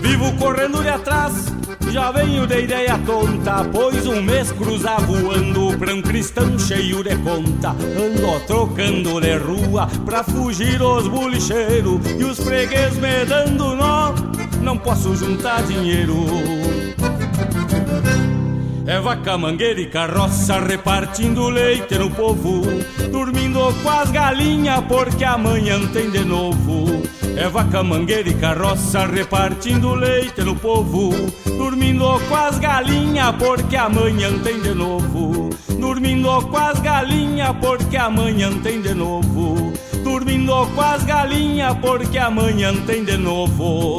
Vivo 0.03 0.37
correndo 0.39 0.83
de 0.83 0.89
atrás 0.89 1.58
já 1.91 2.11
venho 2.11 2.47
de 2.47 2.63
ideia 2.63 2.99
tonta, 3.07 3.65
pois 3.73 4.07
um 4.07 4.23
mês 4.23 4.53
cruza 4.53 4.97
voando 4.97 5.77
pra 5.79 5.95
um 5.95 6.03
cristão 6.03 6.59
cheio 6.59 7.03
de 7.03 7.17
conta. 7.17 7.71
Ando 7.71 8.41
trocando 8.47 9.21
de 9.21 9.37
rua 9.37 9.89
pra 10.05 10.23
fugir 10.23 10.83
os 10.83 11.09
bolicheiros 11.09 12.01
e 12.19 12.25
os 12.25 12.39
freguês 12.39 12.95
me 12.97 13.25
dando 13.25 13.77
nó. 13.77 14.15
Não 14.63 14.77
posso 14.77 15.15
juntar 15.17 15.63
dinheiro. 15.63 16.27
É 18.87 19.01
vaca, 19.01 19.37
mangueira 19.37 19.81
e 19.81 19.87
carroça 19.87 20.59
repartindo 20.61 21.49
leite 21.49 21.99
no 21.99 22.11
povo, 22.11 22.63
dormindo 23.13 23.61
com 23.83 23.91
as 23.91 24.11
galinhas 24.11 24.83
porque 24.89 25.25
amanhã 25.25 25.87
tem 25.93 26.11
de 26.11 26.25
novo. 26.25 27.03
É 27.39 27.49
vaca, 27.49 27.85
mangueira 27.85 28.29
e 28.29 28.35
carroça 28.35 29.07
repartindo 29.07 29.95
leite 29.95 30.43
no 30.43 30.57
povo, 30.57 31.11
dormindo 31.47 32.19
com 32.29 32.35
as 32.35 32.59
galinhas 32.59 33.33
porque 33.37 33.77
amanhã 33.77 34.37
tem 34.41 34.61
de 34.61 34.75
novo. 34.75 35.49
Dormindo 35.79 36.43
com 36.49 36.57
as 36.57 36.81
galinhas 36.81 37.55
porque 37.61 37.97
amanhã 37.97 38.51
tem 38.61 38.83
de 38.83 38.93
novo. 38.93 39.73
Dormindo 40.03 40.67
com 40.75 40.83
as 40.83 41.05
galinhas 41.05 41.79
porque 41.79 42.19
amanhã 42.19 42.75
tem 42.85 43.05
de 43.05 43.17
novo. 43.17 43.99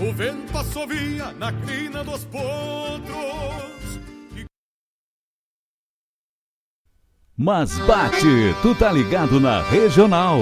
o 0.00 0.12
vento 0.12 0.56
assovia 0.56 1.30
na 1.32 1.52
crina 1.52 2.02
dos 2.02 2.24
potros. 2.24 4.00
Mas 7.36 7.78
bate, 7.80 8.54
tu 8.62 8.74
tá 8.74 8.90
ligado 8.90 9.38
na 9.38 9.62
regional. 9.62 10.40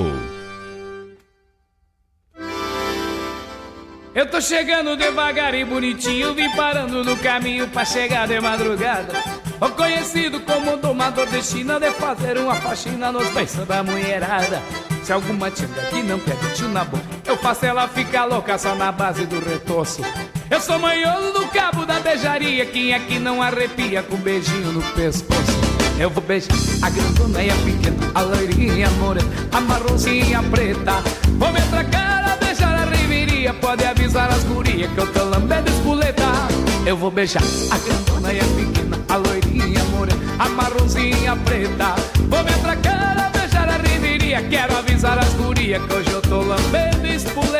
Eu 4.15 4.29
tô 4.29 4.41
chegando 4.41 4.97
devagar 4.97 5.55
e 5.55 5.65
bonitinho, 5.65 6.35
vim 6.35 6.51
parando 6.57 7.05
no 7.05 7.17
caminho 7.17 7.69
pra 7.69 7.85
chegar 7.85 8.27
de 8.27 8.41
madrugada. 8.41 9.15
O 9.61 9.71
conhecido 9.71 10.41
como 10.41 10.77
domador 10.77 11.27
de 11.27 11.43
China 11.43 11.81
de 11.81 11.91
fazer 11.93 12.39
uma 12.39 12.55
faxina 12.55 13.11
nos 13.11 13.29
beiços 13.31 13.67
da 13.67 13.83
mulherada. 13.83 14.63
Se 15.03 15.13
alguma 15.13 15.51
tinga 15.51 15.83
que 15.91 16.01
não 16.03 16.19
quer 16.21 16.37
tio 16.55 16.69
na 16.69 16.85
boca, 16.85 17.03
eu 17.27 17.37
faço 17.37 17.67
ela 17.67 17.89
ficar 17.89 18.25
louca 18.25 18.57
só 18.57 18.77
na 18.77 18.93
base 18.93 19.27
do 19.27 19.41
retoço. 19.41 20.03
Eu 20.49 20.61
sou 20.61 20.79
manhoso 20.79 21.33
do 21.33 21.47
cabo 21.49 21.85
da 21.85 21.99
beijaria, 21.99 22.65
quem 22.67 22.93
é 22.93 23.01
que 23.01 23.19
não 23.19 23.43
arrepia 23.43 24.03
com 24.03 24.15
um 24.15 24.21
beijinho 24.21 24.73
no 24.73 24.83
pescoço? 24.93 25.59
Eu 25.99 26.09
vou 26.11 26.23
beijar 26.23 26.55
a 26.83 26.89
grandona 26.91 27.43
e 27.43 27.51
a 27.51 27.55
pequena, 27.57 28.13
a 28.15 28.21
loirinha 28.21 28.89
morena, 29.01 29.29
a 29.51 29.61
marronzinha 29.61 30.41
preta. 30.45 31.03
Vou 31.37 31.53
me 31.53 31.59
atracar 31.59 32.33
a 32.33 32.37
beijar 32.37 32.75
a 32.75 32.85
riveria, 32.85 33.53
pode 33.55 33.85
avisar 33.85 34.31
as 34.31 34.45
gurias 34.45 34.89
que 34.93 34.99
eu 34.99 35.13
tô 35.13 35.25
lambendo 35.25 35.69
espoleta. 35.69 36.23
Eu 36.87 36.97
vou 36.97 37.11
beijar 37.11 37.43
a 37.71 37.79
grandona 37.79 38.33
e 38.33 38.39
a 38.39 38.45
pequena, 38.45 38.78
a 39.09 39.17
loirinha 39.17 39.83
morena, 39.85 40.19
a 40.39 40.49
marronzinha 40.49 41.37
preta. 41.45 41.95
Vou 42.29 42.43
me 42.45 42.51
atracar 42.51 43.19
a 43.19 43.31
beijar 43.31 43.69
a 43.69 43.77
riveria, 43.79 44.43
quero 44.43 44.77
avisar 44.77 45.19
as 45.19 45.33
gurias 45.35 45.83
que 45.83 45.95
hoje 45.95 46.11
eu 46.11 46.23
tô 46.23 46.43
lambendo 46.43 47.07
espoleta. 47.07 47.58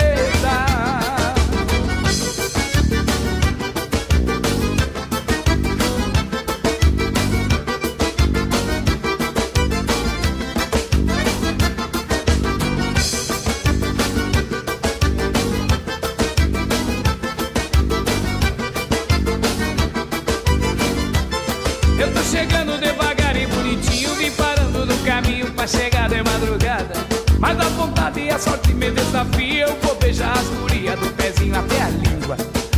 Chegar 25.69 26.09
de 26.09 26.23
madrugada. 26.23 26.95
Mas 27.39 27.61
a 27.61 27.69
vontade 27.69 28.21
e 28.21 28.31
a 28.31 28.39
sorte 28.39 28.73
me 28.73 28.91
desafia, 28.91 29.67
eu 29.67 29.77
vou 29.83 29.95
beijar 29.97 30.33
as 30.33 30.47
gurias 30.47 30.99
do 30.99 31.11
pezinho 31.11 31.57
até 31.57 31.83
a 31.83 31.89
língua. 31.91 32.37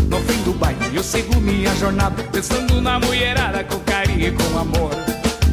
No 0.08 0.18
fim 0.22 0.42
do 0.42 0.52
baile 0.52 0.94
eu 0.94 1.02
sigo 1.02 1.40
minha 1.40 1.74
jornada, 1.76 2.22
pensando 2.24 2.80
na 2.80 2.98
mulherada 2.98 3.62
com 3.64 3.78
carinho 3.80 4.28
e 4.28 4.32
com 4.32 4.58
amor. 4.58 4.90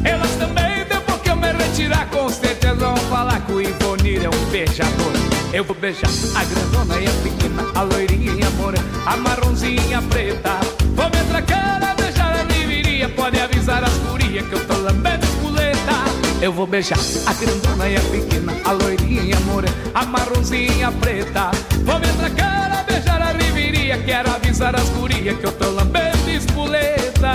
Elas 0.04 0.30
também, 0.32 0.84
depois 0.88 1.20
que 1.22 1.30
eu 1.30 1.36
me 1.36 1.52
retirar, 1.52 2.08
com 2.10 2.28
certeza 2.28 2.74
vão 2.74 2.96
falar 2.96 3.40
que 3.40 3.52
o 3.52 3.60
Ivonir 3.60 4.24
é 4.24 4.28
um 4.28 4.50
beijador. 4.50 5.12
Eu 5.52 5.64
vou 5.64 5.76
beijar 5.76 6.10
a 6.34 6.44
grandona 6.44 7.00
e 7.00 7.06
a 7.06 7.10
pequena, 7.22 7.62
a 7.74 7.82
loirinha 7.82 8.32
e 8.32 8.42
a 8.42 8.50
morena, 8.50 8.84
a 9.06 9.16
marronzinha 9.16 10.02
preta. 10.02 10.58
Vou 10.94 11.08
me 11.08 11.18
atracar 11.20 11.82
a 11.82 11.94
beijar 11.94 12.34
a 12.34 12.52
riveria, 12.52 13.08
pode 13.08 13.40
avisar 13.40 13.82
as 13.82 13.96
gurias 13.98 14.46
que 14.46 14.52
eu 14.54 14.66
tô 14.66 14.76
lambendo 14.76 15.24
espoleta. 15.24 15.57
Eu 16.40 16.52
vou 16.52 16.68
beijar 16.68 16.98
a 17.26 17.32
grandona 17.34 17.88
e 17.88 17.96
a 17.96 18.00
pequena, 18.00 18.52
a 18.64 18.70
loirinha 18.70 19.22
e 19.22 19.32
a 19.32 19.40
morena, 19.40 19.74
a 19.92 20.06
marronzinha 20.06 20.92
preta. 20.92 21.50
Vou 21.84 21.98
me 21.98 22.08
atracar 22.08 22.78
a 22.78 22.82
beijar 22.84 23.20
a 23.20 23.32
riveria, 23.32 23.98
quero 24.04 24.30
avisar 24.30 24.76
as 24.76 24.88
gurias 24.90 25.36
que 25.36 25.44
eu 25.44 25.52
tô 25.52 25.68
lambendo 25.70 26.30
espoleta. 26.30 27.32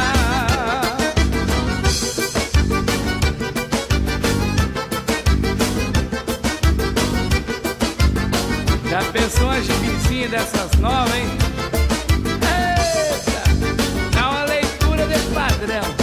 Já 8.89 9.03
pensou 9.11 9.49
a 9.49 9.59
gibizinha 9.59 10.29
dessas 10.29 10.71
novas, 10.79 11.13
hein? 11.13 11.25
Eita! 12.41 14.15
Dá 14.15 14.29
uma 14.29 14.45
leitura 14.45 15.05
desse 15.07 15.27
padrão. 15.27 16.02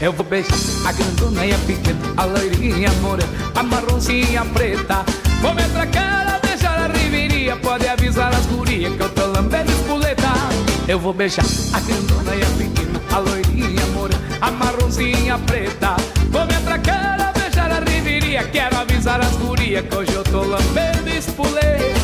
Eu 0.00 0.14
vou 0.14 0.24
beijar 0.24 0.56
a 0.86 0.92
grandona 0.92 1.44
e 1.44 1.52
a 1.52 1.58
pequena, 1.58 2.00
a 2.16 2.24
loirinha 2.24 2.88
a 2.88 2.92
morena, 3.02 3.28
a 3.54 3.62
marronzinha 3.62 4.46
preta. 4.46 5.04
Vou 5.42 5.52
me 5.52 5.62
atracar 5.62 6.40
beijar 6.40 6.78
a 6.78 6.86
riveria, 6.86 7.54
pode 7.56 7.86
avisar 7.86 8.34
as 8.34 8.46
gurias 8.46 8.94
que 8.96 9.02
eu 9.02 9.10
tô 9.10 9.26
lambendo 9.26 9.70
espoleta. 9.70 10.32
Eu 10.88 10.98
vou 10.98 11.12
beijar 11.12 11.44
a 11.74 11.80
grandona 11.80 12.34
e 12.34 12.42
a 12.42 12.46
pequena, 12.56 13.00
a 13.12 13.18
loirinha 13.18 13.82
a 13.82 13.86
morena, 13.88 14.20
a 14.40 14.50
marronzinha 14.50 15.38
preta. 15.40 15.96
Vou 16.30 16.46
me 16.46 16.54
atracar 16.54 17.32
beijar 17.34 17.70
a 17.70 17.80
riveria, 17.80 18.42
quero 18.44 18.78
avisar 18.78 19.20
as 19.20 19.36
gurias 19.36 19.84
que 19.84 19.94
hoje 19.94 20.14
eu 20.14 20.24
tô 20.24 20.42
lambendo 20.44 21.10
espoleta. 21.10 21.99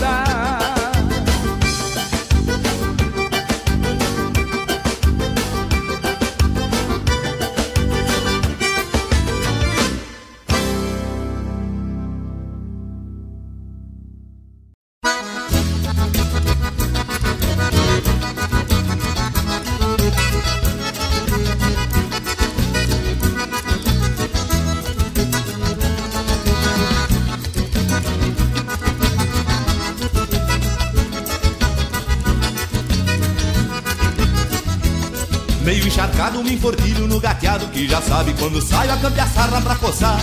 Meio 35.67 35.85
encharcado, 35.85 36.45
me 36.45 36.53
enforquilho 36.53 37.09
no 37.09 37.19
gateado 37.19 37.67
Que 37.67 37.89
já 37.89 38.01
sabe 38.01 38.33
quando 38.39 38.63
saio 38.63 38.93
a 38.93 38.97
campear 38.99 39.29
sarra 39.29 39.61
pra 39.61 39.75
coçar. 39.75 40.21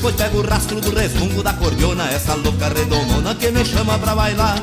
Pois 0.00 0.16
pego 0.16 0.38
o 0.38 0.42
rastro 0.42 0.80
do 0.80 0.94
resmungo 0.94 1.42
da 1.42 1.52
cordiona 1.52 2.10
Essa 2.10 2.34
louca 2.34 2.70
redomona 2.70 3.34
que 3.34 3.50
me 3.50 3.62
chama 3.66 3.98
pra 3.98 4.14
bailar. 4.14 4.56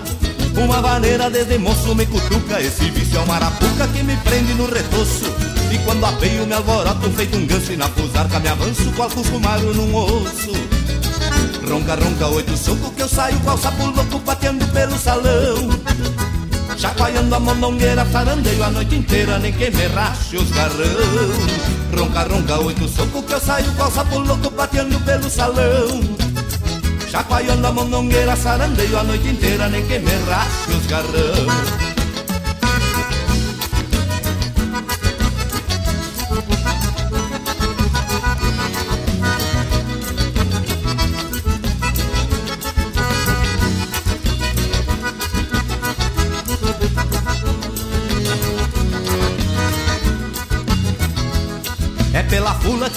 Uma 0.57 0.81
vaneira 0.81 1.30
desde 1.30 1.60
moço 1.60 1.93
me 1.93 2.07
cutuca 2.07 2.60
Esse 2.60 2.89
vício 2.89 3.19
é 3.19 3.22
uma 3.22 3.35
arapuca 3.35 3.88
que 3.89 4.02
me 4.02 4.18
prende 4.18 4.56
no 4.56 4.65
retoço. 4.65 5.26
E 5.72 5.77
quando 5.85 6.03
apeio 6.03 6.47
me 6.47 6.53
alboroto 6.53 7.07
feito 7.11 7.38
um 7.38 7.45
ganso 7.45 7.73
E 7.73 7.77
na 7.77 7.88
fusarca 7.88 8.39
me 8.39 8.47
avanço 8.47 8.91
qual 8.95 9.11
cuscumaro 9.11 9.76
num 9.76 9.93
osso. 9.93 10.53
Ronca, 11.69 11.93
ronca, 11.93 12.27
oito 12.30 12.57
soco 12.57 12.91
que 12.93 13.03
eu 13.03 13.07
saio 13.07 13.39
qual 13.41 13.60
sapo 13.60 13.85
louco 13.91 14.19
pateando 14.22 14.65
pelo 14.69 14.97
salão 14.97 16.35
Chacoalhando 16.77 17.35
a 17.35 17.39
mondongueira, 17.39 18.06
sarandeio 18.11 18.64
a 18.64 18.69
noite 18.69 18.95
inteira, 18.95 19.39
nem 19.39 19.53
que 19.53 19.72
me 19.72 19.88
rache 19.88 20.38
os 20.38 20.52
garrão. 20.52 20.85
Ronca, 21.97 22.23
ronca, 22.23 22.60
oito 22.60 22.88
soco 22.88 23.23
que 23.23 23.34
eu 23.34 23.39
saio 23.39 23.72
qual 23.76 23.89
sapo 23.89 24.19
louco 24.19 24.52
pateando 24.52 24.99
pelo 25.02 25.30
salão. 25.30 26.02
Chacoalhando 27.10 27.68
a 27.68 27.72
mondongueira, 27.72 28.35
sarandeio 28.35 28.99
a 28.99 29.03
noite 29.03 29.27
inteira, 29.27 29.69
nem 29.69 29.85
que 29.88 29.99
me 29.99 30.11
rache 30.27 30.72
os 30.77 30.85
garrão. 30.88 31.95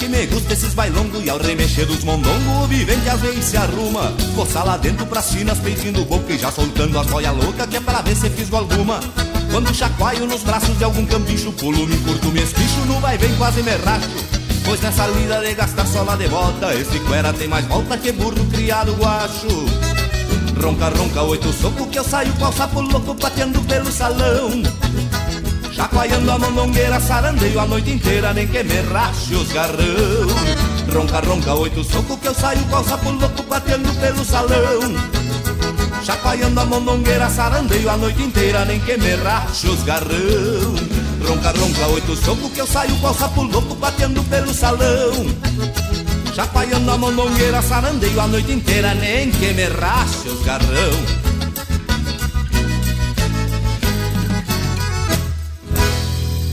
Me 0.09 0.25
gusta 0.25 0.53
esses 0.53 0.73
bailongos 0.73 1.23
E 1.23 1.29
ao 1.29 1.37
remexer 1.37 1.85
dos 1.85 2.03
mondongos 2.03 2.63
o 2.63 2.67
vivente 2.67 3.07
às 3.07 3.21
vezes 3.21 3.45
se 3.45 3.57
arruma. 3.57 4.13
Coça 4.35 4.63
lá 4.63 4.77
dentro 4.77 5.05
pras 5.05 5.29
chinas 5.29 5.59
peitinho 5.59 6.03
boca 6.05 6.33
E 6.33 6.37
já 6.37 6.51
soltando 6.51 6.99
as 6.99 7.07
boia 7.07 7.31
louca 7.31 7.67
que 7.67 7.77
é 7.77 7.79
pra 7.79 8.01
ver 8.01 8.15
se 8.15 8.29
fisgo 8.29 8.57
alguma. 8.57 8.99
Quando 9.51 9.73
chacoalho 9.73 10.25
nos 10.25 10.43
braços 10.43 10.77
de 10.77 10.83
algum 10.83 11.05
cambicho 11.05 11.51
Pulo, 11.53 11.87
me 11.87 11.97
curto, 11.97 12.27
me 12.27 12.41
esquicho, 12.41 12.79
no 12.85 12.99
vai 12.99 13.17
vem 13.17 13.33
quase 13.35 13.63
me 13.63 13.71
racho. 13.71 14.09
Pois 14.65 14.81
nessa 14.81 15.07
lida 15.07 15.39
de 15.39 15.53
gastar 15.55 15.87
sola 15.87 16.15
de 16.15 16.27
bota 16.27 16.73
Esse 16.75 16.99
cuera 16.99 17.33
tem 17.33 17.47
mais 17.47 17.65
volta 17.65 17.97
que 17.97 18.11
burro 18.11 18.45
criado 18.51 18.93
guacho. 18.95 19.47
Ronca, 20.61 20.89
ronca, 20.89 21.23
oito 21.23 21.53
soco 21.53 21.87
que 21.87 21.97
eu 21.97 22.03
saio 22.03 22.33
qual 22.33 22.51
sapo 22.51 22.81
louco 22.81 23.15
pateando 23.15 23.61
pelo 23.61 23.89
salão 23.91 24.61
Chacoalhando 25.79 26.29
a 26.29 26.37
mondongueira, 26.37 26.99
sarandeio 26.99 27.57
a 27.57 27.65
noite 27.65 27.91
inteira, 27.91 28.33
nem 28.33 28.45
que 28.45 28.61
me 28.63 28.81
rache 28.91 29.33
os 29.33 29.49
garrão. 29.53 30.27
Ronca, 30.93 31.21
ronca, 31.21 31.53
oito 31.53 31.85
soco 31.85 32.17
que 32.17 32.27
eu 32.27 32.33
saio 32.33 32.61
qual 32.65 32.83
sapo 32.83 33.09
louco 33.11 33.43
batendo 33.43 33.89
pelo 34.01 34.25
salão. 34.25 34.81
Chacoalhando 36.03 36.59
a 36.59 36.65
mondongueira, 36.65 37.29
sarandeio 37.29 37.89
a 37.89 37.95
noite 37.95 38.21
inteira, 38.21 38.65
nem 38.65 38.77
que 38.81 38.97
me 38.97 39.15
rache 39.15 39.69
os 39.69 39.81
garrão. 39.83 40.75
Ronca, 41.25 41.51
ronca, 41.57 41.87
oito 41.93 42.13
soco 42.25 42.49
que 42.49 42.59
eu 42.59 42.67
saio 42.67 42.93
qual 42.97 43.13
sapo 43.13 43.43
louco 43.43 43.73
batendo 43.75 44.21
pelo 44.23 44.53
salão. 44.53 45.13
Chacoalhando 46.35 46.91
a 46.91 46.97
mondongueira, 46.97 47.61
sarandeio 47.61 48.19
a 48.19 48.27
noite 48.27 48.51
inteira, 48.51 48.93
nem 48.95 49.31
que 49.31 49.53
me 49.53 49.63
rache 49.69 50.27
os 50.27 50.43
garrão. 50.43 51.28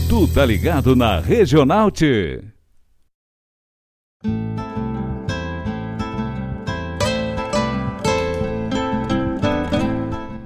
Tu 0.09 0.25
tá 0.29 0.45
ligado 0.45 0.95
na 0.95 1.19
Regional 1.19 1.91
T. 1.91 2.41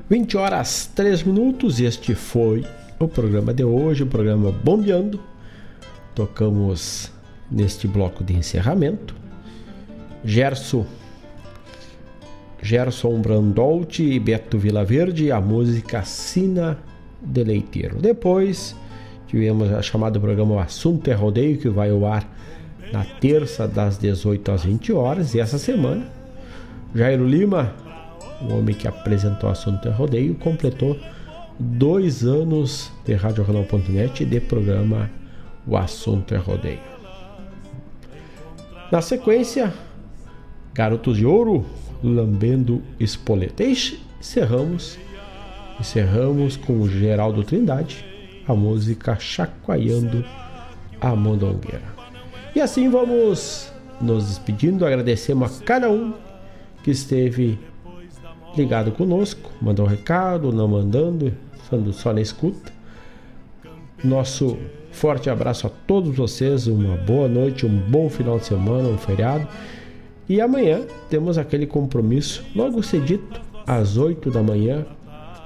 20 0.10 0.36
horas 0.36 0.92
3 0.96 1.22
minutos. 1.22 1.80
Este 1.80 2.16
foi 2.16 2.66
o 3.00 3.08
programa 3.08 3.54
de 3.54 3.64
hoje, 3.64 4.02
o 4.02 4.08
programa 4.08 4.52
Bombeando. 4.52 5.22
Tocamos 6.16 7.12
neste 7.52 7.88
bloco 7.88 8.24
de 8.24 8.34
encerramento. 8.34 9.14
Gerson 10.26 10.88
Gerson 12.64 13.22
Brandolt 13.22 14.00
e 14.00 14.20
Beto 14.20 14.58
Vilaverde, 14.58 15.32
a 15.32 15.40
música 15.40 16.04
Sina 16.04 16.80
de 17.22 17.44
Leiteiro. 17.44 18.02
Depois 18.02 18.76
tivemos 19.32 19.72
a 19.72 19.82
chamada 19.82 20.20
programa 20.20 20.62
Assunto 20.62 21.08
é 21.10 21.14
Rodeio, 21.14 21.58
que 21.58 21.70
vai 21.70 21.90
ao 21.90 22.06
ar 22.06 22.28
na 22.92 23.06
terça 23.06 23.66
das 23.66 23.98
18 23.98 24.52
às 24.52 24.66
20 24.66 24.92
horas. 24.92 25.34
E 25.34 25.40
essa 25.40 25.58
semana, 25.58 26.06
Jairo 26.94 27.26
Lima, 27.26 27.74
o 28.42 28.54
homem 28.54 28.76
que 28.76 28.90
apresentou 28.90 29.48
o 29.48 29.54
Assunto 29.54 29.88
é 29.88 29.92
Rodeio, 29.92 30.36
completou 30.36 31.00
dois 31.58 32.26
anos 32.26 32.92
de 33.06 33.14
RadioRenal.net 33.14 34.22
e 34.22 34.26
de 34.26 34.42
programa 34.42 35.10
O 35.66 35.78
Assunto 35.78 36.36
é 36.36 36.38
Rodeio. 36.38 36.82
Na 38.92 39.02
sequência, 39.02 39.74
Garotos 40.74 41.16
de 41.16 41.26
Ouro, 41.26 41.66
lambendo 42.04 42.82
espoleta. 43.00 43.64
E 43.64 43.72
encerramos, 44.20 45.00
encerramos 45.80 46.58
com 46.58 46.82
o 46.82 46.90
Geraldo 46.90 47.46
Trindade, 47.46 48.11
a 48.52 48.56
música 48.56 49.18
Chacoalhando 49.18 50.24
a 51.00 51.16
Mondongueira. 51.16 51.82
E 52.54 52.60
assim 52.60 52.90
vamos 52.90 53.72
nos 54.00 54.28
despedindo, 54.28 54.86
agradecemos 54.86 55.62
a 55.62 55.64
cada 55.64 55.90
um 55.90 56.14
que 56.84 56.92
esteve 56.92 57.58
ligado 58.56 58.92
conosco, 58.92 59.52
mandou 59.62 59.86
um 59.86 59.90
recado, 59.90 60.52
não 60.52 60.68
mandando, 60.68 61.34
estando 61.64 61.94
só 61.94 62.12
na 62.12 62.20
escuta. 62.20 62.72
Nosso 64.04 64.58
forte 64.92 65.30
abraço 65.30 65.68
a 65.68 65.70
todos 65.88 66.16
vocês, 66.16 66.68
uma 66.68 66.98
boa 66.98 67.30
noite, 67.30 67.66
um 67.66 67.78
bom 67.90 68.10
final 68.10 68.38
de 68.38 68.46
semana, 68.46 68.90
um 68.90 68.98
feriado. 68.98 69.48
E 70.28 70.42
amanhã 70.42 70.82
temos 71.10 71.38
aquele 71.38 71.66
compromisso, 71.66 72.44
logo 72.56 72.84
cedito, 72.84 73.40
às 73.66 73.96
8 73.96 74.30
da 74.32 74.44
manhã, 74.44 74.86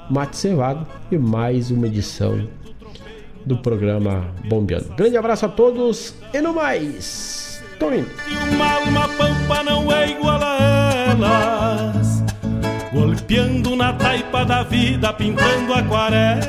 mate 0.10 0.38
cevado 0.38 0.88
e 1.12 1.18
mais 1.18 1.70
uma 1.70 1.88
edição 1.88 2.65
do 3.46 3.58
programa 3.58 4.26
Bombeando. 4.46 4.94
Grande 4.96 5.18
abraço 5.18 5.46
a 5.46 5.50
todos 5.50 6.16
e 6.34 6.42
no 6.42 6.54
mais, 6.54 7.62
tô 7.80 7.94
indo. 7.94 8.10
Uma 8.52 8.74
alma 8.74 9.08
pampa 9.10 9.64
não 9.64 9.92
é 9.92 10.10
igual 10.10 10.40
a 10.42 10.58
elas, 11.10 12.24
golpeando 12.92 13.76
na 13.76 13.94
taipa 13.94 14.44
da 14.46 14.64
vida, 14.64 15.14
pintando 15.14 15.74
aquarelas. 15.74 16.46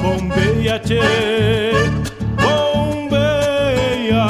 Bombeia, 0.00 0.78
tchê, 0.78 1.00
bombeia, 2.40 4.24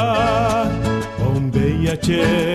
bombeia, 1.19 1.97
tchê. 1.97 2.47